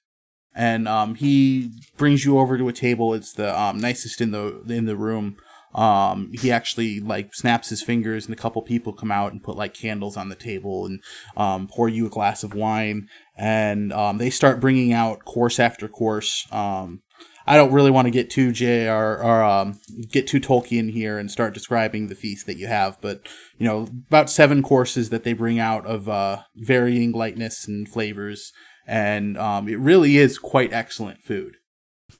And 0.53 0.87
um, 0.87 1.15
he 1.15 1.71
brings 1.97 2.25
you 2.25 2.37
over 2.37 2.59
to 2.59 2.67
a 2.67 2.73
table. 2.73 3.15
It's 3.15 3.33
the 3.33 3.59
um, 3.59 3.79
nicest 3.79 4.21
in 4.21 4.29
the 4.29 4.61
in 4.67 4.85
the 4.85 4.95
room. 4.95 5.37
Um, 5.73 6.31
he 6.33 6.51
actually 6.51 6.99
like 6.99 7.33
snaps 7.33 7.69
his 7.69 7.81
fingers, 7.81 8.25
and 8.25 8.33
a 8.33 8.41
couple 8.41 8.61
people 8.61 8.93
come 8.93 9.11
out 9.11 9.31
and 9.31 9.43
put 9.43 9.55
like 9.55 9.73
candles 9.73 10.17
on 10.17 10.29
the 10.29 10.35
table 10.35 10.85
and 10.85 11.01
um, 11.37 11.67
pour 11.67 11.89
you 11.89 12.05
a 12.05 12.09
glass 12.09 12.43
of 12.43 12.53
wine. 12.53 13.07
And 13.37 13.91
um, 13.93 14.17
they 14.17 14.29
start 14.29 14.59
bringing 14.59 14.93
out 14.93 15.25
course 15.25 15.59
after 15.59 15.87
course. 15.87 16.47
Um, 16.51 17.01
I 17.47 17.55
don't 17.55 17.71
really 17.71 17.91
want 17.91 18.05
to 18.05 18.11
get 18.11 18.29
too 18.29 18.51
J 18.51 18.87
or, 18.87 19.21
or 19.21 19.43
um, 19.43 19.79
get 20.09 20.27
too 20.27 20.39
Tolkien 20.39 20.91
here 20.91 21.17
and 21.17 21.31
start 21.31 21.53
describing 21.53 22.07
the 22.07 22.15
feast 22.15 22.45
that 22.45 22.57
you 22.57 22.67
have, 22.67 22.99
but 23.01 23.27
you 23.57 23.65
know, 23.67 23.87
about 24.07 24.29
seven 24.29 24.61
courses 24.61 25.09
that 25.09 25.23
they 25.23 25.33
bring 25.33 25.59
out 25.59 25.85
of 25.85 26.07
uh, 26.07 26.43
varying 26.55 27.11
lightness 27.11 27.67
and 27.67 27.89
flavors, 27.89 28.53
and 28.85 29.37
um, 29.37 29.67
it 29.67 29.79
really 29.79 30.17
is 30.17 30.37
quite 30.37 30.71
excellent 30.71 31.23
food. 31.23 31.55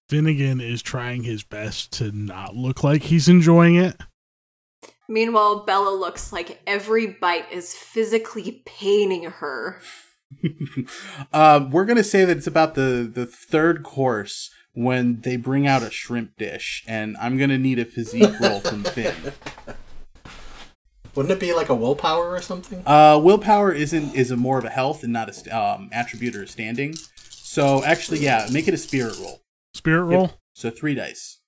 Finnegan 0.09 0.61
is 0.61 0.81
trying 0.81 1.23
his 1.23 1.43
best 1.43 1.91
to 1.93 2.11
not 2.11 2.55
look 2.55 2.83
like 2.83 3.03
he's 3.03 3.27
enjoying 3.27 3.75
it. 3.75 3.99
Meanwhile, 5.07 5.65
Bella 5.65 5.93
looks 5.93 6.31
like 6.31 6.61
every 6.65 7.07
bite 7.07 7.51
is 7.51 7.73
physically 7.73 8.63
paining 8.65 9.23
her. 9.23 9.81
uh, 11.33 11.67
we're 11.69 11.85
gonna 11.85 12.03
say 12.03 12.23
that 12.23 12.37
it's 12.37 12.47
about 12.47 12.75
the 12.75 13.11
the 13.13 13.25
third 13.25 13.83
course 13.83 14.49
when 14.73 15.19
they 15.21 15.35
bring 15.35 15.67
out 15.67 15.83
a 15.83 15.91
shrimp 15.91 16.37
dish, 16.37 16.83
and 16.87 17.17
I'm 17.17 17.37
gonna 17.37 17.57
need 17.57 17.79
a 17.79 17.85
physique 17.85 18.39
roll 18.39 18.61
from 18.61 18.83
Finn. 18.85 19.33
Wouldn't 21.13 21.31
it 21.33 21.41
be 21.41 21.53
like 21.53 21.67
a 21.67 21.75
willpower 21.75 22.31
or 22.31 22.41
something? 22.41 22.81
Uh, 22.85 23.19
willpower 23.21 23.73
isn't 23.73 24.15
is 24.15 24.31
a 24.31 24.37
more 24.37 24.57
of 24.57 24.63
a 24.63 24.69
health 24.69 25.03
and 25.03 25.11
not 25.11 25.29
a 25.29 25.57
um, 25.57 25.89
attribute 25.91 26.35
or 26.35 26.43
a 26.43 26.47
standing. 26.47 26.95
So 27.15 27.83
actually, 27.83 28.19
yeah, 28.19 28.47
make 28.51 28.69
it 28.69 28.73
a 28.73 28.77
spirit 28.77 29.17
roll. 29.19 29.41
Spirit 29.73 30.03
roll? 30.03 30.33
So 30.53 30.69
three 30.69 30.95
dice. 30.95 31.39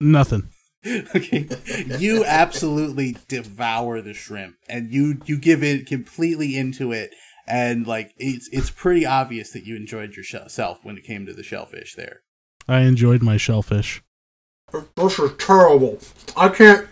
Nothing. 0.00 0.48
okay 1.14 1.46
you 2.00 2.24
absolutely 2.24 3.16
devour 3.28 4.00
the 4.00 4.12
shrimp 4.12 4.56
and 4.68 4.92
you 4.92 5.20
you 5.26 5.38
give 5.38 5.62
it 5.62 5.86
completely 5.86 6.56
into 6.56 6.90
it 6.90 7.14
and 7.46 7.86
like 7.86 8.12
it's 8.16 8.48
it's 8.50 8.68
pretty 8.68 9.06
obvious 9.06 9.52
that 9.52 9.64
you 9.64 9.76
enjoyed 9.76 10.16
yourself 10.16 10.80
when 10.84 10.96
it 10.98 11.04
came 11.04 11.24
to 11.24 11.32
the 11.32 11.44
shellfish 11.44 11.94
there 11.94 12.22
I 12.68 12.80
enjoyed 12.80 13.22
my 13.22 13.36
shellfish. 13.36 14.02
This 14.96 15.18
is 15.18 15.32
terrible. 15.38 15.98
I 16.36 16.48
can't. 16.48 16.86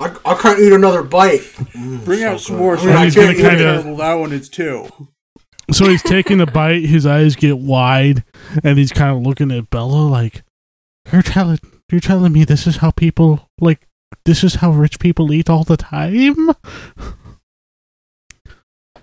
I, 0.00 0.16
I 0.24 0.34
can't 0.34 0.58
eat 0.58 0.72
another 0.72 1.02
bite. 1.04 1.40
Mm, 1.40 2.04
bring 2.04 2.18
so 2.20 2.28
out 2.32 2.40
some 2.40 2.56
good. 2.56 2.62
more 2.62 2.76
I 2.76 2.84
mean. 2.84 2.96
I 2.96 3.10
can't 3.10 3.38
eat 3.38 3.40
kinda- 3.40 3.50
it. 3.50 3.58
Terrible, 3.82 3.96
that 3.98 4.14
one 4.14 4.32
is 4.32 4.48
two 4.48 4.88
So 5.72 5.88
he's 5.88 6.02
taking 6.02 6.40
a 6.40 6.46
bite, 6.46 6.84
his 6.84 7.06
eyes 7.06 7.36
get 7.36 7.58
wide, 7.58 8.24
and 8.64 8.78
he's 8.78 8.92
kind 8.92 9.16
of 9.16 9.22
looking 9.22 9.52
at 9.52 9.70
Bella 9.70 10.02
like, 10.08 10.42
You're 11.12 11.22
telling 11.22 11.58
you're 11.90 12.00
telling 12.00 12.32
me 12.32 12.44
this 12.44 12.66
is 12.66 12.78
how 12.78 12.90
people 12.90 13.48
like 13.60 13.86
this 14.24 14.44
is 14.44 14.56
how 14.56 14.70
rich 14.70 14.98
people 14.98 15.32
eat 15.32 15.48
all 15.50 15.64
the 15.64 15.76
time? 15.76 16.50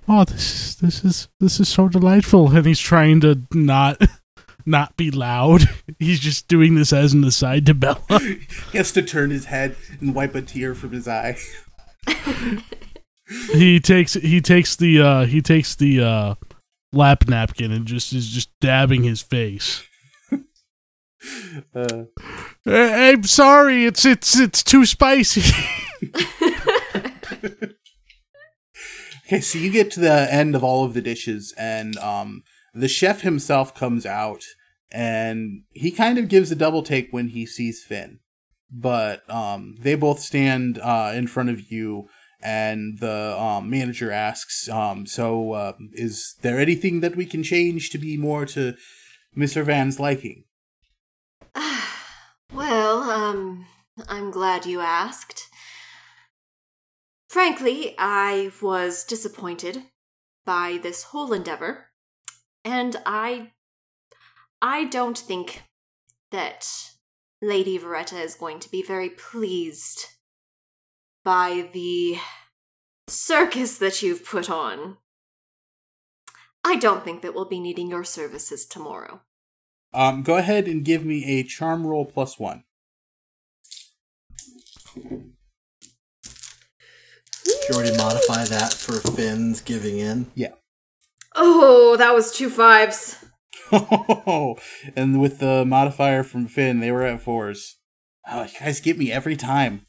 Oh, 0.10 0.24
this 0.24 0.40
is 0.40 0.76
this 0.78 1.04
is 1.04 1.28
this 1.42 1.60
is 1.60 1.68
so 1.68 1.90
delightful. 1.90 2.56
And 2.56 2.66
he's 2.66 2.80
trying 2.80 3.20
to 3.20 3.42
not 3.52 4.02
not 4.66 4.96
be 4.96 5.12
loud. 5.12 5.64
He's 6.00 6.22
just 6.22 6.48
doing 6.48 6.76
this 6.76 6.94
as 6.94 7.12
an 7.12 7.26
aside 7.26 7.66
to 7.66 7.74
Bella. 7.74 8.00
he 8.72 8.78
has 8.78 8.94
to 8.94 9.02
turn 9.02 9.32
his 9.32 9.46
head 9.48 9.76
and 10.00 10.16
wipe 10.16 10.34
a 10.34 10.42
tear 10.42 10.74
from 10.76 10.94
his 10.94 11.10
eye 11.10 11.36
he 13.52 13.80
takes 13.80 14.14
he 14.14 14.42
takes 14.42 14.76
the 14.76 15.02
uh 15.02 15.26
he 15.26 15.42
takes 15.42 15.76
the 15.76 16.02
uh 16.02 16.36
lap 16.92 17.28
napkin 17.28 17.72
and 17.72 17.86
just 17.86 18.14
is 18.14 18.30
just 18.30 18.50
dabbing 18.60 19.04
his 19.04 19.22
face. 19.22 19.84
uh, 21.76 22.04
I'm 22.66 23.24
sorry, 23.24 23.86
it's 23.86 24.06
it's 24.06 24.40
it's 24.40 24.64
too 24.64 24.86
spicy. 24.86 25.42
Okay, 29.28 29.42
so 29.42 29.60
you 29.60 29.70
get 29.70 29.92
to 29.92 30.00
the 30.00 30.34
end 30.34 30.56
of 30.56 30.64
all 30.64 30.86
of 30.86 30.94
the 30.94 31.02
dishes, 31.02 31.54
and 31.58 31.98
um, 31.98 32.44
the 32.74 32.88
chef 32.88 33.22
himself 33.22 33.76
comes 33.76 34.06
out, 34.06 34.42
and 34.90 35.64
he 35.74 35.92
kind 35.92 36.18
of 36.18 36.30
gives 36.30 36.50
a 36.50 36.56
double 36.56 36.82
take 36.82 37.10
when 37.12 37.28
he 37.30 37.46
sees 37.46 37.84
Finn. 37.84 38.20
But 38.72 39.30
um, 39.30 39.76
they 39.82 39.96
both 39.96 40.22
stand 40.22 40.80
uh, 40.80 41.12
in 41.14 41.28
front 41.28 41.50
of 41.50 41.70
you, 41.70 42.08
and 42.42 43.00
the 43.00 43.38
um, 43.40 43.70
manager 43.70 44.12
asks, 44.12 44.70
um, 44.70 45.06
"So, 45.06 45.54
uh, 45.54 45.74
is 45.94 46.36
there 46.42 46.60
anything 46.60 47.00
that 47.02 47.16
we 47.16 47.26
can 47.26 47.44
change 47.44 47.90
to 47.92 47.98
be 47.98 48.18
more 48.18 48.46
to 48.48 48.76
Mr. 49.36 49.64
Van's 49.64 50.00
liking?" 50.00 50.44
well, 52.54 53.04
um, 53.10 53.66
I'm 54.08 54.32
glad 54.32 54.66
you 54.66 54.82
asked. 54.82 55.48
Frankly, 57.30 57.96
I 57.98 58.52
was 58.62 59.04
disappointed 59.04 59.84
by 60.46 60.80
this 60.82 61.04
whole 61.04 61.34
endeavor, 61.34 61.92
and 62.64 62.96
I 63.06 63.52
I 64.62 64.86
don't 64.86 65.18
think 65.18 65.64
that 66.32 66.68
Lady 67.42 67.78
Veretta 67.78 68.20
is 68.20 68.36
going 68.36 68.60
to 68.60 68.72
be 68.72 68.82
very 68.82 69.10
pleased 69.10 70.06
by 71.28 71.68
the 71.74 72.18
circus 73.10 73.78
that 73.80 74.02
you've 74.02 74.24
put 74.24 74.50
on. 74.50 74.96
I 76.64 76.78
don't 76.78 77.04
think 77.04 77.22
that 77.22 77.36
we'll 77.36 77.50
be 77.50 77.60
needing 77.60 77.90
your 77.90 78.06
services 78.06 78.66
tomorrow. 78.66 79.20
Um, 79.94 80.24
go 80.24 80.38
ahead 80.38 80.70
and 80.70 80.86
give 80.86 81.04
me 81.04 81.26
a 81.26 81.44
charm 81.44 81.86
roll 81.86 82.06
plus 82.06 82.40
one. 82.40 82.64
Did 84.96 85.34
you 87.44 87.76
already 87.76 87.98
modify 87.98 88.46
that 88.46 88.72
for 88.72 88.94
Finn's 89.12 89.60
giving 89.60 90.00
in? 90.00 90.28
Yeah. 90.34 90.54
Oh, 91.36 91.98
that 91.98 92.16
was 92.16 92.32
two 92.32 92.50
fives. 92.50 93.18
and 94.96 95.20
with 95.20 95.40
the 95.40 95.66
modifier 95.68 96.24
from 96.24 96.48
Finn, 96.48 96.80
they 96.80 96.94
were 96.94 97.04
at 97.04 97.20
fours. 97.20 97.80
Oh, 98.32 98.44
you 98.44 98.60
guys 98.62 98.80
get 98.80 98.98
me 98.98 99.12
every 99.12 99.36
time. 99.36 99.87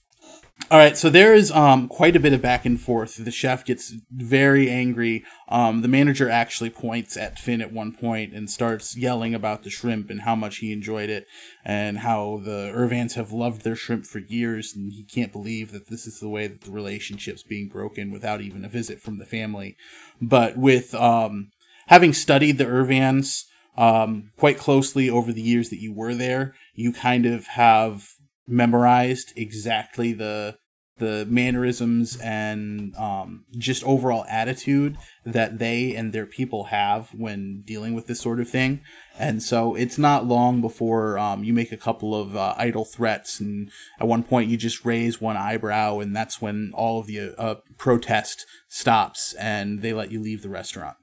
All 0.71 0.77
right, 0.77 0.99
so 0.99 1.09
there 1.09 1.33
is 1.33 1.51
um 1.51 1.89
quite 1.89 2.15
a 2.15 2.21
bit 2.21 2.35
of 2.35 2.43
back 2.43 2.67
and 2.67 2.79
forth. 2.79 3.17
The 3.17 3.31
chef 3.31 3.65
gets 3.65 3.95
very 4.11 4.69
angry. 4.69 5.25
Um, 5.49 5.81
the 5.81 5.89
manager 5.89 6.29
actually 6.29 6.69
points 6.69 7.17
at 7.17 7.39
Finn 7.39 7.63
at 7.63 7.73
one 7.73 7.93
point 7.93 8.35
and 8.35 8.51
starts 8.51 8.95
yelling 8.95 9.35
about 9.35 9.63
the 9.63 9.71
shrimp 9.71 10.11
and 10.11 10.23
how 10.23 10.37
much 10.37 10.59
he 10.59 10.71
enjoyed 10.71 11.09
it, 11.09 11.27
and 11.65 12.01
how 12.01 12.43
the 12.45 12.71
Irvans 12.75 13.15
have 13.15 13.33
loved 13.33 13.63
their 13.63 13.77
shrimp 13.77 14.05
for 14.05 14.19
years, 14.19 14.75
and 14.77 14.93
he 14.93 15.05
can't 15.05 15.33
believe 15.33 15.73
that 15.73 15.89
this 15.89 16.07
is 16.07 16.21
the 16.21 16.29
way 16.29 16.47
that 16.47 16.61
the 16.61 16.71
relationship's 16.71 17.43
being 17.43 17.69
broken 17.69 18.11
without 18.11 18.43
even 18.43 18.63
a 18.63 18.69
visit 18.69 19.01
from 19.01 19.17
the 19.17 19.25
family. 19.25 19.75
But 20.21 20.59
with 20.59 20.95
um 20.95 21.49
having 21.87 22.13
studied 22.13 22.59
the 22.59 22.67
Irvans 22.67 23.47
um, 23.79 24.33
quite 24.37 24.59
closely 24.59 25.09
over 25.09 25.33
the 25.33 25.41
years 25.41 25.71
that 25.71 25.81
you 25.81 25.95
were 25.95 26.15
there, 26.15 26.55
you 26.75 26.93
kind 26.93 27.25
of 27.25 27.47
have 27.47 28.11
memorized 28.49 29.33
exactly 29.37 30.13
the 30.13 30.57
the 30.99 31.27
mannerisms 31.27 32.19
and 32.21 32.95
um, 32.97 33.45
just 33.57 33.85
overall 33.85 34.25
attitude 34.29 34.97
that 35.25 35.59
they 35.59 35.95
and 35.95 36.13
their 36.13 36.27
people 36.27 36.65
have 36.65 37.11
when 37.15 37.63
dealing 37.65 37.95
with 37.95 38.07
this 38.07 38.21
sort 38.21 38.41
of 38.41 38.49
thing. 38.49 38.81
And 39.19 39.43
so 39.43 39.75
it's 39.75 39.99
not 39.99 40.27
long 40.27 40.61
before 40.61 41.19
um, 41.19 41.45
you 41.45 41.53
make 41.53 41.73
a 41.73 41.77
couple 41.77 42.15
of 42.15 42.37
uh, 42.37 42.55
idle 42.57 42.85
threats, 42.85 43.41
and 43.41 43.71
at 44.01 44.07
one 44.07 44.23
point 44.23 44.51
you 44.51 44.57
just 44.57 44.85
raise 44.85 45.21
one 45.21 45.37
eyebrow, 45.37 45.99
and 45.99 46.15
that's 46.15 46.41
when 46.41 46.73
all 46.75 47.01
of 47.01 47.07
the 47.07 47.35
uh, 47.39 47.57
protest 47.77 48.47
stops 48.69 49.35
and 49.35 49.83
they 49.83 49.93
let 49.93 50.11
you 50.11 50.21
leave 50.21 50.43
the 50.43 50.49
restaurant. 50.49 50.97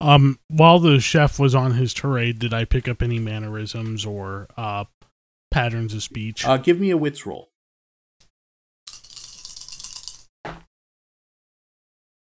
Um, 0.00 0.38
while 0.48 0.78
the 0.78 1.00
chef 1.00 1.38
was 1.38 1.54
on 1.54 1.72
his 1.72 1.94
tirade, 1.94 2.38
did 2.38 2.52
I 2.52 2.66
pick 2.66 2.86
up 2.86 3.02
any 3.02 3.18
mannerisms 3.18 4.04
or 4.04 4.46
uh, 4.56 4.84
patterns 5.56 5.94
of 5.94 6.02
speech? 6.02 6.44
Uh, 6.44 6.58
give 6.58 6.78
me 6.78 6.90
a 6.90 6.96
wits 6.96 7.24
roll. 7.24 7.48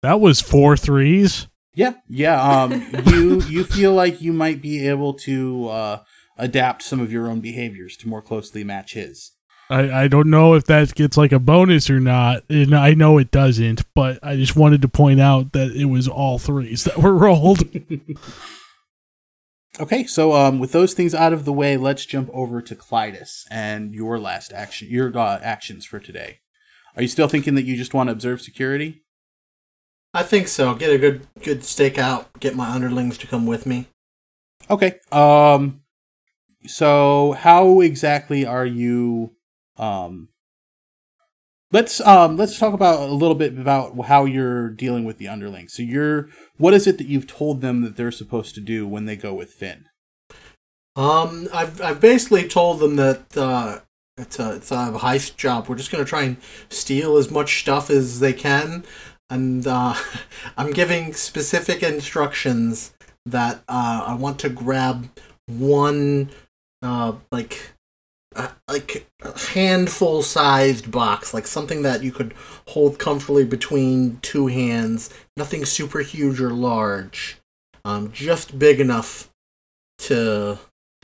that 0.04 0.20
was 0.20 0.40
four 0.40 0.78
threes. 0.78 1.48
Yeah, 1.74 1.94
yeah. 2.08 2.40
Um, 2.40 2.86
you 3.08 3.42
you 3.44 3.64
feel 3.64 3.94
like 3.94 4.22
you 4.22 4.34
might 4.34 4.62
be 4.62 4.88
able 4.88 5.16
to 5.16 5.70
uh, 5.70 6.04
adapt 6.38 6.84
some 6.84 7.00
of 7.00 7.12
your 7.12 7.28
own 7.28 7.40
behaviors 7.40 7.98
to 7.98 8.08
more 8.08 8.22
closely 8.22 8.64
match 8.64 8.94
his. 8.94 9.32
I, 9.70 10.04
I 10.04 10.08
don't 10.08 10.30
know 10.30 10.54
if 10.54 10.66
that 10.66 10.94
gets 10.94 11.18
like 11.18 11.32
a 11.32 11.40
bonus 11.40 11.90
or 11.90 12.00
not, 12.00 12.44
and 12.50 12.76
I 12.76 12.94
know 12.94 13.18
it 13.18 13.32
doesn't, 13.32 13.82
but 13.96 14.20
I 14.22 14.36
just 14.36 14.56
wanted 14.56 14.84
to 14.84 14.88
point 14.88 15.20
out 15.20 15.54
that 15.54 15.72
it 15.72 15.86
was 15.86 16.08
all 16.08 16.38
threes 16.38 16.84
that 16.84 17.00
were 17.00 17.16
rolled. 17.16 17.64
Okay, 19.80 20.06
so 20.06 20.34
um, 20.34 20.60
with 20.60 20.72
those 20.72 20.94
things 20.94 21.16
out 21.16 21.34
of 21.34 21.46
the 21.46 21.54
way, 21.54 21.78
let's 21.78 22.06
jump 22.06 22.30
over 22.32 22.62
to 22.62 22.76
Clytus 22.76 23.46
and 23.50 23.94
your 23.94 24.20
last 24.20 24.54
action, 24.54 24.88
your 24.90 25.16
uh, 25.18 25.40
actions 25.42 25.84
for 25.84 26.00
today. 26.00 26.42
Are 26.96 27.02
you 27.02 27.08
still 27.08 27.28
thinking 27.28 27.56
that 27.56 27.64
you 27.64 27.76
just 27.76 27.94
want 27.94 28.08
to 28.08 28.12
observe 28.12 28.42
security? 28.42 29.04
I 30.14 30.22
think 30.22 30.48
so. 30.48 30.76
Get 30.76 30.92
a 30.92 31.00
good 31.00 31.28
good 31.42 31.64
stake 31.64 31.98
out. 31.98 32.40
Get 32.40 32.56
my 32.56 32.70
underlings 32.70 33.18
to 33.18 33.28
come 33.28 33.48
with 33.48 33.66
me. 33.66 33.88
Okay. 34.70 35.00
Um. 35.12 35.82
So 36.68 37.32
how 37.32 37.82
exactly 37.82 38.46
are 38.46 38.66
you? 38.66 39.36
Um. 39.78 40.30
Let's 41.74 42.00
um 42.02 42.38
let's 42.38 42.60
talk 42.60 42.76
about 42.76 43.10
a 43.10 43.14
little 43.14 43.36
bit 43.36 43.58
about 43.58 44.00
how 44.06 44.26
you're 44.26 44.70
dealing 44.70 45.06
with 45.06 45.18
the 45.18 45.28
underlings. 45.28 45.74
So 45.74 45.82
you're 45.82 46.30
what 46.58 46.76
is 46.76 46.86
it 46.86 47.00
that 47.00 47.08
you've 47.08 47.26
told 47.26 47.62
them 47.62 47.82
that 47.82 47.98
they're 47.98 48.12
supposed 48.12 48.54
to 48.56 48.62
do 48.62 48.88
when 48.88 49.06
they 49.06 49.16
go 49.16 49.34
with 49.34 49.52
Finn? 49.52 49.86
Um, 50.96 51.48
I've 51.52 51.82
I've 51.82 52.00
basically 52.00 52.48
told 52.48 52.80
them 52.80 52.96
that 52.98 53.36
uh, 53.36 53.80
it's 54.18 54.38
a 54.38 54.56
it's 54.58 54.72
a 54.72 54.92
heist 54.94 55.36
job. 55.36 55.68
We're 55.68 55.76
just 55.76 55.92
gonna 55.92 56.06
try 56.06 56.22
and 56.22 56.38
steal 56.70 57.18
as 57.18 57.32
much 57.32 57.62
stuff 57.62 57.90
as 57.90 58.20
they 58.20 58.34
can, 58.34 58.86
and 59.32 59.66
uh, 59.66 59.96
I'm 60.58 60.72
giving 60.72 61.14
specific 61.14 61.82
instructions 61.82 62.94
that 63.26 63.64
uh, 63.68 64.04
I 64.06 64.14
want 64.14 64.38
to 64.42 64.50
grab 64.50 65.10
one 65.48 66.30
uh, 66.84 67.14
like 67.32 67.74
uh, 68.36 68.50
like 68.68 69.08
a 69.22 69.38
handful 69.40 70.22
sized 70.22 70.92
box, 70.92 71.34
like 71.34 71.48
something 71.48 71.82
that 71.84 72.04
you 72.04 72.12
could 72.12 72.34
hold 72.70 73.00
comfortably 73.00 73.46
between 73.46 74.20
two 74.22 74.48
hands. 74.48 75.10
Nothing 75.38 75.66
super 75.66 76.00
huge 76.00 76.40
or 76.40 76.52
large, 76.52 77.38
um, 77.86 78.12
just 78.12 78.58
big 78.58 78.80
enough 78.80 79.30
to, 80.00 80.58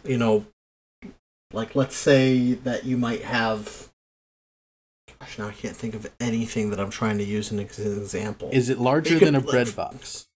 you 0.03 0.17
know, 0.17 0.45
like 1.53 1.75
let's 1.75 1.95
say 1.95 2.53
that 2.53 2.86
you 2.86 2.97
might 2.97 3.23
have. 3.23 3.89
Gosh, 5.19 5.38
now 5.38 5.47
I 5.47 5.51
can't 5.51 5.75
think 5.75 5.95
of 5.95 6.09
anything 6.19 6.69
that 6.69 6.80
I'm 6.80 6.91
trying 6.91 7.17
to 7.17 7.23
use 7.25 7.51
an 7.51 7.59
example. 7.59 8.49
Is 8.53 8.69
it 8.69 8.80
larger 8.80 9.19
could, 9.19 9.27
than 9.27 9.36
a 9.36 9.39
like- 9.39 9.49
bread 9.49 9.75
box? 9.75 10.27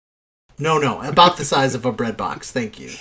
No, 0.59 0.77
no, 0.77 1.01
about 1.01 1.37
the 1.37 1.45
size 1.45 1.73
of 1.73 1.83
a 1.85 1.91
bread 1.91 2.15
box. 2.15 2.51
Thank 2.51 2.79
you. 2.79 2.91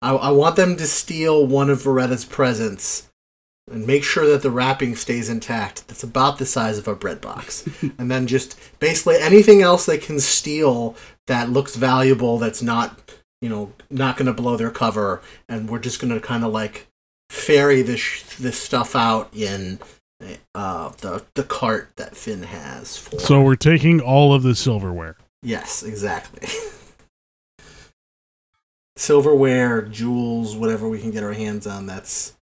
I, 0.00 0.14
I 0.14 0.30
want 0.30 0.56
them 0.56 0.76
to 0.76 0.86
steal 0.86 1.46
one 1.46 1.70
of 1.70 1.82
Veretta's 1.82 2.24
presents 2.24 3.08
and 3.70 3.86
make 3.86 4.04
sure 4.04 4.26
that 4.26 4.42
the 4.42 4.50
wrapping 4.50 4.96
stays 4.96 5.28
intact. 5.28 5.86
That's 5.88 6.02
about 6.02 6.38
the 6.38 6.46
size 6.46 6.78
of 6.78 6.88
a 6.88 6.94
bread 6.94 7.20
box. 7.20 7.68
and 7.98 8.10
then 8.10 8.26
just 8.26 8.58
basically 8.78 9.16
anything 9.16 9.62
else 9.62 9.86
they 9.86 9.98
can 9.98 10.20
steal 10.20 10.96
that 11.26 11.50
looks 11.50 11.76
valuable 11.76 12.38
that's 12.38 12.62
not, 12.62 13.12
you 13.40 13.48
know, 13.48 13.72
not 13.90 14.16
going 14.16 14.26
to 14.26 14.32
blow 14.32 14.56
their 14.56 14.70
cover. 14.70 15.20
And 15.48 15.68
we're 15.68 15.78
just 15.78 16.00
going 16.00 16.12
to 16.12 16.20
kind 16.20 16.44
of 16.44 16.52
like 16.52 16.86
ferry 17.30 17.82
this 17.82 18.36
this 18.36 18.58
stuff 18.58 18.96
out 18.96 19.28
in 19.34 19.78
uh, 20.54 20.90
the 20.98 21.24
the 21.34 21.44
cart 21.44 21.90
that 21.96 22.16
Finn 22.16 22.42
has 22.42 22.96
for. 22.96 23.20
so 23.20 23.42
we're 23.42 23.54
taking 23.54 24.00
all 24.00 24.32
of 24.34 24.42
the 24.42 24.54
silverware. 24.54 25.16
Yes, 25.42 25.82
exactly. 25.82 26.48
Silverware, 28.98 29.82
jewels, 29.82 30.56
whatever 30.56 30.88
we 30.88 31.00
can 31.00 31.10
get 31.10 31.22
our 31.22 31.32
hands 31.32 31.66
on 31.66 31.86
that's 31.86 32.36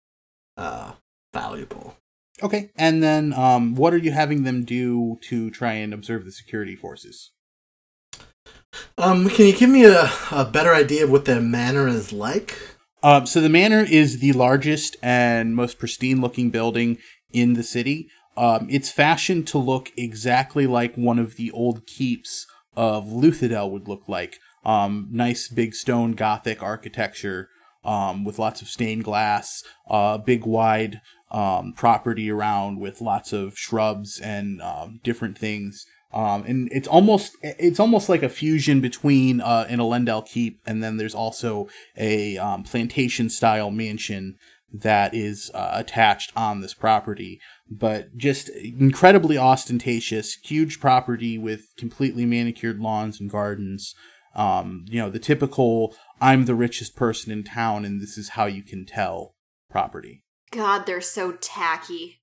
uh, 0.56 0.92
valuable. 1.32 1.96
Okay, 2.42 2.70
and 2.76 3.02
then 3.02 3.32
um, 3.32 3.74
what 3.74 3.92
are 3.94 3.98
you 3.98 4.12
having 4.12 4.44
them 4.44 4.64
do 4.64 5.18
to 5.22 5.50
try 5.50 5.72
and 5.72 5.92
observe 5.92 6.24
the 6.24 6.32
security 6.32 6.76
forces? 6.76 7.30
Um, 8.98 9.28
can 9.28 9.46
you 9.46 9.52
give 9.52 9.70
me 9.70 9.84
a, 9.84 10.10
a 10.30 10.44
better 10.44 10.74
idea 10.74 11.04
of 11.04 11.10
what 11.10 11.24
the 11.24 11.40
manor 11.40 11.88
is 11.88 12.12
like? 12.12 12.56
Um, 13.02 13.26
so 13.26 13.40
the 13.40 13.48
manor 13.48 13.84
is 13.88 14.20
the 14.20 14.32
largest 14.32 14.96
and 15.02 15.54
most 15.54 15.78
pristine 15.78 16.20
looking 16.20 16.50
building 16.50 16.98
in 17.32 17.52
the 17.52 17.62
city. 17.62 18.08
Um, 18.36 18.66
it's 18.70 18.90
fashioned 18.90 19.46
to 19.48 19.58
look 19.58 19.92
exactly 19.96 20.66
like 20.66 20.96
one 20.96 21.18
of 21.18 21.36
the 21.36 21.50
old 21.50 21.86
keeps 21.86 22.46
of 22.76 23.04
Luthadel 23.06 23.70
would 23.70 23.86
look 23.86 24.08
like. 24.08 24.38
Um, 24.64 25.08
nice 25.10 25.48
big 25.48 25.74
stone 25.74 26.12
Gothic 26.12 26.62
architecture 26.62 27.48
um, 27.84 28.24
with 28.24 28.38
lots 28.38 28.62
of 28.62 28.68
stained 28.68 29.04
glass, 29.04 29.62
uh, 29.88 30.18
big 30.18 30.46
wide 30.46 31.00
um, 31.30 31.72
property 31.72 32.30
around 32.30 32.80
with 32.80 33.00
lots 33.00 33.32
of 33.32 33.58
shrubs 33.58 34.20
and 34.20 34.62
um, 34.62 35.00
different 35.02 35.36
things. 35.36 35.84
Um, 36.12 36.44
and 36.46 36.68
it's 36.70 36.86
almost 36.86 37.36
it's 37.42 37.80
almost 37.80 38.08
like 38.08 38.22
a 38.22 38.28
fusion 38.28 38.80
between 38.80 39.40
uh, 39.40 39.66
an 39.68 39.80
Elendel 39.80 40.24
keep 40.24 40.60
and 40.64 40.82
then 40.82 40.96
there's 40.96 41.14
also 41.14 41.66
a 41.96 42.38
um, 42.38 42.62
plantation 42.62 43.28
style 43.28 43.72
mansion 43.72 44.36
that 44.72 45.12
is 45.12 45.50
uh, 45.54 45.72
attached 45.74 46.32
on 46.36 46.60
this 46.60 46.72
property 46.72 47.40
but 47.68 48.16
just 48.16 48.48
incredibly 48.48 49.36
ostentatious 49.36 50.36
huge 50.44 50.78
property 50.78 51.36
with 51.36 51.74
completely 51.76 52.24
manicured 52.26 52.78
lawns 52.78 53.20
and 53.20 53.30
gardens 53.30 53.94
um, 54.34 54.84
you 54.88 55.00
know 55.00 55.10
the 55.10 55.18
typical 55.18 55.94
i'm 56.20 56.44
the 56.44 56.54
richest 56.54 56.96
person 56.96 57.32
in 57.32 57.44
town 57.44 57.84
and 57.84 58.00
this 58.00 58.18
is 58.18 58.30
how 58.30 58.46
you 58.46 58.62
can 58.62 58.84
tell 58.84 59.34
property 59.70 60.24
God, 60.54 60.86
they're 60.86 61.00
so 61.00 61.32
tacky. 61.32 62.20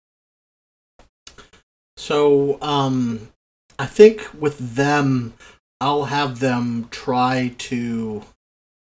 So, 1.98 2.58
um, 2.62 3.30
I 3.78 3.86
think 3.86 4.26
with 4.40 4.76
them, 4.76 5.34
I'll 5.82 6.06
have 6.06 6.40
them 6.40 6.88
try 6.92 7.54
to. 7.58 8.24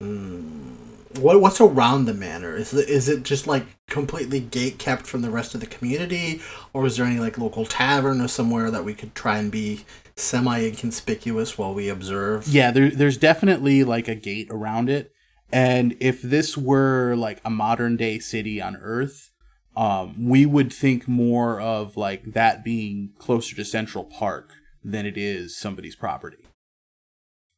Mm, 0.01 0.77
what 1.19 1.41
what's 1.41 1.61
around 1.61 2.05
the 2.05 2.15
manor? 2.15 2.57
Is 2.57 2.73
it 2.73 2.89
is 2.89 3.09
it 3.09 3.25
just 3.25 3.49
like 3.49 3.67
completely 3.89 4.39
gate 4.39 4.79
kept 4.79 5.05
from 5.05 5.23
the 5.23 5.31
rest 5.31 5.57
of 5.57 5.61
the 5.61 5.67
community, 5.67 6.41
or 6.73 6.87
is 6.87 6.97
there 6.97 7.07
any 7.07 7.19
like 7.19 7.37
local 7.37 7.67
tavern 7.67 8.21
or 8.21 8.29
somewhere 8.29 8.71
that 8.71 8.85
we 8.85 8.95
could 8.95 9.17
try 9.17 9.39
and 9.39 9.51
be 9.51 9.85
semi 10.21 10.67
inconspicuous 10.67 11.57
while 11.59 11.75
we 11.75 11.89
observe? 11.89 12.47
Yeah, 12.49 12.71
there, 12.71 12.91
there's 12.91 13.17
definitely 13.17 13.85
like 13.85 14.09
a 14.09 14.15
gate 14.15 14.49
around 14.51 14.89
it. 14.89 15.13
And 15.53 15.97
if 16.01 16.23
this 16.23 16.57
were 16.57 17.15
like 17.17 17.41
a 17.45 17.51
modern 17.51 17.97
day 17.97 18.19
city 18.19 18.61
on 18.61 18.77
Earth, 18.77 19.31
um, 19.77 20.29
we 20.29 20.47
would 20.47 20.73
think 20.73 21.09
more 21.09 21.61
of 21.61 21.97
like 21.97 22.33
that 22.33 22.65
being 22.65 23.11
closer 23.19 23.57
to 23.57 23.65
Central 23.65 24.05
Park 24.05 24.53
than 24.83 25.07
it 25.07 25.17
is 25.17 25.57
somebody's 25.57 25.97
property. 25.97 26.45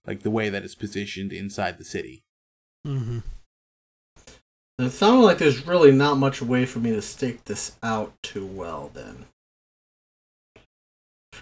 Like 0.06 0.22
the 0.22 0.30
way 0.30 0.48
that 0.48 0.64
it's 0.64 0.74
positioned 0.74 1.32
inside 1.32 1.78
the 1.78 1.84
city. 1.84 2.24
Mm-hmm. 2.86 3.20
It 4.78 4.90
sounded 4.90 5.22
like 5.22 5.38
there's 5.38 5.66
really 5.66 5.92
not 5.92 6.18
much 6.18 6.42
way 6.42 6.66
for 6.66 6.80
me 6.80 6.90
to 6.90 7.02
stake 7.02 7.44
this 7.44 7.76
out 7.82 8.14
too 8.22 8.46
well. 8.46 8.90
Then, 8.92 9.26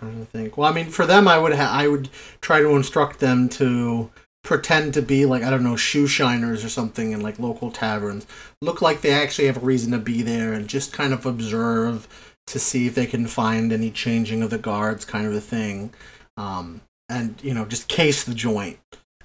trying 0.01 0.19
to 0.19 0.27
think. 0.27 0.57
Well, 0.57 0.69
I 0.69 0.75
mean, 0.75 0.87
for 0.87 1.07
them, 1.07 1.29
I 1.29 1.39
would 1.39 1.55
ha- 1.55 1.71
I 1.73 1.87
would 1.87 2.09
try 2.41 2.61
to 2.61 2.75
instruct 2.75 3.21
them 3.21 3.49
to 3.51 4.11
pretend 4.43 4.95
to 4.95 5.03
be 5.03 5.27
like 5.27 5.43
I 5.43 5.51
don't 5.51 5.63
know 5.63 5.77
shoe 5.77 6.07
shiners 6.07 6.65
or 6.65 6.69
something 6.69 7.13
in 7.13 7.21
like 7.21 7.39
local 7.39 7.71
taverns. 7.71 8.27
Look 8.61 8.83
like 8.83 9.03
they 9.03 9.13
actually 9.13 9.47
have 9.47 9.59
a 9.59 9.67
reason 9.67 9.93
to 9.93 9.99
be 9.99 10.23
there, 10.23 10.53
and 10.53 10.67
just 10.69 10.93
kind 10.93 11.13
of 11.13 11.27
observe 11.27 12.35
to 12.47 12.59
see 12.59 12.87
if 12.87 12.95
they 12.95 13.07
can 13.07 13.27
find 13.27 13.73
any 13.73 13.91
changing 13.91 14.43
of 14.43 14.51
the 14.51 14.59
guards, 14.59 15.05
kind 15.05 15.27
of 15.27 15.35
a 15.35 15.41
thing. 15.41 15.93
Um, 16.37 16.81
and 17.09 17.39
you 17.43 17.55
know, 17.55 17.65
just 17.67 17.89
case 17.89 18.25
the 18.25 18.35
joint 18.35 18.79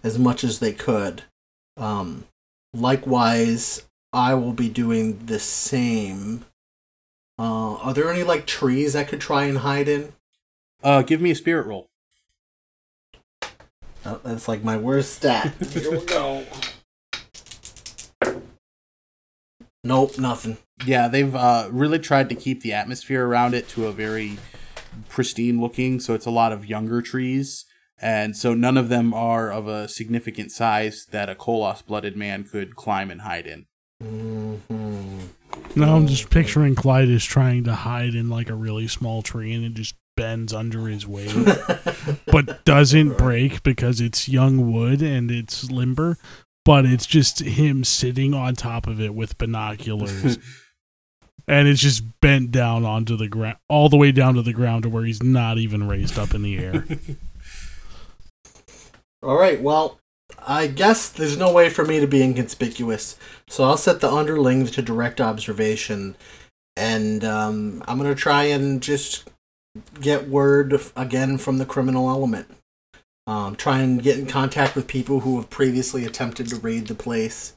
as 0.03 0.19
much 0.19 0.43
as 0.43 0.59
they 0.59 0.73
could. 0.73 1.23
Um, 1.78 2.26
likewise, 2.73 3.86
I 4.13 4.34
will 4.36 4.53
be 4.53 4.69
doing 4.69 5.26
the 5.26 5.39
same. 5.39 6.45
Uh, 7.38 7.76
are 7.78 7.93
there 7.93 8.11
any 8.11 8.23
like 8.23 8.45
trees 8.45 8.95
I 8.95 9.03
could 9.03 9.19
try 9.19 9.45
and 9.45 9.59
hide 9.59 9.88
in? 9.88 10.13
Uh, 10.84 11.01
give 11.01 11.21
me 11.21 11.32
a 11.32 11.36
spirit 11.36 11.65
roll. 11.65 11.89
Oh, 14.05 14.19
that's 14.23 14.47
like 14.47 14.63
my 14.63 14.78
worst 14.78 15.13
stat. 15.13 15.53
Here 15.71 15.91
we 15.91 16.05
go. 16.05 16.45
Nope, 19.84 20.17
nothing. 20.17 20.57
Yeah, 20.86 21.07
they've 21.07 21.36
uh, 21.36 21.69
really 21.71 21.99
tried 21.99 22.30
to 22.30 22.36
keep 22.36 22.61
the 22.61 22.73
atmosphere 22.73 23.26
around 23.26 23.53
it 23.53 23.67
to 23.69 23.88
a 23.88 23.91
very 23.91 24.38
pristine 25.09 25.59
looking, 25.59 25.99
so 25.99 26.13
it's 26.13 26.26
a 26.26 26.32
lot 26.32 26.51
of 26.51 26.65
younger 26.65 27.01
trees, 27.01 27.65
and 27.99 28.36
so 28.36 28.53
none 28.53 28.78
of 28.78 28.89
them 28.89 29.13
are 29.13 29.51
of 29.51 29.67
a 29.67 29.88
significant 29.88 30.51
size 30.51 31.07
that 31.11 31.30
a 31.30 31.36
Koloss 31.36 31.86
blooded 31.86 32.15
man 32.15 32.43
could 32.43 32.76
climb 32.76 33.11
and 33.11 33.21
hide 33.21 33.47
in. 33.47 33.65
hmm 34.01 34.55
Now 35.76 35.95
I'm 35.95 36.07
just 36.07 36.30
picturing 36.30 36.76
Clytus 36.76 37.26
trying 37.28 37.63
to 37.65 37.73
hide 37.73 38.15
in 38.15 38.30
like 38.30 38.49
a 38.49 38.55
really 38.55 38.88
small 38.88 39.21
tree 39.21 39.53
and 39.53 39.63
it 39.65 39.73
just 39.73 39.95
bends 40.16 40.53
under 40.53 40.88
his 40.88 41.07
weight, 41.07 41.36
but 42.28 42.63
doesn't 42.66 43.18
break 43.18 43.63
because 43.63 44.01
it's 44.01 44.30
young 44.30 44.72
wood 44.72 45.01
and 45.01 45.32
it's 45.32 45.70
limber. 45.72 46.18
But 46.63 46.86
it's 46.86 47.05
just 47.05 47.41
him 47.41 47.84
sitting 47.84 48.34
on 48.34 48.55
top 48.55 48.88
of 48.88 48.99
it 48.99 49.13
with 49.13 49.38
binoculars. 49.38 50.39
and 51.47 51.68
it's 51.68 51.82
just 51.82 52.03
bent 52.22 52.51
down 52.51 52.86
onto 52.86 53.16
the 53.16 53.28
ground, 53.28 53.57
all 53.70 53.89
the 53.89 53.97
way 53.97 54.11
down 54.11 54.36
to 54.36 54.41
the 54.41 54.53
ground 54.53 54.84
to 54.84 54.89
where 54.89 55.05
he's 55.05 55.22
not 55.22 55.57
even 55.57 55.88
raised 55.88 56.18
up 56.18 56.34
in 56.34 56.41
the 56.41 56.57
air. 56.57 56.86
All 59.24 59.38
right, 59.38 59.61
well, 59.61 59.99
I 60.47 60.68
guess 60.68 61.09
there's 61.09 61.38
no 61.38 61.51
way 61.51 61.70
for 61.70 61.86
me 61.86 61.99
to 61.99 62.07
be 62.07 62.22
inconspicuous, 62.22 63.18
so 63.47 63.63
I'll 63.63 63.78
set 63.78 63.99
the 63.99 64.11
underlings 64.11 64.72
to 64.72 64.82
direct 64.82 65.20
observation, 65.20 66.16
and 66.76 67.24
um, 67.24 67.84
I'm 67.88 67.97
gonna 67.97 68.16
try 68.16 68.43
and 68.45 68.82
just 68.82 69.30
get 69.99 70.30
word 70.30 70.80
again 70.95 71.38
from 71.38 71.57
the 71.57 71.65
criminal 71.65 72.09
element. 72.09 72.47
Um, 73.28 73.55
try 73.55 73.80
and 73.80 74.01
get 74.01 74.19
in 74.19 74.28
contact 74.28 74.76
with 74.76 74.88
people 74.88 75.21
who 75.21 75.38
have 75.38 75.49
previously 75.49 76.05
attempted 76.05 76.47
to 76.49 76.57
raid 76.57 76.88
the 76.88 76.95
place. 76.95 77.55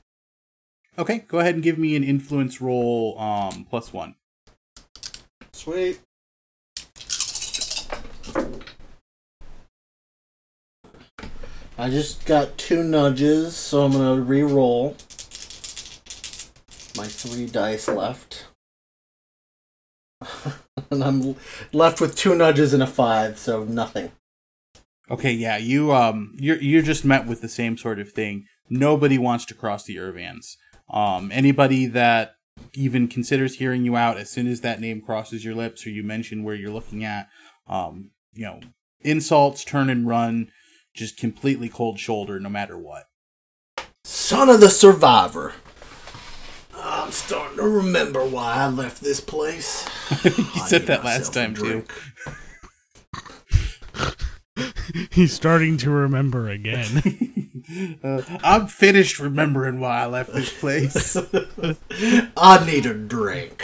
Okay, 0.98 1.18
go 1.28 1.38
ahead 1.38 1.54
and 1.54 1.62
give 1.62 1.78
me 1.78 1.94
an 1.94 2.02
influence 2.02 2.60
roll 2.60 3.18
um, 3.20 3.66
plus 3.68 3.92
one. 3.92 4.14
Sweet. 5.52 6.00
I 11.80 11.90
just 11.90 12.26
got 12.26 12.58
two 12.58 12.82
nudges, 12.82 13.54
so 13.54 13.84
I'm 13.84 13.92
gonna 13.92 14.20
re-roll. 14.20 14.96
My 16.96 17.06
three 17.06 17.46
dice 17.46 17.86
left. 17.86 18.46
and 20.90 21.04
I'm 21.04 21.36
left 21.72 22.00
with 22.00 22.16
two 22.16 22.34
nudges 22.34 22.72
and 22.72 22.82
a 22.82 22.86
five, 22.86 23.38
so 23.38 23.64
nothing. 23.64 24.12
Okay, 25.10 25.32
yeah, 25.32 25.56
you 25.56 25.92
um 25.92 26.34
you're 26.38 26.60
you're 26.60 26.82
just 26.82 27.04
met 27.04 27.26
with 27.26 27.40
the 27.40 27.48
same 27.48 27.76
sort 27.76 27.98
of 27.98 28.12
thing. 28.12 28.44
Nobody 28.68 29.18
wants 29.18 29.44
to 29.46 29.54
cross 29.54 29.84
the 29.84 29.98
Irvans. 29.98 30.56
Um 30.90 31.30
anybody 31.32 31.86
that 31.86 32.32
even 32.74 33.08
considers 33.08 33.56
hearing 33.56 33.84
you 33.84 33.96
out 33.96 34.16
as 34.16 34.30
soon 34.30 34.46
as 34.46 34.60
that 34.60 34.80
name 34.80 35.00
crosses 35.00 35.44
your 35.44 35.54
lips 35.54 35.86
or 35.86 35.90
you 35.90 36.02
mention 36.02 36.42
where 36.42 36.54
you're 36.54 36.72
looking 36.72 37.04
at, 37.04 37.28
um, 37.68 38.10
you 38.32 38.44
know, 38.44 38.60
insults, 39.00 39.64
turn 39.64 39.88
and 39.88 40.08
run, 40.08 40.50
just 40.94 41.16
completely 41.16 41.68
cold 41.68 41.98
shoulder 41.98 42.40
no 42.40 42.48
matter 42.48 42.76
what. 42.76 43.04
Son 44.04 44.48
of 44.48 44.60
the 44.60 44.70
survivor. 44.70 45.54
I'm 47.08 47.12
starting 47.12 47.56
to 47.56 47.62
remember 47.62 48.22
why 48.22 48.56
I 48.56 48.68
left 48.68 49.00
this 49.00 49.18
place. 49.18 49.88
you 50.24 50.44
said 50.66 50.82
that 50.88 51.06
last 51.06 51.32
time 51.32 51.54
too. 51.54 51.84
he's 55.12 55.32
starting 55.32 55.78
to 55.78 55.90
remember 55.90 56.50
again. 56.50 57.44
Uh, 58.02 58.22
I'm 58.42 58.66
finished 58.66 59.18
remembering 59.18 59.78
why 59.78 60.00
I 60.00 60.06
left 60.06 60.32
this 60.32 60.58
place. 60.58 61.16
I 62.34 62.64
need 62.64 62.86
a 62.86 62.94
drink. 62.94 63.62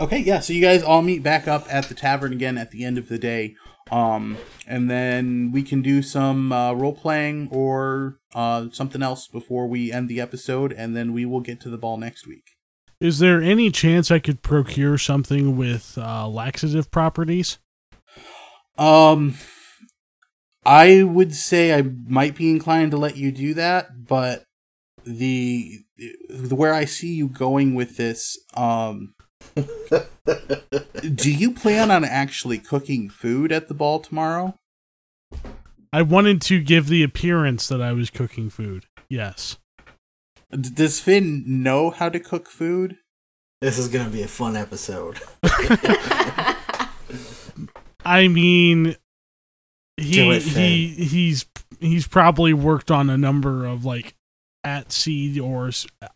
Okay, 0.00 0.18
yeah, 0.20 0.38
so 0.38 0.52
you 0.52 0.60
guys 0.60 0.84
all 0.84 1.02
meet 1.02 1.24
back 1.24 1.48
up 1.48 1.66
at 1.68 1.88
the 1.88 1.94
tavern 1.94 2.32
again 2.32 2.56
at 2.56 2.70
the 2.70 2.84
end 2.84 2.98
of 2.98 3.08
the 3.08 3.18
day. 3.18 3.56
Um, 3.90 4.38
and 4.66 4.88
then 4.88 5.50
we 5.52 5.62
can 5.62 5.82
do 5.82 6.00
some 6.02 6.52
uh, 6.52 6.72
role 6.72 6.94
playing 6.94 7.48
or 7.50 8.18
uh, 8.34 8.66
something 8.72 9.02
else 9.02 9.26
before 9.26 9.66
we 9.66 9.92
end 9.92 10.08
the 10.08 10.20
episode, 10.20 10.72
and 10.72 10.96
then 10.96 11.12
we 11.12 11.24
will 11.24 11.40
get 11.40 11.60
to 11.62 11.70
the 11.70 11.78
ball 11.78 11.96
next 11.96 12.26
week. 12.26 12.52
Is 13.00 13.18
there 13.18 13.42
any 13.42 13.70
chance 13.70 14.10
I 14.10 14.18
could 14.18 14.42
procure 14.42 14.98
something 14.98 15.56
with 15.56 15.96
uh, 15.96 16.28
laxative 16.28 16.90
properties? 16.90 17.58
Um, 18.76 19.34
I 20.64 21.02
would 21.02 21.34
say 21.34 21.74
I 21.74 21.82
might 21.82 22.36
be 22.36 22.50
inclined 22.50 22.90
to 22.90 22.98
let 22.98 23.16
you 23.16 23.32
do 23.32 23.54
that, 23.54 24.06
but 24.06 24.44
the, 25.04 25.78
the 26.28 26.54
where 26.54 26.74
I 26.74 26.84
see 26.84 27.14
you 27.14 27.28
going 27.28 27.74
with 27.74 27.96
this, 27.96 28.38
um, 28.54 29.14
do 31.14 31.32
you 31.32 31.52
plan 31.52 31.90
on 31.90 32.04
actually 32.04 32.58
cooking 32.58 33.08
food 33.08 33.52
at 33.52 33.68
the 33.68 33.74
ball 33.74 34.00
tomorrow? 34.00 34.54
I 35.92 36.02
wanted 36.02 36.40
to 36.42 36.62
give 36.62 36.88
the 36.88 37.02
appearance 37.02 37.66
that 37.68 37.82
I 37.82 37.92
was 37.92 38.10
cooking 38.10 38.48
food. 38.50 38.86
Yes. 39.08 39.58
D- 40.50 40.70
Does 40.70 41.00
Finn 41.00 41.44
know 41.46 41.90
how 41.90 42.08
to 42.08 42.20
cook 42.20 42.48
food? 42.48 42.96
This 43.60 43.76
is 43.78 43.88
gonna 43.88 44.10
be 44.10 44.22
a 44.22 44.28
fun 44.28 44.56
episode. 44.56 45.18
I 48.04 48.28
mean, 48.28 48.96
he 49.96 50.30
it, 50.30 50.42
he 50.42 50.88
he's 50.88 51.46
he's 51.78 52.06
probably 52.06 52.54
worked 52.54 52.90
on 52.90 53.10
a 53.10 53.18
number 53.18 53.66
of 53.66 53.84
like 53.84 54.14
at 54.64 54.92
sea 54.92 55.38
or 55.38 55.70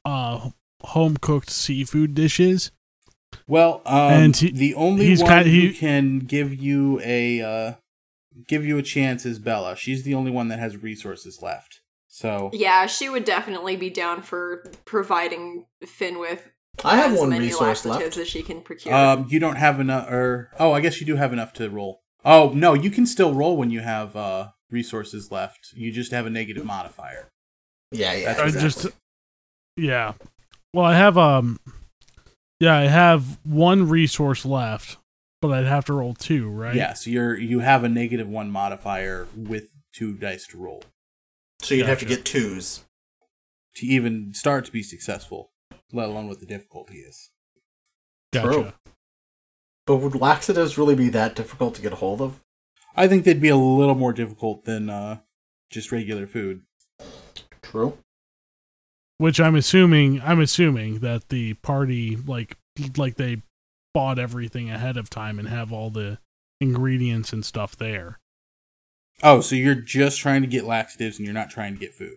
uh 0.05 0.51
home 0.83 1.17
cooked 1.17 1.51
seafood 1.51 2.15
dishes. 2.15 2.71
Well, 3.47 3.83
um, 3.87 4.13
And 4.13 4.37
he- 4.37 4.51
the 4.53 4.75
only 4.75 5.07
he's 5.07 5.21
one 5.23 5.29
kind- 5.31 5.47
who 5.47 5.53
he- 5.53 5.73
can 5.75 6.21
give 6.21 6.55
you 6.55 7.01
a 7.05 7.41
uh, 7.43 7.73
give 8.49 8.65
you 8.65 8.79
a 8.79 8.83
chance 8.83 9.25
is 9.25 9.39
Bella. 9.39 9.77
She's 9.77 10.03
the 10.03 10.15
only 10.15 10.31
one 10.31 10.49
that 10.49 10.59
has 10.59 10.77
resources 10.77 11.41
left. 11.43 11.81
So 12.09 12.51
Yeah, 12.53 12.87
she 12.87 13.09
would 13.09 13.25
definitely 13.25 13.77
be 13.77 13.91
down 13.91 14.23
for 14.23 14.65
providing 14.85 15.67
Finn 15.85 16.19
with 16.19 16.49
I 16.85 16.97
have 16.97 17.13
as 17.15 17.19
one 17.21 17.31
many 17.31 17.47
resource 17.47 17.85
left. 17.85 18.15
that 18.17 18.27
she 18.27 18.43
can 18.43 18.61
procure. 18.61 18.93
um, 18.95 19.27
you 19.29 19.39
don't 19.39 19.57
have 19.57 19.79
enough, 19.81 20.09
or 20.11 20.51
oh, 20.59 20.73
I 20.73 20.81
guess 20.81 21.01
you 21.01 21.07
do 21.07 21.17
have 21.17 21.33
enough 21.33 21.53
to 21.55 21.69
roll. 21.71 22.03
Oh 22.25 22.51
no, 22.55 22.75
you 22.75 22.91
can 22.91 23.07
still 23.07 23.35
roll 23.35 23.57
when 23.57 23.71
you 23.71 23.81
have 23.81 24.17
uh, 24.17 24.49
resources 24.71 25.31
left. 25.31 25.73
You 25.75 25.93
just 25.93 26.11
have 26.13 26.27
a 26.27 26.31
negative 26.31 26.65
modifier. 26.65 27.29
Yeah, 27.93 28.13
yeah. 28.15 28.29
I 28.39 28.47
exactly. 28.47 28.61
just 28.61 28.87
yeah. 29.77 30.15
Well, 30.73 30.85
I 30.87 30.97
have 30.97 31.17
um 31.19 31.59
yeah, 32.61 32.77
I 32.77 32.83
have 32.83 33.39
one 33.45 33.89
resource 33.89 34.45
left, 34.45 34.99
but 35.41 35.53
I'd 35.53 35.67
have 35.67 35.85
to 35.87 35.93
roll 35.93 36.15
two, 36.15 36.49
right? 36.49 36.75
Yeah, 36.75 36.95
so 36.95 37.11
you're 37.11 37.37
you 37.37 37.61
have 37.61 37.85
a 37.85 37.89
negative 37.89 38.29
one 38.29 38.51
modifier 38.51 39.27
with 39.37 39.71
two 39.93 40.15
dice 40.15 40.47
to 40.49 40.59
roll 40.59 40.83
so 41.65 41.75
you'd 41.75 41.87
have 41.87 42.01
to 42.01 42.05
get 42.05 42.25
twos. 42.25 42.85
to 43.77 43.87
even 43.87 44.35
start 44.35 44.65
to 44.67 44.73
be 44.73 44.83
successful, 44.83 45.51
let 45.93 46.09
alone 46.09 46.29
what 46.29 46.41
the 46.41 46.47
difficulty 46.47 46.99
is. 46.99 47.31
Gotcha. 48.33 48.49
True. 48.49 48.73
But 49.87 49.97
would 49.97 50.15
laxatives 50.15 50.79
really 50.79 50.95
be 50.95 51.09
that 51.11 51.35
difficult 51.35 51.75
to 51.75 51.83
get 51.83 51.93
a 51.93 51.97
hold 51.97 52.21
of? 52.21 52.43
I 52.97 53.09
think 53.09 53.25
they'd 53.25 53.41
be 53.41 53.49
a 53.49 53.57
little 53.57 53.95
more 53.95 54.13
difficult 54.13 54.65
than 54.65 54.89
uh, 54.89 55.19
just 55.71 55.93
regular 55.93 56.27
food. 56.27 56.63
True. 57.63 57.99
Which 59.19 59.41
I'm 59.41 59.55
assuming 59.55 60.21
I'm 60.23 60.41
assuming 60.41 60.99
that 61.01 61.29
the 61.29 61.55
party 61.55 62.17
like 62.17 62.57
like 62.97 63.17
they 63.17 63.43
bought 63.93 64.19
everything 64.19 64.71
ahead 64.71 64.97
of 64.97 65.09
time 65.09 65.39
and 65.39 65.49
have 65.49 65.73
all 65.73 65.91
the 65.91 66.19
ingredients 66.61 67.33
and 67.33 67.45
stuff 67.45 67.77
there. 67.77 68.19
Oh, 69.23 69.41
so 69.41 69.55
you're 69.55 69.77
just 69.77 70.19
trying 70.19 70.43
to 70.43 70.49
get 70.49 70.65
laxatives 70.65 71.19
and 71.19 71.25
you're 71.25 71.35
not 71.35 71.51
trying 71.51 71.75
to 71.75 71.81
get 71.81 71.95
food. 71.95 72.17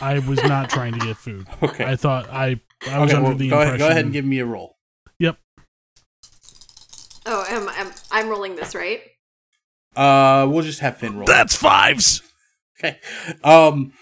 I 0.00 0.18
was 0.18 0.42
not 0.44 0.68
trying 0.68 0.92
to 0.92 0.98
get 0.98 1.16
food. 1.16 1.46
Okay. 1.62 1.84
I 1.84 1.96
thought 1.96 2.28
I 2.30 2.60
I 2.86 2.98
was 2.98 3.10
okay, 3.10 3.16
under 3.16 3.22
well, 3.22 3.34
the 3.34 3.48
go, 3.48 3.60
impression 3.60 3.68
ahead, 3.68 3.78
go 3.78 3.88
ahead 3.88 4.04
and 4.04 4.12
give 4.12 4.24
me 4.24 4.38
a 4.40 4.44
roll. 4.44 4.76
Yep. 5.18 5.38
oh, 7.24 7.44
am, 7.48 7.68
am, 7.70 7.92
I'm 8.10 8.28
rolling 8.28 8.56
this, 8.56 8.74
right? 8.74 9.00
Uh, 9.96 10.46
we'll 10.50 10.62
just 10.62 10.80
have 10.80 10.98
Finn 10.98 11.16
roll. 11.16 11.26
That's 11.26 11.56
fives. 11.56 12.22
Okay. 12.78 13.00
Um, 13.42 13.94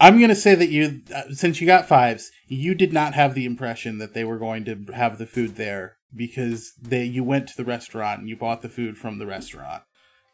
I'm 0.00 0.20
gonna 0.20 0.34
say 0.34 0.54
that 0.54 0.70
you, 0.70 1.02
uh, 1.14 1.30
since 1.30 1.60
you 1.60 1.66
got 1.66 1.88
fives, 1.88 2.30
you 2.48 2.74
did 2.74 2.92
not 2.92 3.14
have 3.14 3.34
the 3.34 3.44
impression 3.44 3.98
that 3.98 4.12
they 4.14 4.24
were 4.24 4.38
going 4.38 4.64
to 4.64 4.92
have 4.94 5.18
the 5.18 5.26
food 5.26 5.56
there 5.56 5.96
because 6.14 6.72
they 6.80 7.04
you 7.04 7.24
went 7.24 7.48
to 7.48 7.56
the 7.56 7.64
restaurant 7.64 8.20
and 8.20 8.28
you 8.28 8.36
bought 8.36 8.62
the 8.62 8.68
food 8.68 8.98
from 8.98 9.18
the 9.18 9.26
restaurant. 9.26 9.82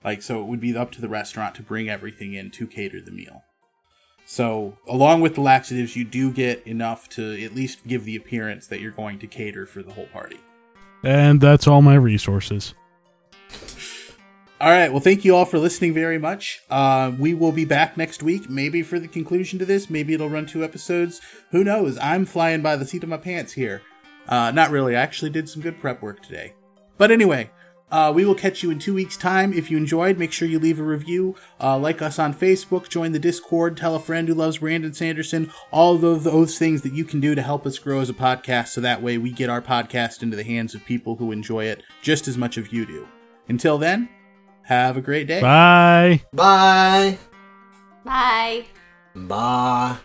Like 0.03 0.23
so, 0.23 0.41
it 0.41 0.47
would 0.47 0.61
be 0.61 0.77
up 0.77 0.91
to 0.93 1.01
the 1.01 1.09
restaurant 1.09 1.55
to 1.57 1.63
bring 1.63 1.89
everything 1.89 2.35
in 2.35 2.51
to 2.53 2.67
cater 2.67 3.01
the 3.01 3.11
meal. 3.11 3.43
So, 4.25 4.79
along 4.87 5.23
with 5.23 5.35
the 5.35 5.41
laxatives, 5.41 5.97
you 5.97 6.05
do 6.05 6.31
get 6.33 6.65
enough 6.67 7.09
to 7.11 7.43
at 7.45 7.55
least 7.55 7.87
give 7.87 8.05
the 8.05 8.17
appearance 8.17 8.67
that 8.69 8.81
you're 8.81 8.93
going 8.93 9.19
to 9.19 9.27
cater 9.27 9.67
for 9.67 9.83
the 9.83 9.93
whole 9.93 10.07
party. 10.07 10.39
And 11.03 11.41
that's 11.41 11.67
all 11.67 11.83
my 11.83 11.97
resources. 11.97 12.75
All 14.61 14.69
right. 14.69 14.93
Well, 14.93 15.01
thank 15.01 15.25
you 15.25 15.35
all 15.35 15.47
for 15.47 15.59
listening 15.59 15.95
very 15.95 16.19
much. 16.19 16.61
Uh, 16.69 17.13
we 17.19 17.33
will 17.33 17.51
be 17.51 17.65
back 17.65 17.97
next 17.97 18.23
week, 18.23 18.51
maybe 18.51 18.83
for 18.83 18.99
the 18.99 19.09
conclusion 19.09 19.59
to 19.59 19.65
this. 19.65 19.89
Maybe 19.89 20.13
it'll 20.13 20.29
run 20.29 20.45
two 20.45 20.63
episodes. 20.63 21.23
Who 21.51 21.65
knows? 21.65 21.97
I'm 21.97 22.27
flying 22.27 22.61
by 22.61 22.77
the 22.77 22.85
seat 22.85 23.03
of 23.03 23.09
my 23.09 23.17
pants 23.17 23.55
here. 23.55 23.81
Uh, 24.29 24.51
not 24.51 24.71
really. 24.71 24.95
I 24.95 25.01
actually 25.01 25.31
did 25.31 25.49
some 25.49 25.63
good 25.63 25.81
prep 25.81 26.03
work 26.03 26.23
today. 26.23 26.53
But 26.99 27.11
anyway, 27.11 27.51
uh, 27.91 28.13
we 28.15 28.27
will 28.27 28.35
catch 28.35 28.63
you 28.63 28.71
in 28.71 28.79
two 28.79 28.93
weeks' 28.93 29.17
time. 29.17 29.55
If 29.55 29.71
you 29.71 29.79
enjoyed, 29.79 30.19
make 30.19 30.31
sure 30.31 30.47
you 30.47 30.59
leave 30.59 30.79
a 30.79 30.83
review, 30.83 31.37
uh, 31.59 31.79
like 31.79 32.03
us 32.03 32.19
on 32.19 32.35
Facebook, 32.35 32.91
join 32.91 33.13
the 33.13 33.19
Discord, 33.19 33.79
tell 33.79 33.95
a 33.95 34.01
friend 34.01 34.29
who 34.29 34.35
loves 34.35 34.59
Brandon 34.59 34.93
Sanderson, 34.93 35.51
all 35.73 35.97
those 35.97 36.59
things 36.59 36.83
that 36.83 36.93
you 36.93 37.07
can 37.07 37.19
do 37.19 37.35
to 37.35 37.41
help 37.41 37.65
us 37.65 37.79
grow 37.79 38.01
as 38.01 38.11
a 38.11 38.15
podcast 38.15 38.69
so 38.69 38.83
that 38.83 39.01
way 39.03 39.17
we 39.17 39.33
get 39.33 39.49
our 39.49 39.63
podcast 39.63 40.23
into 40.23 40.37
the 40.37 40.45
hands 40.45 40.75
of 40.75 40.85
people 40.85 41.17
who 41.17 41.33
enjoy 41.33 41.65
it 41.65 41.83
just 42.03 42.29
as 42.29 42.37
much 42.37 42.59
as 42.59 42.71
you 42.71 42.85
do. 42.85 43.09
Until 43.49 43.79
then, 43.79 44.11
have 44.71 44.97
a 44.97 45.01
great 45.01 45.27
day. 45.27 45.41
Bye. 45.41 46.23
Bye. 46.33 47.19
Bye. 48.05 48.67
Bye. 49.17 49.99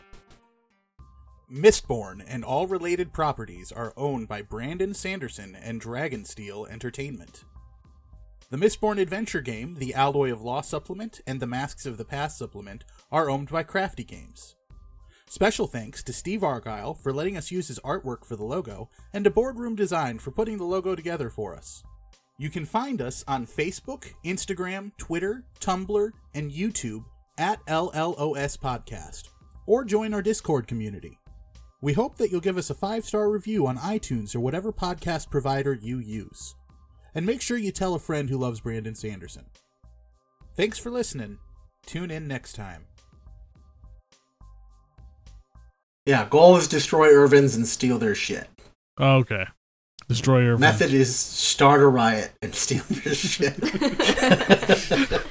Mistborn 1.51 2.23
and 2.27 2.43
all 2.43 2.65
related 2.65 3.13
properties 3.13 3.71
are 3.71 3.93
owned 3.95 4.27
by 4.27 4.41
Brandon 4.41 4.95
Sanderson 4.95 5.55
and 5.55 5.79
Dragonsteel 5.79 6.67
Entertainment. 6.69 7.43
The 8.49 8.57
Mistborn 8.57 8.99
Adventure 8.99 9.41
game, 9.41 9.75
the 9.75 9.93
Alloy 9.93 10.31
of 10.31 10.41
Law 10.41 10.61
supplement, 10.61 11.21
and 11.27 11.39
the 11.39 11.47
Masks 11.47 11.85
of 11.85 11.97
the 11.97 12.05
Past 12.05 12.37
supplement 12.37 12.83
are 13.11 13.29
owned 13.29 13.49
by 13.49 13.61
Crafty 13.61 14.03
Games. 14.03 14.55
Special 15.27 15.67
thanks 15.67 16.01
to 16.03 16.13
Steve 16.13 16.43
Argyle 16.43 16.95
for 16.95 17.13
letting 17.13 17.37
us 17.37 17.51
use 17.51 17.67
his 17.67 17.79
artwork 17.79 18.25
for 18.25 18.35
the 18.35 18.43
logo, 18.43 18.89
and 19.13 19.23
to 19.25 19.29
Boardroom 19.29 19.75
Design 19.75 20.17
for 20.17 20.31
putting 20.31 20.57
the 20.57 20.63
logo 20.63 20.95
together 20.95 21.29
for 21.29 21.55
us. 21.55 21.83
You 22.37 22.49
can 22.49 22.65
find 22.65 23.01
us 23.01 23.23
on 23.27 23.47
Facebook, 23.47 24.11
Instagram, 24.25 24.91
Twitter, 24.97 25.43
Tumblr, 25.61 26.11
and 26.33 26.51
YouTube 26.51 27.05
at 27.37 27.65
LLOS 27.65 28.57
Podcast, 28.57 29.29
or 29.65 29.85
join 29.85 30.13
our 30.13 30.21
Discord 30.21 30.67
community. 30.67 31.17
We 31.81 31.93
hope 31.93 32.17
that 32.17 32.31
you'll 32.31 32.41
give 32.41 32.57
us 32.57 32.69
a 32.69 32.75
five 32.75 33.05
star 33.05 33.29
review 33.29 33.67
on 33.67 33.77
iTunes 33.77 34.35
or 34.35 34.41
whatever 34.41 34.73
podcast 34.73 35.29
provider 35.29 35.73
you 35.73 35.99
use. 35.99 36.55
And 37.13 37.25
make 37.25 37.41
sure 37.41 37.57
you 37.57 37.71
tell 37.71 37.95
a 37.95 37.99
friend 37.99 38.29
who 38.29 38.37
loves 38.37 38.59
Brandon 38.59 38.95
Sanderson. 38.95 39.45
Thanks 40.55 40.77
for 40.77 40.89
listening. 40.89 41.37
Tune 41.85 42.11
in 42.11 42.27
next 42.27 42.53
time. 42.53 42.85
Yeah, 46.05 46.27
goal 46.29 46.57
is 46.57 46.67
destroy 46.67 47.09
Irvins 47.13 47.55
and 47.55 47.65
steal 47.65 47.97
their 47.97 48.15
shit. 48.15 48.49
Okay. 48.99 49.45
Destroyer. 50.07 50.57
Method 50.57 50.93
is 50.93 51.15
start 51.15 51.81
a 51.81 51.87
riot 51.87 52.31
and 52.41 52.53
steal 52.53 52.83
their 52.89 53.15
shit. 53.15 53.55